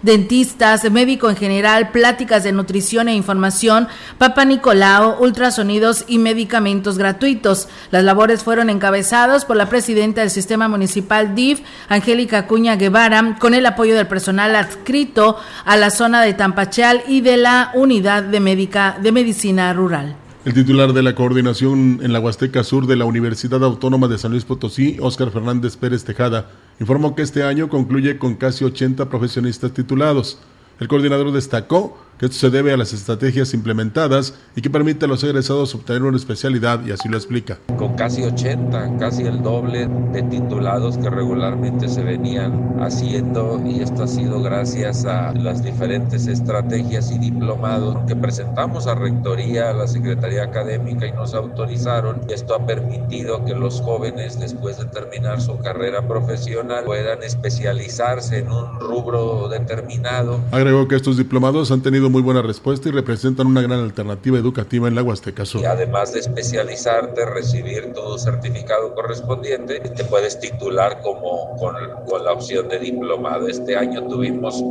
dentistas, 0.03 0.91
médico 0.91 1.31
en 1.31 1.37
general, 1.37 1.91
pláticas 1.91 2.45
de 2.45 2.53
nutrición 2.53 3.09
e 3.09 3.15
información, 3.15 3.89
Papa 4.19 4.45
Nicolao, 4.45 5.19
ultrasonidos 5.21 6.05
y 6.07 6.19
medicamentos 6.19 6.99
gratuitos. 6.99 7.69
Las 7.91 8.05
labores 8.05 8.43
fueron 8.43 8.71
encabezadas 8.71 9.45
por 9.45 9.57
la 9.57 9.69
presidenta 9.69 10.21
del 10.21 10.31
Sistema 10.31 10.69
Municipal 10.69 11.35
DIF, 11.35 11.61
Angélica 11.89 12.47
Cuña 12.47 12.77
Guevara, 12.77 13.37
con 13.39 13.55
el 13.55 13.67
apoyo 13.67 13.95
del 13.95 14.07
personal 14.07 14.57
adscrito 14.57 15.37
a 15.65 15.77
la 15.77 15.91
zona 15.91 16.23
de 16.23 16.35
Tampachal 16.35 17.03
y 17.07 17.21
de 17.21 17.37
la 17.37 17.71
Unidad 17.75 18.23
de, 18.23 18.41
Médica, 18.41 18.97
de 19.01 19.13
Medicina 19.13 19.73
Rural. 19.73 20.24
El 20.45 20.53
titular 20.53 20.93
de 20.93 21.03
la 21.03 21.15
coordinación 21.15 22.01
en 22.03 22.13
la 22.13 22.21
Huasteca 22.21 22.65
Sur 22.65 22.87
de 22.87 22.97
la 22.97 23.07
Universidad 23.07 23.65
Autónoma 23.65 24.09
de 24.09 24.19
San 24.19 24.33
Luis 24.33 24.45
Potosí, 24.45 24.99
Óscar 25.01 25.31
Fernández 25.31 25.79
Pérez 25.79 26.05
Tejada, 26.05 26.51
informó 26.79 27.15
que 27.15 27.23
este 27.23 27.45
año 27.45 27.71
concluye 27.71 28.19
con 28.19 28.35
casi 28.35 28.63
80 28.63 29.09
profesionistas 29.09 29.73
titulados. 29.73 30.39
El 30.81 30.89
coordinador 30.89 31.33
destacó 31.33 31.97
esto 32.25 32.39
se 32.39 32.51
debe 32.51 32.73
a 32.73 32.77
las 32.77 32.93
estrategias 32.93 33.55
implementadas 33.55 34.35
y 34.57 34.63
que 34.63 34.71
permite 34.71 35.05
a 35.05 35.09
los 35.09 35.23
egresados 35.25 35.75
obtener 35.75 36.03
una 36.03 36.17
especialidad 36.17 36.85
y 36.87 36.93
así 36.93 37.09
lo 37.09 37.17
explica. 37.17 37.59
Con 37.77 37.95
casi 37.95 38.23
80, 38.23 38.97
casi 38.99 39.23
el 39.23 39.43
doble 39.43 39.89
de 40.13 40.23
titulados 40.23 40.97
que 40.99 41.11
regularmente 41.11 41.89
se 41.89 42.03
venían 42.03 42.77
haciendo 42.81 43.61
y 43.65 43.81
esto 43.81 44.05
ha 44.05 44.07
sido 44.07 44.43
gracias 44.43 45.05
a 45.05 45.33
las 45.33 45.63
diferentes 45.63 46.27
estrategias 46.27 47.11
y 47.11 47.19
diplomados 47.19 47.97
que 48.07 48.17
presentamos 48.17 48.87
a 48.87 48.95
Rectoría, 48.95 49.71
a 49.71 49.73
la 49.73 49.87
Secretaría 49.87 50.45
Académica 50.45 51.07
y 51.07 51.13
nos 51.13 51.35
autorizaron. 51.35 52.21
Esto 52.29 52.55
ha 52.55 52.67
permitido 52.67 53.45
que 53.45 53.55
los 53.55 53.81
jóvenes 53.81 54.39
después 54.41 54.79
de 54.79 54.87
terminar 54.87 55.41
su 55.41 55.59
carrera 55.59 56.07
profesional 56.07 56.85
puedan 56.85 57.23
especializarse 57.23 58.39
en 58.39 58.51
un 58.51 58.81
rubro 58.81 59.49
determinado. 59.49 60.41
Agregó 60.51 60.89
que 60.89 60.97
estos 60.97 61.17
diplomados 61.17 61.71
han 61.71 61.83
tenido 61.83 62.11
muy 62.15 62.23
buena 62.23 62.43
respuesta 62.43 62.89
y 62.89 62.93
representan 62.93 63.49
una 63.49 63.61
gran 63.61 63.81
alternativa 63.81 64.39
educativa 64.39 64.87
en 64.87 64.95
la 64.95 65.03
Huasteca 65.03 65.45
Sur. 65.45 65.63
Y 65.63 65.65
además 65.65 66.13
de 66.13 66.21
especializarte, 66.21 67.25
recibir 67.27 67.93
tu 67.93 68.17
certificado 68.19 68.95
correspondiente, 68.95 69.81
te 69.81 70.05
puedes 70.05 70.39
titular 70.39 71.01
como 71.03 71.57
con, 71.57 71.75
con 72.09 72.25
la 72.25 72.35
opción 72.35 72.69
de 72.69 72.79
diplomado. 72.79 73.49
Este 73.49 73.77
año 73.77 74.07
tuvimos 74.07 74.63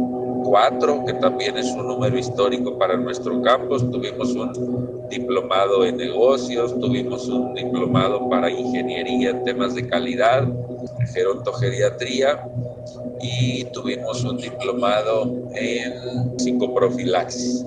cuatro, 0.46 1.04
que 1.06 1.16
también 1.16 1.58
es 1.58 1.66
un 1.72 1.86
número 1.86 2.18
histórico 2.18 2.80
para 2.80 2.96
nuestro 2.96 3.41
campus. 3.41 3.91
Tuvimos 3.91 4.34
un 4.36 5.10
diplomado 5.10 5.84
en 5.84 5.98
negocios, 5.98 6.80
tuvimos 6.80 7.28
un 7.28 7.56
diplomado 7.56 8.30
para 8.30 8.50
ingeniería 8.50 9.32
en 9.32 9.44
temas 9.44 9.76
de 9.76 9.86
calidad, 9.86 10.48
gerontogeriatría 11.14 12.41
y 13.22 13.66
tuvimos 13.66 14.24
un 14.24 14.38
diplomado 14.38 15.49
en 15.56 16.38
psicoprofilaxis. 16.38 17.66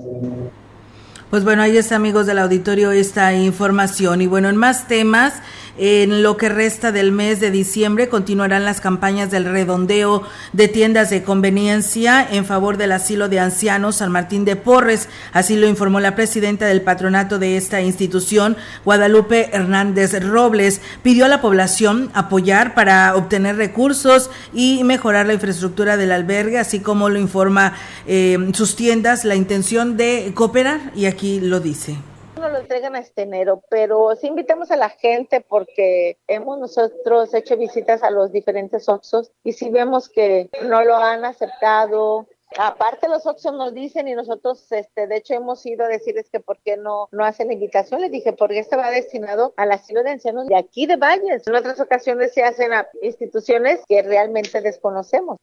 Pues 1.29 1.43
bueno, 1.43 1.61
ahí 1.61 1.75
está 1.75 1.97
amigos 1.97 2.25
del 2.25 2.39
auditorio 2.39 2.91
esta 2.91 3.33
información 3.33 4.21
y 4.21 4.27
bueno, 4.27 4.47
en 4.47 4.55
más 4.55 4.87
temas 4.87 5.33
en 5.77 6.23
lo 6.23 6.37
que 6.37 6.49
resta 6.49 6.91
del 6.91 7.11
mes 7.11 7.39
de 7.39 7.51
diciembre 7.51 8.09
continuarán 8.09 8.65
las 8.65 8.81
campañas 8.81 9.31
del 9.31 9.45
redondeo 9.45 10.23
de 10.53 10.67
tiendas 10.67 11.09
de 11.09 11.23
conveniencia 11.23 12.27
en 12.29 12.45
favor 12.45 12.77
del 12.77 12.91
asilo 12.91 13.29
de 13.29 13.39
ancianos 13.39 13.97
San 13.97 14.11
Martín 14.11 14.45
de 14.45 14.55
Porres. 14.55 15.09
Así 15.33 15.55
lo 15.55 15.67
informó 15.67 15.99
la 15.99 16.15
presidenta 16.15 16.65
del 16.65 16.81
patronato 16.81 17.39
de 17.39 17.57
esta 17.57 17.81
institución, 17.81 18.57
Guadalupe 18.85 19.49
Hernández 19.53 20.23
Robles. 20.23 20.81
Pidió 21.03 21.25
a 21.25 21.29
la 21.29 21.41
población 21.41 22.09
apoyar 22.13 22.73
para 22.73 23.15
obtener 23.15 23.55
recursos 23.55 24.29
y 24.53 24.83
mejorar 24.83 25.27
la 25.27 25.33
infraestructura 25.33 25.97
del 25.97 26.11
albergue, 26.11 26.59
así 26.59 26.79
como 26.79 27.09
lo 27.09 27.19
informa 27.19 27.73
eh, 28.05 28.37
sus 28.53 28.75
tiendas, 28.75 29.25
la 29.25 29.35
intención 29.35 29.97
de 29.97 30.31
cooperar 30.33 30.91
y 30.95 31.05
aquí 31.05 31.39
lo 31.39 31.59
dice 31.59 31.97
no 32.37 32.49
lo 32.49 32.59
entregan 32.59 32.95
este 32.95 33.23
enero, 33.23 33.63
pero 33.69 34.15
sí 34.15 34.27
invitamos 34.27 34.71
a 34.71 34.77
la 34.77 34.89
gente 34.89 35.41
porque 35.41 36.17
hemos 36.27 36.59
nosotros 36.59 37.33
hecho 37.33 37.57
visitas 37.57 38.03
a 38.03 38.11
los 38.11 38.31
diferentes 38.31 38.87
Oxos 38.89 39.31
y 39.43 39.53
si 39.53 39.69
vemos 39.69 40.09
que 40.09 40.49
no 40.63 40.83
lo 40.83 40.95
han 40.95 41.25
aceptado 41.25 42.27
Aparte 42.57 43.09
los 43.09 43.25
Oxxo 43.25 43.51
nos 43.51 43.73
dicen 43.73 44.07
y 44.07 44.15
nosotros, 44.15 44.71
este, 44.71 45.05
de 45.07 45.17
hecho 45.17 45.33
hemos 45.33 45.65
ido 45.65 45.83
a 45.83 45.89
decirles 45.89 46.29
que 46.29 46.39
por 46.39 46.57
qué 46.59 46.77
no, 46.77 47.09
no 47.11 47.25
hacen 47.25 47.47
la 47.47 47.53
invitación. 47.53 47.99
Les 47.99 48.11
dije, 48.11 48.31
porque 48.33 48.59
este 48.59 48.77
va 48.77 48.89
destinado 48.89 49.53
al 49.57 49.71
asilo 49.71 50.01
de 50.01 50.11
ancianos 50.11 50.47
de 50.47 50.55
aquí 50.55 50.85
de 50.85 50.95
Valles. 50.95 51.45
En 51.45 51.55
otras 51.55 51.79
ocasiones 51.79 52.33
se 52.33 52.43
hacen 52.43 52.73
a 52.73 52.87
instituciones 53.01 53.81
que 53.87 54.01
realmente 54.01 54.61
desconocemos. 54.61 55.37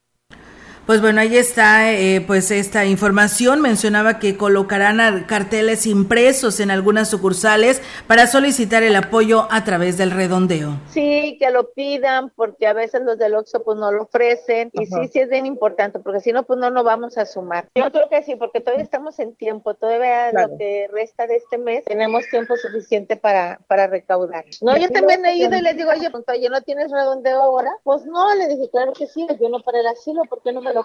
Pues 0.86 1.00
bueno, 1.00 1.22
ahí 1.22 1.34
está 1.38 1.92
eh, 1.92 2.22
pues 2.26 2.50
esta 2.50 2.84
información. 2.84 3.62
Mencionaba 3.62 4.18
que 4.18 4.36
colocarán 4.36 5.24
carteles 5.24 5.86
impresos 5.86 6.60
en 6.60 6.70
algunas 6.70 7.08
sucursales 7.08 7.80
para 8.06 8.26
solicitar 8.26 8.82
el 8.82 8.94
apoyo 8.94 9.48
a 9.50 9.64
través 9.64 9.96
del 9.96 10.10
redondeo. 10.10 10.76
Sí, 10.90 11.38
que 11.40 11.50
lo 11.50 11.72
pidan 11.72 12.30
porque 12.36 12.66
a 12.66 12.74
veces 12.74 13.00
los 13.00 13.16
del 13.16 13.34
Oxxo 13.34 13.64
pues 13.64 13.78
no 13.78 13.92
lo 13.92 14.02
ofrecen 14.02 14.68
y 14.74 14.84
sí, 14.84 15.08
sí 15.10 15.20
es 15.20 15.30
bien 15.30 15.46
importante 15.46 16.00
porque 16.00 16.20
si 16.20 16.32
no 16.32 16.42
pues 16.42 16.58
no 16.58 16.70
nos 16.70 16.84
vamos 16.84 17.16
a 17.16 17.24
sumar. 17.24 17.66
Yo 17.74 17.90
creo 17.90 18.10
que 18.10 18.22
sí 18.22 18.36
porque 18.36 18.60
todavía 18.60 18.84
estamos 18.84 19.18
en 19.20 19.34
tiempo, 19.34 19.72
todavía 19.72 20.32
lo 20.32 20.58
que 20.58 20.88
resta 20.92 21.26
de 21.26 21.36
este 21.36 21.56
mes 21.56 21.84
tenemos 21.86 22.28
tiempo 22.28 22.56
suficiente 22.58 23.16
para, 23.16 23.58
para 23.68 23.86
recaudar. 23.86 24.44
No, 24.60 24.76
yo 24.76 24.90
también 24.90 25.24
he 25.24 25.38
ido 25.38 25.56
y 25.56 25.62
les 25.62 25.78
digo, 25.78 25.90
oye, 25.90 26.10
pues, 26.10 26.24
¿no 26.50 26.60
tienes 26.60 26.90
redondeo 26.90 27.40
ahora? 27.40 27.70
Pues 27.84 28.04
no, 28.04 28.34
le 28.34 28.48
dije, 28.48 28.68
claro 28.70 28.92
que 28.92 29.06
sí, 29.06 29.26
yo 29.40 29.48
no 29.48 29.60
para 29.60 29.80
el 29.80 29.86
asilo, 29.86 30.24
¿por 30.28 30.42
qué 30.42 30.52
no 30.52 30.60
me 30.60 30.73
lo 30.74 30.84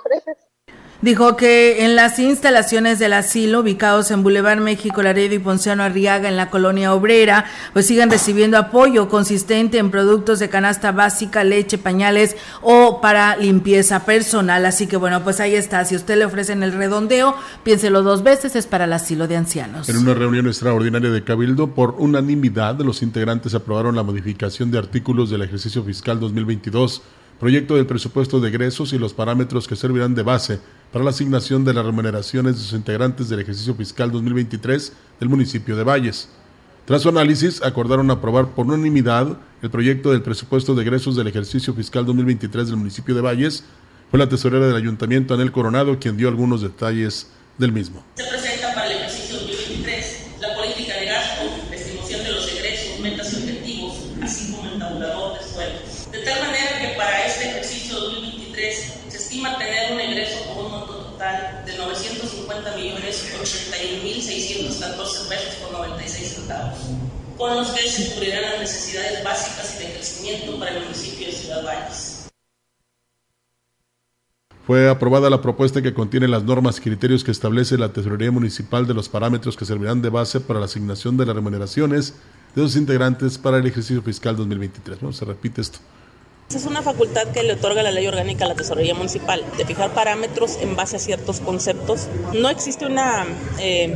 Dijo 1.01 1.37
que 1.37 1.85
en 1.85 1.95
las 1.95 2.19
instalaciones 2.19 2.99
del 2.99 3.13
asilo 3.13 3.61
ubicados 3.61 4.11
en 4.11 4.21
Boulevard 4.21 4.59
México, 4.59 5.01
Laredo 5.01 5.33
y 5.33 5.39
Ponciano 5.39 5.81
Arriaga 5.81 6.27
en 6.27 6.35
la 6.35 6.49
colonia 6.49 6.93
obrera, 6.93 7.45
pues 7.71 7.85
sigan 7.85 8.09
recibiendo 8.09 8.57
apoyo 8.57 9.07
consistente 9.07 9.77
en 9.77 9.91
productos 9.91 10.39
de 10.39 10.49
canasta 10.49 10.91
básica, 10.91 11.45
leche, 11.45 11.77
pañales 11.77 12.35
o 12.61 12.99
para 12.99 13.37
limpieza 13.37 14.03
personal. 14.05 14.65
Así 14.65 14.87
que 14.87 14.97
bueno, 14.97 15.23
pues 15.23 15.39
ahí 15.39 15.55
está. 15.55 15.85
Si 15.85 15.95
usted 15.95 16.17
le 16.17 16.25
ofrecen 16.25 16.63
el 16.63 16.73
redondeo, 16.73 17.33
piénselo 17.63 18.03
dos 18.03 18.21
veces, 18.21 18.57
es 18.57 18.67
para 18.67 18.83
el 18.83 18.91
asilo 18.91 19.29
de 19.29 19.37
ancianos. 19.37 19.87
En 19.87 19.95
una 19.95 20.13
reunión 20.13 20.47
extraordinaria 20.47 21.11
de 21.11 21.23
Cabildo, 21.23 21.67
por 21.67 21.95
unanimidad, 21.97 22.77
los 22.81 23.01
integrantes 23.03 23.55
aprobaron 23.55 23.95
la 23.95 24.03
modificación 24.03 24.69
de 24.69 24.79
artículos 24.79 25.29
del 25.29 25.43
ejercicio 25.43 25.81
fiscal 25.81 26.19
2022 26.19 27.03
proyecto 27.39 27.75
del 27.75 27.85
presupuesto 27.85 28.39
de 28.39 28.49
egresos 28.49 28.91
y 28.93 28.99
los 28.99 29.13
parámetros 29.13 29.67
que 29.67 29.75
servirán 29.75 30.13
de 30.13 30.23
base 30.23 30.59
para 30.91 31.03
la 31.03 31.11
asignación 31.11 31.63
de 31.63 31.73
las 31.73 31.85
remuneraciones 31.85 32.55
de 32.55 32.61
sus 32.61 32.73
integrantes 32.73 33.29
del 33.29 33.39
ejercicio 33.39 33.73
fiscal 33.75 34.11
2023 34.11 34.93
del 35.19 35.29
municipio 35.29 35.75
de 35.75 35.83
Valles. 35.83 36.29
Tras 36.85 37.03
su 37.03 37.09
análisis, 37.09 37.61
acordaron 37.61 38.09
aprobar 38.11 38.49
por 38.49 38.65
unanimidad 38.65 39.37
el 39.61 39.69
proyecto 39.69 40.11
del 40.11 40.21
presupuesto 40.21 40.75
de 40.75 40.81
egresos 40.81 41.15
del 41.15 41.27
ejercicio 41.27 41.73
fiscal 41.73 42.05
2023 42.05 42.67
del 42.67 42.77
municipio 42.77 43.15
de 43.15 43.21
Valles. 43.21 43.63
Fue 44.09 44.19
la 44.19 44.27
tesorera 44.27 44.65
del 44.67 44.75
ayuntamiento, 44.75 45.33
Anel 45.33 45.51
Coronado, 45.51 45.99
quien 45.99 46.17
dio 46.17 46.27
algunos 46.27 46.61
detalles 46.61 47.29
del 47.57 47.71
mismo. 47.71 48.03
Con 67.39 67.55
los 67.55 67.69
que 67.69 67.87
se 67.87 68.13
cubrirán 68.13 68.41
las 68.41 68.59
necesidades 68.59 69.23
básicas 69.23 69.79
y 69.79 69.85
de 69.85 69.93
crecimiento 69.93 70.59
para 70.59 70.75
el 70.75 70.83
municipio 70.83 71.25
de 71.25 71.31
Ciudad 71.31 71.63
Valles. 71.63 72.27
Fue 74.67 74.89
aprobada 74.89 75.29
la 75.29 75.41
propuesta 75.41 75.81
que 75.81 75.93
contiene 75.93 76.27
las 76.27 76.43
normas 76.43 76.77
y 76.77 76.81
criterios 76.81 77.23
que 77.23 77.31
establece 77.31 77.77
la 77.77 77.93
Tesorería 77.93 78.29
Municipal 78.29 78.85
de 78.85 78.93
los 78.93 79.07
parámetros 79.07 79.55
que 79.55 79.65
servirán 79.65 80.01
de 80.01 80.09
base 80.09 80.41
para 80.41 80.59
la 80.59 80.65
asignación 80.65 81.15
de 81.17 81.25
las 81.25 81.35
remuneraciones 81.35 82.13
de 82.55 82.61
los 82.61 82.75
integrantes 82.75 83.37
para 83.37 83.57
el 83.57 83.65
ejercicio 83.65 84.01
fiscal 84.01 84.35
2023. 84.35 85.01
¿no? 85.01 85.13
Se 85.13 85.23
repite 85.23 85.61
esto. 85.61 85.79
Es 86.55 86.65
una 86.65 86.81
facultad 86.81 87.27
que 87.27 87.43
le 87.43 87.53
otorga 87.53 87.83
la 87.83 87.91
ley 87.91 88.07
orgánica 88.07 88.45
a 88.45 88.47
la 88.47 88.55
Tesorería 88.55 88.95
Municipal 88.95 89.45
de 89.55 89.65
fijar 89.65 89.93
parámetros 89.93 90.57
en 90.59 90.75
base 90.75 90.95
a 90.95 90.99
ciertos 90.99 91.41
conceptos. 91.41 92.07
No 92.33 92.49
existe 92.49 92.87
una 92.87 93.27
eh, 93.59 93.95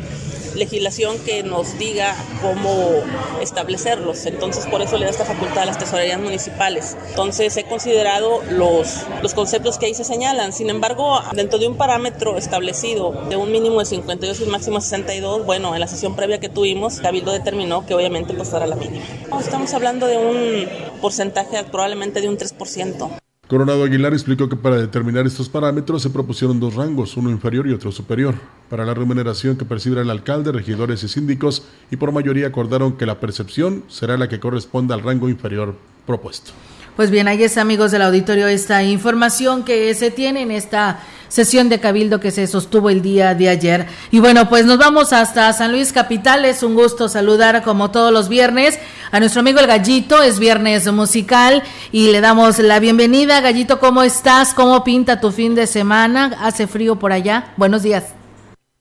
legislación 0.55 1.17
que 1.19 1.43
nos 1.43 1.77
diga 1.77 2.15
cómo 2.41 3.01
establecerlos. 3.41 4.25
Entonces, 4.25 4.65
por 4.67 4.81
eso 4.81 4.97
le 4.97 5.05
da 5.05 5.11
esta 5.11 5.25
facultad 5.25 5.63
a 5.63 5.65
las 5.65 5.77
tesorerías 5.77 6.19
municipales. 6.19 6.95
Entonces, 7.09 7.55
he 7.57 7.63
considerado 7.63 8.41
los, 8.49 9.03
los 9.21 9.33
conceptos 9.33 9.77
que 9.77 9.87
ahí 9.87 9.95
se 9.95 10.03
señalan. 10.03 10.53
Sin 10.53 10.69
embargo, 10.69 11.19
dentro 11.33 11.59
de 11.59 11.67
un 11.67 11.77
parámetro 11.77 12.37
establecido 12.37 13.11
de 13.29 13.35
un 13.35 13.51
mínimo 13.51 13.79
de 13.79 13.85
52 13.85 14.39
y 14.39 14.43
un 14.43 14.51
máximo 14.51 14.77
de 14.77 14.83
62, 14.83 15.45
bueno, 15.45 15.73
en 15.73 15.79
la 15.79 15.87
sesión 15.87 16.15
previa 16.15 16.39
que 16.39 16.49
tuvimos, 16.49 16.99
Cabildo 16.99 17.31
determinó 17.31 17.85
que 17.85 17.93
obviamente 17.93 18.33
pues 18.33 18.53
era 18.53 18.67
la 18.67 18.75
mínima. 18.75 19.03
Estamos 19.39 19.73
hablando 19.73 20.07
de 20.07 20.17
un 20.17 20.67
porcentaje 21.01 21.63
probablemente 21.65 22.21
de 22.21 22.29
un 22.29 22.37
3%. 22.43 23.19
Coronado 23.47 23.83
Aguilar 23.83 24.13
explicó 24.13 24.47
que 24.47 24.55
para 24.55 24.77
determinar 24.77 25.27
estos 25.27 25.49
parámetros 25.49 26.01
se 26.01 26.09
propusieron 26.09 26.59
dos 26.59 26.75
rangos, 26.75 27.17
uno 27.17 27.29
inferior 27.29 27.67
y 27.67 27.73
otro 27.73 27.91
superior. 27.91 28.35
Para 28.69 28.85
la 28.85 28.93
remuneración 28.93 29.57
que 29.57 29.65
percibirá 29.65 30.01
el 30.01 30.09
alcalde, 30.09 30.51
regidores 30.51 31.03
y 31.03 31.09
síndicos, 31.09 31.63
y 31.91 31.97
por 31.97 32.11
mayoría 32.11 32.47
acordaron 32.47 32.97
que 32.97 33.05
la 33.05 33.19
percepción 33.19 33.83
será 33.89 34.17
la 34.17 34.29
que 34.29 34.39
corresponda 34.39 34.95
al 34.95 35.03
rango 35.03 35.29
inferior 35.29 35.75
propuesto. 36.07 36.51
Pues 36.95 37.11
bien, 37.11 37.27
ahí 37.27 37.43
es 37.43 37.57
amigos 37.57 37.91
del 37.91 38.03
auditorio 38.03 38.47
esta 38.47 38.83
información 38.83 39.63
que 39.63 39.93
se 39.95 40.09
tiene 40.09 40.43
en 40.43 40.51
esta 40.51 40.99
sesión 41.33 41.67
de 41.67 41.79
cabildo 41.79 42.19
que 42.19 42.29
se 42.29 42.45
sostuvo 42.45 42.91
el 42.91 43.01
día 43.01 43.33
de 43.33 43.49
ayer. 43.49 43.87
Y 44.11 44.19
bueno, 44.19 44.49
pues 44.49 44.67
nos 44.67 44.77
vamos 44.77 45.13
hasta 45.13 45.51
San 45.51 45.71
Luis 45.71 45.91
Capital. 45.91 46.45
Es 46.45 46.61
un 46.61 46.75
gusto 46.75 47.09
saludar 47.09 47.63
como 47.63 47.89
todos 47.89 48.13
los 48.13 48.29
viernes 48.29 48.79
a 49.11 49.19
nuestro 49.19 49.39
amigo 49.39 49.59
el 49.59 49.65
Gallito. 49.65 50.21
Es 50.21 50.39
viernes 50.39 50.91
musical 50.93 51.63
y 51.91 52.11
le 52.11 52.21
damos 52.21 52.59
la 52.59 52.79
bienvenida. 52.79 53.41
Gallito, 53.41 53.79
¿cómo 53.79 54.03
estás? 54.03 54.53
¿Cómo 54.53 54.83
pinta 54.83 55.19
tu 55.19 55.31
fin 55.31 55.55
de 55.55 55.65
semana? 55.65 56.33
¿Hace 56.39 56.67
frío 56.67 56.99
por 56.99 57.11
allá? 57.11 57.45
Buenos 57.57 57.81
días. 57.81 58.15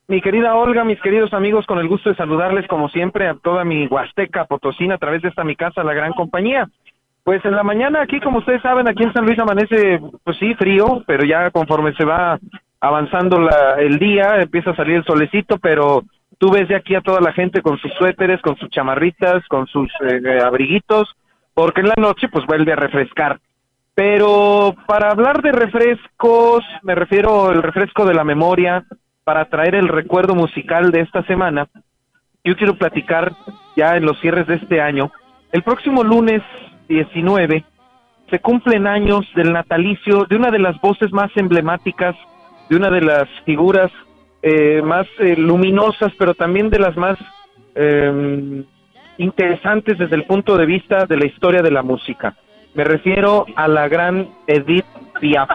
Mi 0.07 0.21
querida 0.21 0.53
Olga, 0.53 0.83
mis 0.83 1.01
queridos 1.01 1.33
amigos, 1.33 1.65
con 1.65 1.79
el 1.79 1.87
gusto 1.87 2.11
de 2.11 2.15
saludarles 2.15 2.67
como 2.67 2.87
siempre 2.89 3.27
a 3.27 3.33
toda 3.33 3.63
mi 3.63 3.87
Huasteca 3.87 4.45
Potosina 4.45 4.95
a 4.95 4.97
través 4.99 5.23
de 5.23 5.29
esta 5.29 5.43
mi 5.43 5.55
casa, 5.55 5.83
la 5.83 5.95
gran 5.95 6.11
compañía. 6.11 6.67
Pues 7.23 7.43
en 7.45 7.55
la 7.55 7.63
mañana 7.63 8.01
aquí, 8.01 8.19
como 8.19 8.39
ustedes 8.39 8.61
saben, 8.61 8.87
aquí 8.87 9.03
en 9.03 9.13
San 9.13 9.25
Luis 9.25 9.39
amanece, 9.39 9.99
pues 10.23 10.37
sí, 10.37 10.53
frío, 10.55 11.03
pero 11.07 11.23
ya 11.23 11.51
conforme 11.51 11.93
se 11.93 12.03
va 12.03 12.37
avanzando 12.81 13.39
la, 13.39 13.75
el 13.79 13.97
día, 13.97 14.41
empieza 14.41 14.71
a 14.71 14.75
salir 14.75 14.97
el 14.97 15.05
solecito, 15.05 15.57
pero 15.57 16.03
tú 16.37 16.51
ves 16.51 16.67
de 16.67 16.75
aquí 16.75 16.95
a 16.95 17.01
toda 17.01 17.21
la 17.21 17.31
gente 17.31 17.61
con 17.61 17.77
sus 17.77 17.93
suéteres, 17.93 18.41
con 18.41 18.57
sus 18.57 18.69
chamarritas, 18.69 19.47
con 19.47 19.67
sus 19.67 19.89
eh, 20.01 20.41
abriguitos, 20.43 21.15
porque 21.53 21.79
en 21.79 21.87
la 21.87 21.95
noche 21.97 22.27
pues 22.27 22.45
vuelve 22.45 22.73
a 22.73 22.77
refrescar. 22.77 23.39
Pero 23.95 24.75
para 24.85 25.11
hablar 25.11 25.41
de 25.41 25.53
refrescos, 25.53 26.65
me 26.81 26.95
refiero 26.95 27.47
al 27.47 27.63
refresco 27.63 28.05
de 28.05 28.15
la 28.15 28.25
memoria, 28.25 28.83
para 29.23 29.45
traer 29.45 29.75
el 29.75 29.87
recuerdo 29.87 30.35
musical 30.35 30.91
de 30.91 31.01
esta 31.01 31.23
semana, 31.23 31.67
yo 32.43 32.57
quiero 32.57 32.75
platicar 32.75 33.31
ya 33.77 33.95
en 33.95 34.05
los 34.05 34.19
cierres 34.19 34.47
de 34.47 34.55
este 34.55 34.81
año. 34.81 35.11
El 35.53 35.63
próximo 35.63 36.03
lunes 36.03 36.41
19 36.93 37.65
se 38.29 38.39
cumplen 38.39 38.87
años 38.87 39.25
del 39.35 39.53
natalicio 39.53 40.25
de 40.25 40.35
una 40.35 40.49
de 40.49 40.59
las 40.59 40.79
voces 40.81 41.11
más 41.11 41.29
emblemáticas, 41.35 42.15
de 42.69 42.75
una 42.75 42.89
de 42.89 43.01
las 43.01 43.27
figuras 43.45 43.91
eh, 44.41 44.81
más 44.81 45.07
eh, 45.19 45.35
luminosas, 45.37 46.11
pero 46.17 46.33
también 46.33 46.69
de 46.69 46.79
las 46.79 46.97
más 46.97 47.17
em, 47.75 48.65
interesantes 49.17 49.97
desde 49.97 50.15
el 50.15 50.25
punto 50.25 50.57
de 50.57 50.65
vista 50.65 51.05
de 51.05 51.17
la 51.17 51.25
historia 51.25 51.61
de 51.61 51.71
la 51.71 51.83
música. 51.83 52.35
Me 52.73 52.83
refiero 52.83 53.45
a 53.55 53.67
la 53.67 53.87
gran 53.87 54.27
Edith 54.47 54.85
Piaf. 55.19 55.49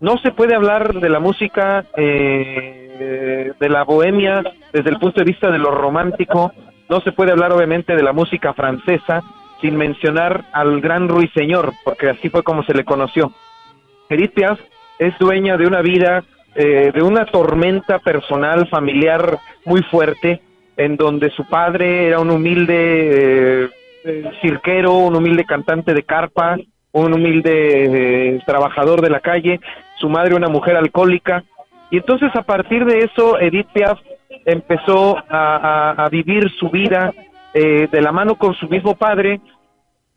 No 0.00 0.18
se 0.18 0.32
puede 0.32 0.54
hablar 0.54 0.94
de 0.94 1.08
la 1.08 1.20
música, 1.20 1.84
eh, 1.96 3.54
de 3.58 3.68
la 3.68 3.84
bohemia, 3.84 4.42
desde 4.72 4.90
el 4.90 4.98
punto 4.98 5.20
de 5.20 5.26
vista 5.26 5.50
de 5.50 5.58
lo 5.58 5.70
romántico. 5.70 6.52
No 6.88 7.00
se 7.00 7.12
puede 7.12 7.32
hablar, 7.32 7.52
obviamente, 7.52 7.94
de 7.94 8.02
la 8.02 8.12
música 8.12 8.52
francesa, 8.52 9.22
sin 9.60 9.76
mencionar 9.76 10.44
al 10.52 10.80
gran 10.80 11.08
ruiseñor, 11.08 11.72
porque 11.84 12.10
así 12.10 12.28
fue 12.28 12.42
como 12.42 12.62
se 12.64 12.74
le 12.74 12.84
conoció. 12.84 13.32
Edith 14.08 14.34
Piaf 14.34 14.60
es 14.98 15.18
dueña 15.18 15.56
de 15.56 15.66
una 15.66 15.82
vida, 15.82 16.24
eh, 16.54 16.92
de 16.94 17.02
una 17.02 17.26
tormenta 17.26 17.98
personal, 17.98 18.68
familiar 18.68 19.38
muy 19.64 19.82
fuerte, 19.82 20.40
en 20.76 20.96
donde 20.96 21.30
su 21.30 21.44
padre 21.46 22.08
era 22.08 22.20
un 22.20 22.30
humilde 22.30 23.64
eh, 23.64 23.70
eh, 24.04 24.30
cirquero, 24.42 24.94
un 24.94 25.16
humilde 25.16 25.44
cantante 25.44 25.94
de 25.94 26.02
carpa, 26.02 26.56
un 26.92 27.12
humilde 27.12 28.40
trabajador 28.46 29.02
de 29.02 29.10
la 29.10 29.20
calle, 29.20 29.60
su 29.98 30.08
madre 30.08 30.34
una 30.34 30.48
mujer 30.48 30.76
alcohólica, 30.76 31.44
y 31.90 31.98
entonces 31.98 32.30
a 32.34 32.42
partir 32.42 32.84
de 32.84 33.00
eso 33.00 33.38
Edith 33.38 33.68
Piaf 33.72 33.98
empezó 34.44 35.16
a 35.28 36.08
vivir 36.10 36.50
su 36.58 36.70
vida 36.70 37.12
eh, 37.58 37.88
de 37.90 38.02
la 38.02 38.12
mano 38.12 38.34
con 38.34 38.52
su 38.52 38.68
mismo 38.68 38.96
padre, 38.96 39.40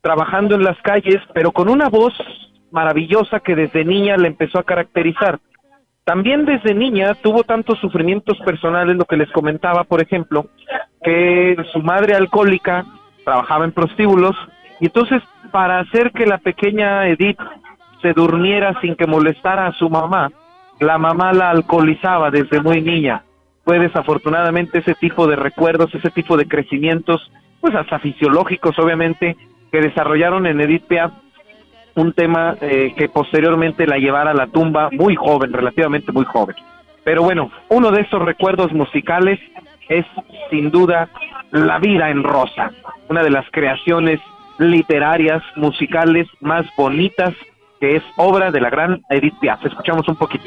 trabajando 0.02 0.56
en 0.56 0.62
las 0.62 0.76
calles, 0.82 1.22
pero 1.32 1.52
con 1.52 1.70
una 1.70 1.88
voz 1.88 2.12
maravillosa 2.70 3.40
que 3.40 3.54
desde 3.54 3.82
niña 3.82 4.18
le 4.18 4.28
empezó 4.28 4.58
a 4.58 4.62
caracterizar. 4.62 5.40
también 6.04 6.44
desde 6.44 6.74
niña 6.74 7.14
tuvo 7.14 7.42
tantos 7.44 7.78
sufrimientos 7.78 8.36
personales, 8.44 8.94
lo 8.96 9.06
que 9.06 9.16
les 9.16 9.30
comentaba, 9.32 9.84
por 9.84 10.02
ejemplo, 10.02 10.48
que 11.02 11.56
su 11.72 11.78
madre 11.78 12.14
alcohólica 12.14 12.84
trabajaba 13.24 13.64
en 13.64 13.72
prostíbulos 13.72 14.36
y 14.78 14.86
entonces 14.86 15.22
para 15.50 15.78
hacer 15.78 16.10
que 16.12 16.26
la 16.26 16.38
pequeña 16.38 17.06
Edith 17.08 17.40
se 18.02 18.12
durmiera 18.12 18.78
sin 18.82 18.96
que 18.96 19.06
molestara 19.06 19.66
a 19.66 19.72
su 19.72 19.88
mamá, 19.88 20.30
la 20.78 20.98
mamá 20.98 21.32
la 21.32 21.48
alcoholizaba 21.48 22.30
desde 22.30 22.60
muy 22.60 22.82
niña. 22.82 23.22
Desafortunadamente 23.78 24.78
ese 24.78 24.94
tipo 24.94 25.26
de 25.26 25.36
recuerdos, 25.36 25.94
ese 25.94 26.10
tipo 26.10 26.36
de 26.36 26.46
crecimientos, 26.46 27.30
pues 27.60 27.74
hasta 27.74 27.98
fisiológicos 27.98 28.78
obviamente, 28.78 29.36
que 29.70 29.80
desarrollaron 29.80 30.46
en 30.46 30.60
Edith 30.60 30.86
Piaf 30.86 31.12
un 31.94 32.12
tema 32.12 32.56
eh, 32.60 32.94
que 32.96 33.08
posteriormente 33.08 33.86
la 33.86 33.98
llevara 33.98 34.30
a 34.30 34.34
la 34.34 34.46
tumba 34.46 34.88
muy 34.92 35.16
joven, 35.16 35.52
relativamente 35.52 36.12
muy 36.12 36.24
joven. 36.24 36.56
Pero 37.04 37.22
bueno, 37.22 37.50
uno 37.68 37.90
de 37.90 38.02
esos 38.02 38.22
recuerdos 38.22 38.72
musicales 38.72 39.38
es 39.88 40.06
sin 40.50 40.70
duda 40.70 41.08
La 41.50 41.78
vida 41.78 42.10
en 42.10 42.22
rosa, 42.22 42.70
una 43.08 43.22
de 43.22 43.30
las 43.30 43.44
creaciones 43.50 44.20
literarias, 44.58 45.42
musicales 45.56 46.28
más 46.40 46.64
bonitas 46.76 47.34
que 47.80 47.96
es 47.96 48.02
obra 48.16 48.50
de 48.52 48.60
la 48.60 48.70
gran 48.70 49.02
Edith 49.08 49.34
Piaf. 49.40 49.64
Escuchamos 49.64 50.06
un 50.06 50.16
poquito. 50.16 50.44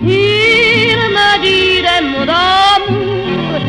Il 0.00 0.98
me 1.16 1.30
dit 1.42 1.82
des 1.86 2.02
mots 2.08 2.26
d'amour, 2.32 3.60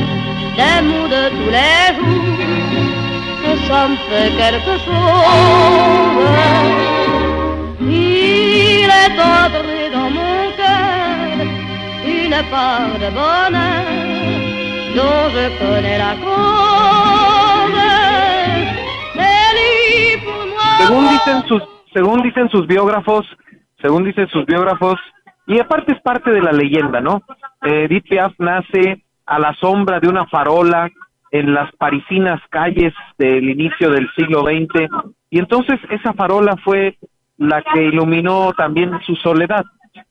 des 0.60 0.80
mots 0.88 1.10
de 1.16 1.24
tous 1.36 1.52
les 1.58 1.86
jours, 1.98 2.40
que 3.44 3.52
ça 3.68 3.82
me 3.90 3.98
fait 4.08 4.32
quelque 4.38 4.76
chose. 4.86 6.28
Il 7.82 8.90
est 9.04 9.20
entré 9.20 9.80
dans 9.94 10.10
mon 10.10 10.38
cœur 10.60 11.38
une 12.06 12.40
part 12.50 12.96
de 13.04 13.10
bonheur 13.20 13.88
dont 14.96 15.26
je 15.34 15.46
connais 15.60 15.98
la 15.98 16.14
cause. 16.24 17.99
Según 20.90 21.08
dicen 21.08 21.44
sus, 21.48 21.64
según 21.94 22.22
dicen 22.24 22.50
sus 22.50 22.66
biógrafos, 22.66 23.24
según 23.80 24.06
dicen 24.06 24.28
sus 24.30 24.44
biógrafos, 24.48 25.00
y 25.46 25.60
aparte 25.60 25.94
es 25.94 26.02
parte 26.02 26.32
de 26.32 26.42
la 26.42 26.52
leyenda, 26.52 27.00
¿no? 27.00 27.22
Eh, 27.62 27.84
Edith 27.84 28.10
Piaf 28.10 28.34
nace 28.40 29.04
a 29.28 29.38
la 29.38 29.54
sombra 29.62 30.00
de 30.00 30.08
una 30.08 30.26
farola 30.26 30.90
en 31.30 31.54
las 31.54 31.72
parisinas 31.76 32.42
calles 32.50 32.92
del 33.20 33.48
inicio 33.52 33.92
del 33.92 34.10
siglo 34.16 34.42
XX 34.42 34.90
y 35.30 35.38
entonces 35.38 35.80
esa 35.92 36.14
farola 36.14 36.56
fue 36.64 36.98
la 37.38 37.62
que 37.62 37.84
iluminó 37.84 38.54
también 38.54 39.00
su 39.06 39.16
soledad. 39.18 39.66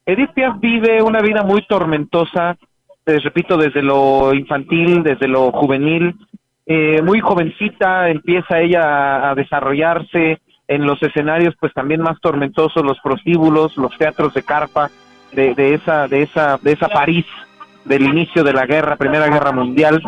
Edith 0.07 0.31
Piaf 0.31 0.61
vive 0.61 1.03
una 1.03 1.21
vida 1.21 1.43
muy 1.43 1.67
tormentosa, 1.67 2.57
les 3.05 3.25
repito, 3.25 3.57
desde 3.57 3.83
lo 3.83 4.33
infantil, 4.33 5.03
desde 5.03 5.27
lo 5.27 5.51
juvenil, 5.51 6.15
eh, 6.67 7.03
muy 7.03 7.19
jovencita 7.19 8.11
empieza 8.11 8.61
ella 8.61 9.29
a 9.29 9.35
desarrollarse 9.35 10.39
en 10.69 10.87
los 10.87 11.03
escenarios 11.03 11.55
pues 11.59 11.73
también 11.73 12.03
más 12.03 12.21
tormentosos, 12.21 12.85
los 12.85 13.01
prostíbulos, 13.01 13.77
los 13.77 13.97
teatros 13.97 14.35
de 14.35 14.43
carpa, 14.43 14.91
de, 15.33 15.55
de, 15.55 15.75
esa, 15.75 16.07
de, 16.07 16.23
esa, 16.23 16.59
de 16.59 16.73
esa 16.73 16.89
París 16.89 17.27
del 17.85 18.03
inicio 18.03 18.45
de 18.45 18.53
la 18.53 18.67
guerra, 18.67 18.97
Primera 18.97 19.29
Guerra 19.29 19.51
Mundial, 19.53 20.01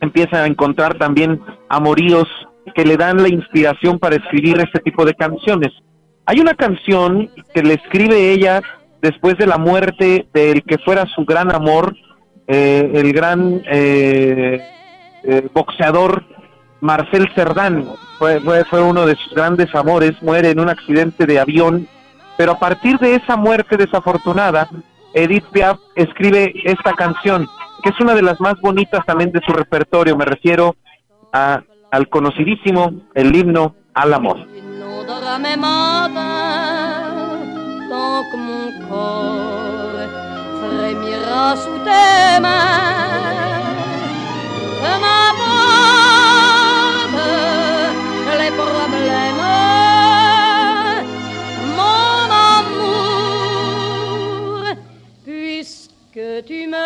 empieza 0.00 0.42
a 0.42 0.46
encontrar 0.46 0.98
también 0.98 1.40
amoríos 1.68 2.28
que 2.74 2.84
le 2.84 2.96
dan 2.96 3.22
la 3.22 3.28
inspiración 3.28 3.98
para 3.98 4.16
escribir 4.16 4.58
este 4.58 4.80
tipo 4.80 5.04
de 5.04 5.14
canciones. 5.14 5.72
Hay 6.26 6.40
una 6.40 6.54
canción 6.54 7.30
que 7.54 7.62
le 7.62 7.74
escribe 7.74 8.32
ella 8.32 8.60
después 9.00 9.38
de 9.38 9.46
la 9.46 9.58
muerte 9.58 10.26
del 10.34 10.64
que 10.64 10.78
fuera 10.78 11.06
su 11.06 11.24
gran 11.24 11.54
amor, 11.54 11.94
eh, 12.48 12.90
el 12.94 13.12
gran 13.12 13.62
eh, 13.66 14.60
eh, 15.22 15.48
boxeador 15.52 16.24
Marcel 16.80 17.28
Cerdán, 17.34 17.84
fue, 18.18 18.40
fue, 18.40 18.64
fue 18.64 18.82
uno 18.82 19.06
de 19.06 19.16
sus 19.16 19.34
grandes 19.34 19.74
amores, 19.74 20.20
muere 20.22 20.50
en 20.50 20.60
un 20.60 20.68
accidente 20.68 21.26
de 21.26 21.40
avión 21.40 21.88
pero 22.36 22.52
a 22.52 22.58
partir 22.58 22.98
de 22.98 23.14
esa 23.14 23.36
muerte 23.36 23.76
desafortunada, 23.76 24.68
Edith 25.14 25.46
Piaf 25.52 25.78
escribe 25.94 26.52
esta 26.64 26.92
canción, 26.92 27.48
que 27.82 27.90
es 27.90 28.00
una 28.00 28.14
de 28.14 28.22
las 28.22 28.40
más 28.40 28.60
bonitas 28.60 29.04
también 29.06 29.32
de 29.32 29.40
su 29.44 29.52
repertorio. 29.52 30.16
Me 30.16 30.26
refiero 30.26 30.76
a, 31.32 31.62
al 31.90 32.08
conocidísimo, 32.08 32.92
el 33.14 33.34
himno 33.34 33.74
al 33.94 34.12
amor. 34.12 34.46
Que 56.16 56.40
tu 56.40 56.66
m'aimes. 56.66 56.80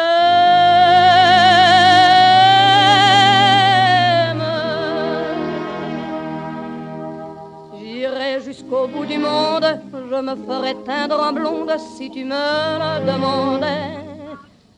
J'irai 7.78 8.40
jusqu'au 8.44 8.88
bout 8.88 9.06
du 9.06 9.18
monde, 9.18 9.68
je 10.10 10.20
me 10.20 10.34
ferai 10.44 10.74
teindre 10.84 11.20
en 11.20 11.32
blonde 11.32 11.76
si 11.96 12.10
tu 12.10 12.24
me 12.24 12.34
le 12.82 13.06
demandais. 13.06 13.98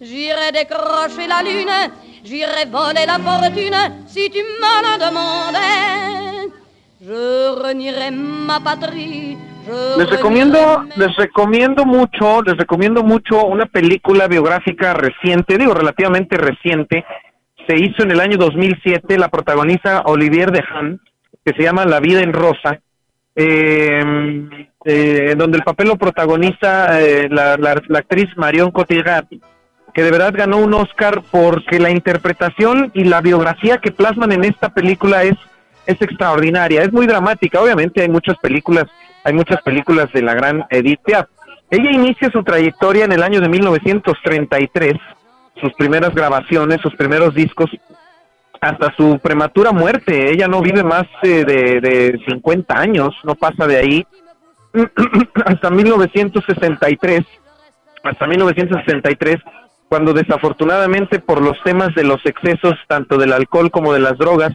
J'irai 0.03 0.53
décrocher 0.53 1.27
la 1.29 1.43
lune, 1.43 1.91
j'irai 2.23 2.67
voler 2.67 3.07
la 3.07 3.19
fortune 3.19 3.83
si 4.07 4.29
tu 4.29 4.43
me 4.63 4.75
le 4.87 4.95
demandais. 5.07 6.53
Je 7.01 7.23
renierai 7.65 8.11
ma 8.11 8.61
patrie 8.61 9.39
Les 9.97 10.11
recomiendo, 10.11 10.85
les 10.97 11.15
recomiendo 11.17 11.85
mucho, 11.85 12.43
les 12.43 12.57
recomiendo 12.57 13.03
mucho 13.03 13.45
una 13.45 13.67
película 13.67 14.27
biográfica 14.27 14.93
reciente, 14.95 15.57
digo 15.57 15.75
relativamente 15.75 16.37
reciente, 16.37 17.05
se 17.67 17.77
hizo 17.77 18.03
en 18.03 18.11
el 18.11 18.21
año 18.21 18.39
2007, 18.39 19.19
la 19.19 19.29
protagoniza 19.29 20.03
Olivier 20.07 20.51
Dehan, 20.51 21.01
que 21.45 21.53
se 21.53 21.63
llama 21.63 21.85
La 21.85 22.01
vida 22.01 22.23
en 22.23 22.33
rosa, 22.33 22.81
eh, 23.37 24.03
eh, 24.85 25.35
donde 25.37 25.59
el 25.59 25.65
papel 25.65 25.89
lo 25.89 25.97
protagoniza 25.97 27.01
eh, 27.01 27.29
la, 27.31 27.57
la, 27.57 27.81
la, 27.87 27.99
actriz 28.01 28.29
Marion 28.37 28.73
Cotillard, 28.73 29.27
que 29.95 30.03
de 30.03 30.11
verdad 30.11 30.35
ganó 30.37 30.59
un 30.59 30.75
Oscar 30.75 31.23
porque 31.31 31.79
la 31.79 31.91
interpretación 31.91 32.91
y 32.95 33.05
la 33.05 33.21
biografía 33.21 33.79
que 33.79 33.93
plasman 33.93 34.33
en 34.33 34.45
esta 34.45 34.71
película 34.71 35.23
es, 35.23 35.37
es 35.87 36.01
extraordinaria, 36.03 36.83
es 36.83 36.93
muy 36.93 37.07
dramática, 37.07 37.61
obviamente 37.61 38.03
hay 38.03 38.09
muchas 38.09 38.37
películas 38.39 38.87
hay 39.25 39.33
muchas 39.33 39.63
películas 39.63 40.13
de 40.13 40.23
la 40.23 40.35
gran 40.35 40.65
Edith 40.71 41.01
Piaf. 41.05 41.27
Ella 41.71 41.91
inicia 41.91 42.31
su 42.31 42.43
trayectoria 42.43 43.05
en 43.05 43.13
el 43.13 43.23
año 43.23 43.41
de 43.41 43.49
1933, 43.49 44.95
sus 45.61 45.73
primeras 45.75 46.15
grabaciones, 46.15 46.81
sus 46.81 46.95
primeros 46.97 47.35
discos, 47.35 47.71
hasta 48.61 48.95
su 48.95 49.19
prematura 49.21 49.73
muerte. 49.73 50.31
Ella 50.31 50.49
no 50.49 50.61
vive 50.61 50.83
más 50.83 51.05
eh, 51.23 51.45
de, 51.45 51.81
de 51.81 52.21
50 52.27 52.79
años, 52.79 53.15
no 53.25 53.35
pasa 53.35 53.67
de 53.67 53.77
ahí, 53.77 54.07
hasta 55.47 55.71
1963, 55.71 57.25
hasta 58.03 58.27
1963, 58.27 59.39
cuando 59.89 60.13
desafortunadamente 60.13 61.19
por 61.21 61.41
los 61.43 61.63
temas 61.63 61.95
de 61.95 62.05
los 62.05 62.25
excesos, 62.25 62.75
tanto 62.87 63.19
del 63.19 63.33
alcohol 63.33 63.71
como 63.71 63.93
de 63.93 64.01
las 64.01 64.17
drogas, 64.19 64.53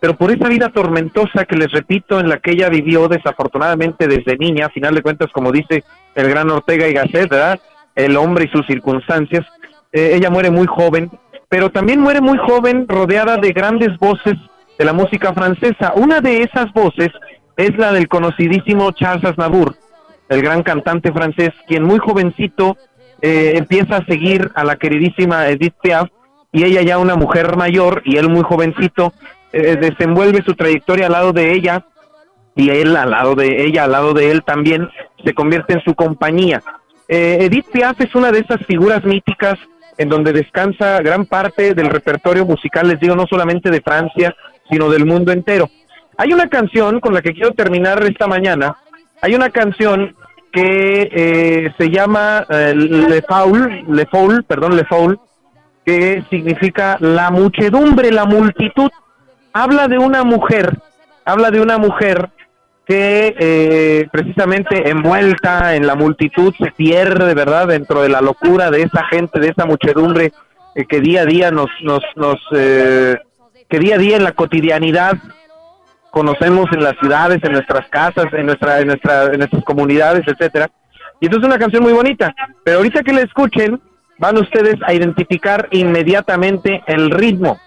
pero 0.00 0.16
por 0.16 0.30
esa 0.30 0.48
vida 0.48 0.70
tormentosa 0.70 1.44
que 1.44 1.56
les 1.56 1.70
repito, 1.70 2.18
en 2.18 2.28
la 2.28 2.38
que 2.38 2.52
ella 2.52 2.68
vivió 2.68 3.06
desafortunadamente 3.06 4.08
desde 4.08 4.38
niña, 4.38 4.66
a 4.66 4.70
final 4.70 4.94
de 4.94 5.02
cuentas, 5.02 5.30
como 5.32 5.52
dice 5.52 5.84
el 6.14 6.28
gran 6.28 6.50
Ortega 6.50 6.88
y 6.88 6.94
Gasset, 6.94 7.28
¿verdad? 7.28 7.60
El 7.94 8.16
hombre 8.16 8.46
y 8.46 8.48
sus 8.48 8.66
circunstancias, 8.66 9.44
eh, 9.92 10.12
ella 10.14 10.30
muere 10.30 10.50
muy 10.50 10.66
joven, 10.66 11.10
pero 11.48 11.70
también 11.70 12.00
muere 12.00 12.20
muy 12.20 12.38
joven 12.38 12.86
rodeada 12.88 13.36
de 13.36 13.52
grandes 13.52 13.98
voces 13.98 14.34
de 14.78 14.84
la 14.84 14.94
música 14.94 15.34
francesa. 15.34 15.92
Una 15.96 16.20
de 16.20 16.42
esas 16.42 16.72
voces 16.72 17.10
es 17.56 17.76
la 17.76 17.92
del 17.92 18.08
conocidísimo 18.08 18.92
Charles 18.92 19.24
Aznavour, 19.24 19.76
el 20.30 20.40
gran 20.40 20.62
cantante 20.62 21.12
francés, 21.12 21.50
quien 21.68 21.82
muy 21.82 21.98
jovencito 21.98 22.78
eh, 23.20 23.52
empieza 23.56 23.98
a 23.98 24.06
seguir 24.06 24.50
a 24.54 24.64
la 24.64 24.76
queridísima 24.76 25.48
Edith 25.48 25.74
Piaf, 25.82 26.08
y 26.52 26.64
ella 26.64 26.82
ya 26.82 26.98
una 26.98 27.16
mujer 27.16 27.56
mayor 27.56 28.02
y 28.04 28.16
él 28.16 28.28
muy 28.28 28.42
jovencito, 28.42 29.12
eh, 29.52 29.76
desenvuelve 29.76 30.42
su 30.44 30.54
trayectoria 30.54 31.06
al 31.06 31.12
lado 31.12 31.32
de 31.32 31.52
ella 31.52 31.84
y 32.54 32.70
él 32.70 32.96
al 32.96 33.10
lado 33.10 33.34
de 33.34 33.64
ella, 33.64 33.84
al 33.84 33.92
lado 33.92 34.12
de 34.12 34.30
él 34.30 34.42
también 34.44 34.88
se 35.24 35.34
convierte 35.34 35.74
en 35.74 35.82
su 35.82 35.94
compañía. 35.94 36.62
Eh, 37.08 37.38
Edith 37.40 37.66
Piaf 37.72 38.00
es 38.00 38.14
una 38.14 38.30
de 38.30 38.40
esas 38.40 38.64
figuras 38.66 39.04
míticas 39.04 39.58
en 39.98 40.08
donde 40.08 40.32
descansa 40.32 41.00
gran 41.00 41.26
parte 41.26 41.74
del 41.74 41.90
repertorio 41.90 42.46
musical, 42.46 42.88
les 42.88 43.00
digo, 43.00 43.14
no 43.14 43.26
solamente 43.26 43.70
de 43.70 43.80
Francia, 43.80 44.34
sino 44.70 44.88
del 44.88 45.04
mundo 45.04 45.32
entero. 45.32 45.68
Hay 46.16 46.32
una 46.32 46.48
canción 46.48 47.00
con 47.00 47.14
la 47.14 47.22
que 47.22 47.32
quiero 47.32 47.52
terminar 47.52 48.02
esta 48.04 48.26
mañana, 48.26 48.76
hay 49.20 49.34
una 49.34 49.50
canción 49.50 50.14
que 50.52 51.08
eh, 51.12 51.72
se 51.78 51.90
llama 51.90 52.46
eh, 52.48 52.74
Le 52.74 53.22
Foul, 53.22 53.84
Le 53.88 54.06
Foul, 54.06 54.44
perdón, 54.44 54.76
Le 54.76 54.84
Foul, 54.84 55.18
que 55.84 56.24
significa 56.30 56.96
la 57.00 57.30
muchedumbre, 57.30 58.10
la 58.10 58.24
multitud. 58.24 58.90
Habla 59.52 59.88
de 59.88 59.98
una 59.98 60.24
mujer, 60.24 60.78
habla 61.24 61.50
de 61.50 61.60
una 61.60 61.78
mujer 61.78 62.30
que 62.86 63.34
eh, 63.38 64.08
precisamente 64.10 64.90
envuelta 64.90 65.74
en 65.74 65.86
la 65.86 65.94
multitud 65.94 66.54
se 66.58 66.72
pierde, 66.72 67.34
¿verdad? 67.34 67.68
Dentro 67.68 68.02
de 68.02 68.08
la 68.08 68.20
locura 68.20 68.70
de 68.70 68.82
esa 68.82 69.04
gente, 69.04 69.38
de 69.38 69.48
esa 69.48 69.66
muchedumbre 69.66 70.32
eh, 70.74 70.84
que 70.86 71.00
día 71.00 71.22
a 71.22 71.24
día 71.24 71.50
nos, 71.50 71.70
nos, 71.82 72.02
nos 72.16 72.40
eh, 72.52 73.16
que 73.68 73.78
día 73.78 73.94
a 73.94 73.98
día 73.98 74.16
en 74.16 74.24
la 74.24 74.32
cotidianidad 74.32 75.16
conocemos 76.10 76.66
en 76.72 76.82
las 76.82 76.96
ciudades, 76.98 77.38
en 77.42 77.52
nuestras 77.52 77.88
casas, 77.88 78.26
en 78.32 78.46
nuestra, 78.46 78.80
en 78.80 78.88
nuestra, 78.88 79.26
en 79.26 79.38
nuestras 79.38 79.64
comunidades, 79.64 80.22
etcétera. 80.26 80.68
Y 81.20 81.26
entonces 81.26 81.46
es 81.46 81.54
una 81.54 81.58
canción 81.58 81.82
muy 81.82 81.92
bonita. 81.92 82.34
Pero 82.64 82.78
ahorita 82.78 83.02
que 83.02 83.12
la 83.12 83.20
escuchen, 83.20 83.80
van 84.18 84.36
ustedes 84.38 84.76
a 84.84 84.92
identificar 84.92 85.68
inmediatamente 85.70 86.82
el 86.86 87.10
ritmo. 87.10 87.60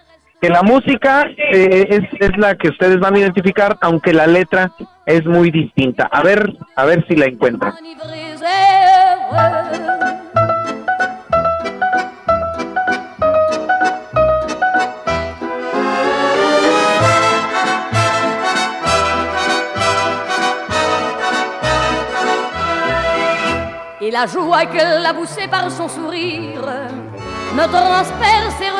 Que 0.44 0.50
la 0.50 0.62
música 0.62 1.24
eh, 1.38 1.86
es, 1.88 2.02
es 2.20 2.36
la 2.36 2.54
que 2.54 2.68
ustedes 2.68 3.00
van 3.00 3.14
a 3.14 3.20
identificar, 3.20 3.78
aunque 3.80 4.12
la 4.12 4.26
letra 4.26 4.72
es 5.06 5.24
muy 5.24 5.50
distinta. 5.50 6.04
A 6.12 6.22
ver, 6.22 6.52
a 6.76 6.84
ver 6.84 7.02
si 7.08 7.16
la 7.16 7.24
encuentran. 7.24 7.72
Et 24.02 24.10
la 24.10 24.26
joie 24.26 24.66
qu'elle 24.66 25.06
a 25.06 25.14
poussée 25.14 25.48
par 25.48 25.70
son 25.70 25.88
sourire 25.88 26.90
me 27.56 27.66
transperce 27.68 28.73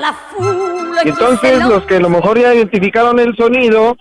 La 0.00 0.12
foule. 0.12 1.00
Y 1.04 1.08
entonces 1.08 1.64
los 1.66 1.84
que 1.86 1.96
a 1.96 2.00
lo 2.00 2.08
mejor 2.08 2.38
ya 2.38 2.54
identificaron 2.54 3.18
el 3.18 3.36
sonido, 3.36 3.96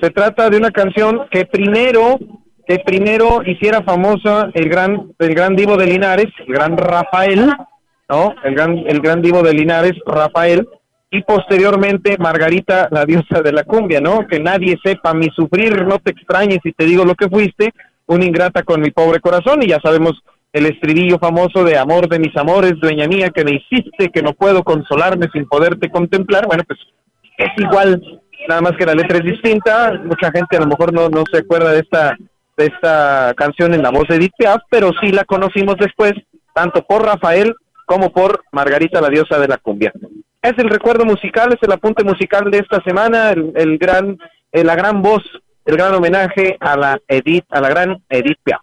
se 0.00 0.10
trata 0.10 0.48
de 0.48 0.56
una 0.56 0.70
canción 0.70 1.26
que 1.30 1.44
primero 1.46 2.18
que 2.66 2.78
primero 2.80 3.42
hiciera 3.46 3.82
famosa 3.82 4.50
el 4.52 4.68
gran 4.68 5.12
el 5.18 5.34
gran 5.34 5.56
divo 5.56 5.76
de 5.76 5.86
Linares, 5.86 6.26
el 6.46 6.54
gran 6.54 6.76
Rafael, 6.76 7.52
¿no? 8.08 8.34
El 8.44 8.54
gran 8.54 8.78
el 8.86 9.00
gran 9.00 9.22
divo 9.22 9.42
de 9.42 9.54
Linares, 9.54 9.94
Rafael, 10.06 10.68
y 11.10 11.22
posteriormente 11.22 12.16
Margarita, 12.18 12.88
la 12.90 13.06
diosa 13.06 13.40
de 13.42 13.52
la 13.52 13.64
cumbia, 13.64 14.00
¿no? 14.00 14.26
Que 14.26 14.38
nadie 14.38 14.78
sepa 14.84 15.14
mi 15.14 15.28
sufrir, 15.30 15.86
no 15.86 15.98
te 15.98 16.10
extrañes 16.10 16.58
si 16.62 16.72
te 16.72 16.84
digo 16.84 17.04
lo 17.04 17.14
que 17.14 17.28
fuiste, 17.28 17.72
una 18.06 18.24
ingrata 18.24 18.62
con 18.62 18.80
mi 18.80 18.90
pobre 18.90 19.20
corazón, 19.20 19.62
y 19.62 19.68
ya 19.68 19.80
sabemos 19.82 20.12
el 20.52 20.66
estribillo 20.66 21.18
famoso 21.18 21.64
de 21.64 21.76
amor 21.76 22.08
de 22.08 22.18
mis 22.18 22.36
amores, 22.36 22.74
dueña 22.80 23.06
mía, 23.06 23.30
que 23.30 23.44
me 23.44 23.52
hiciste, 23.52 24.10
que 24.10 24.22
no 24.22 24.32
puedo 24.32 24.62
consolarme 24.62 25.28
sin 25.32 25.46
poderte 25.46 25.90
contemplar, 25.90 26.46
bueno, 26.46 26.64
pues 26.66 26.78
es 27.36 27.50
igual, 27.58 28.20
nada 28.48 28.60
más 28.60 28.72
que 28.76 28.86
la 28.86 28.94
letra 28.94 29.18
es 29.18 29.24
distinta, 29.24 29.92
mucha 30.04 30.30
gente 30.30 30.56
a 30.56 30.60
lo 30.60 30.66
mejor 30.66 30.92
no, 30.92 31.08
no 31.08 31.24
se 31.30 31.38
acuerda 31.38 31.72
de 31.72 31.80
esta, 31.80 32.16
de 32.56 32.66
esta 32.66 33.34
canción 33.36 33.74
en 33.74 33.82
la 33.82 33.90
voz 33.90 34.08
de 34.08 34.16
Edith 34.16 34.32
Piaf, 34.36 34.62
pero 34.70 34.90
sí 35.00 35.12
la 35.12 35.24
conocimos 35.24 35.76
después, 35.78 36.12
tanto 36.54 36.82
por 36.82 37.04
Rafael 37.04 37.54
como 37.86 38.10
por 38.10 38.44
Margarita, 38.52 39.00
la 39.00 39.08
diosa 39.08 39.38
de 39.38 39.48
la 39.48 39.58
cumbia. 39.58 39.92
Es 40.42 40.52
el 40.58 40.68
recuerdo 40.68 41.04
musical, 41.04 41.52
es 41.52 41.62
el 41.62 41.72
apunte 41.72 42.04
musical 42.04 42.50
de 42.50 42.58
esta 42.58 42.82
semana, 42.82 43.30
el, 43.30 43.52
el 43.54 43.78
gran, 43.78 44.18
eh, 44.52 44.64
la 44.64 44.74
gran 44.74 45.02
voz, 45.02 45.22
el 45.64 45.76
gran 45.76 45.94
homenaje 45.94 46.56
a 46.60 46.76
la 46.76 46.98
Edith, 47.06 47.44
a 47.50 47.60
la 47.60 47.68
gran 47.68 48.02
Edith 48.08 48.38
Piaf. 48.42 48.60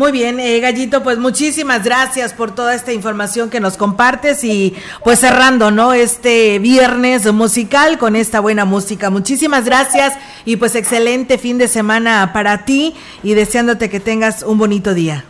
Muy 0.00 0.12
bien, 0.12 0.40
eh, 0.40 0.58
Gallito, 0.60 1.02
pues 1.02 1.18
muchísimas 1.18 1.84
gracias 1.84 2.32
por 2.32 2.54
toda 2.54 2.74
esta 2.74 2.90
información 2.90 3.50
que 3.50 3.60
nos 3.60 3.76
compartes 3.76 4.42
y 4.44 4.74
pues 5.04 5.18
cerrando, 5.18 5.70
¿no? 5.70 5.92
Este 5.92 6.58
viernes 6.58 7.30
musical 7.34 7.98
con 7.98 8.16
esta 8.16 8.40
buena 8.40 8.64
música. 8.64 9.10
Muchísimas 9.10 9.66
gracias 9.66 10.18
y 10.46 10.56
pues 10.56 10.74
excelente 10.74 11.36
fin 11.36 11.58
de 11.58 11.68
semana 11.68 12.30
para 12.32 12.64
ti 12.64 12.94
y 13.22 13.34
deseándote 13.34 13.90
que 13.90 14.00
tengas 14.00 14.42
un 14.42 14.56
bonito 14.56 14.94
día. 14.94 15.24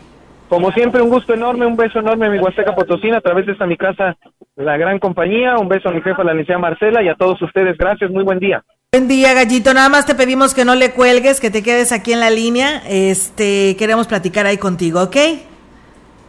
Como 0.49 0.71
siempre, 0.71 1.03
un 1.03 1.09
gusto 1.09 1.35
enorme, 1.35 1.67
un 1.67 1.75
beso 1.75 1.99
enorme 1.99 2.27
a 2.27 2.31
mi 2.31 2.39
Huasteca 2.39 2.73
Potosina 2.73 3.17
a 3.17 3.21
través 3.21 3.47
de 3.47 3.53
esta 3.55 3.67
mi 3.67 3.77
casa, 3.77 4.17
la 4.55 4.77
gran 4.77 5.01
compañía, 5.01 5.57
un 5.59 5.67
beso 5.67 5.89
a 5.89 5.93
mi 5.93 6.01
jefa, 6.01 6.23
la 6.23 6.33
licenciada 6.33 6.61
Marcela, 6.61 7.03
y 7.03 7.09
a 7.09 7.17
todos 7.17 7.43
ustedes. 7.43 7.77
Gracias, 7.77 8.09
muy 8.13 8.23
buen 8.23 8.39
día. 8.39 8.63
Buen 8.93 9.07
día, 9.07 9.35
Gallito. 9.35 9.73
Nada 9.73 9.89
más 9.89 10.05
te 10.05 10.17
pedimos 10.17 10.53
que 10.53 10.65
no 10.65 10.75
le 10.75 10.91
cuelgues, 10.91 11.39
que 11.39 11.49
te 11.49 11.63
quedes 11.63 11.93
aquí 11.93 12.13
en 12.13 12.19
la 12.19 12.29
línea. 12.29 12.83
Este, 12.89 13.77
queremos 13.77 14.09
platicar 14.09 14.47
ahí 14.47 14.59
contigo, 14.59 15.01
¿ok? 15.01 15.17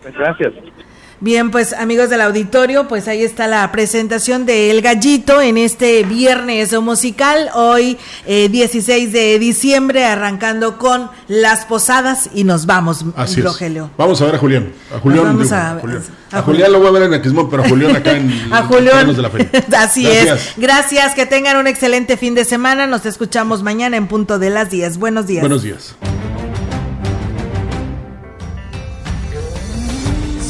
Gracias. 0.03 0.53
Bien, 1.23 1.51
pues 1.51 1.71
amigos 1.73 2.09
del 2.09 2.19
auditorio, 2.21 2.87
pues 2.87 3.07
ahí 3.07 3.21
está 3.23 3.45
la 3.47 3.71
presentación 3.71 4.47
de 4.47 4.71
El 4.71 4.81
Gallito 4.81 5.39
en 5.39 5.55
este 5.59 6.01
viernes 6.03 6.73
musical, 6.81 7.51
hoy 7.53 7.99
eh, 8.25 8.49
16 8.49 9.13
de 9.13 9.37
diciembre, 9.37 10.03
arrancando 10.03 10.79
con 10.79 11.11
las 11.27 11.65
posadas 11.65 12.31
y 12.33 12.43
nos 12.43 12.65
vamos, 12.65 13.05
Así 13.15 13.39
es. 13.39 13.45
Rogelio. 13.45 13.91
Vamos 13.99 14.19
a 14.19 14.25
ver 14.25 14.33
a 14.35 14.37
Julián. 14.39 14.73
A 14.95 14.97
Julián, 14.97 15.25
vamos 15.25 15.43
digo, 15.43 15.55
a- 15.55 15.77
Julián. 15.79 16.03
a 16.31 16.37
A 16.39 16.41
Julián 16.41 16.71
lo 16.71 16.79
voy 16.79 16.87
a 16.87 16.91
ver 16.91 17.03
en 17.03 17.13
Aquismón, 17.13 17.51
pero 17.51 17.63
a 17.65 17.69
Julián 17.69 17.95
acá 17.95 18.13
en 18.13 18.31
A 18.51 18.63
Julián. 18.63 19.15
de 19.15 19.21
la 19.21 19.29
feria. 19.29 19.49
Así 19.77 20.01
Gracias. 20.03 20.39
es. 20.39 20.53
Gracias, 20.57 21.13
que 21.13 21.27
tengan 21.27 21.55
un 21.57 21.67
excelente 21.67 22.17
fin 22.17 22.33
de 22.33 22.45
semana. 22.45 22.87
Nos 22.87 23.05
escuchamos 23.05 23.61
mañana 23.61 23.95
en 23.95 24.07
punto 24.07 24.39
de 24.39 24.49
las 24.49 24.71
10. 24.71 24.97
Buenos 24.97 25.27
días. 25.27 25.41
Buenos 25.41 25.61
días. 25.61 25.93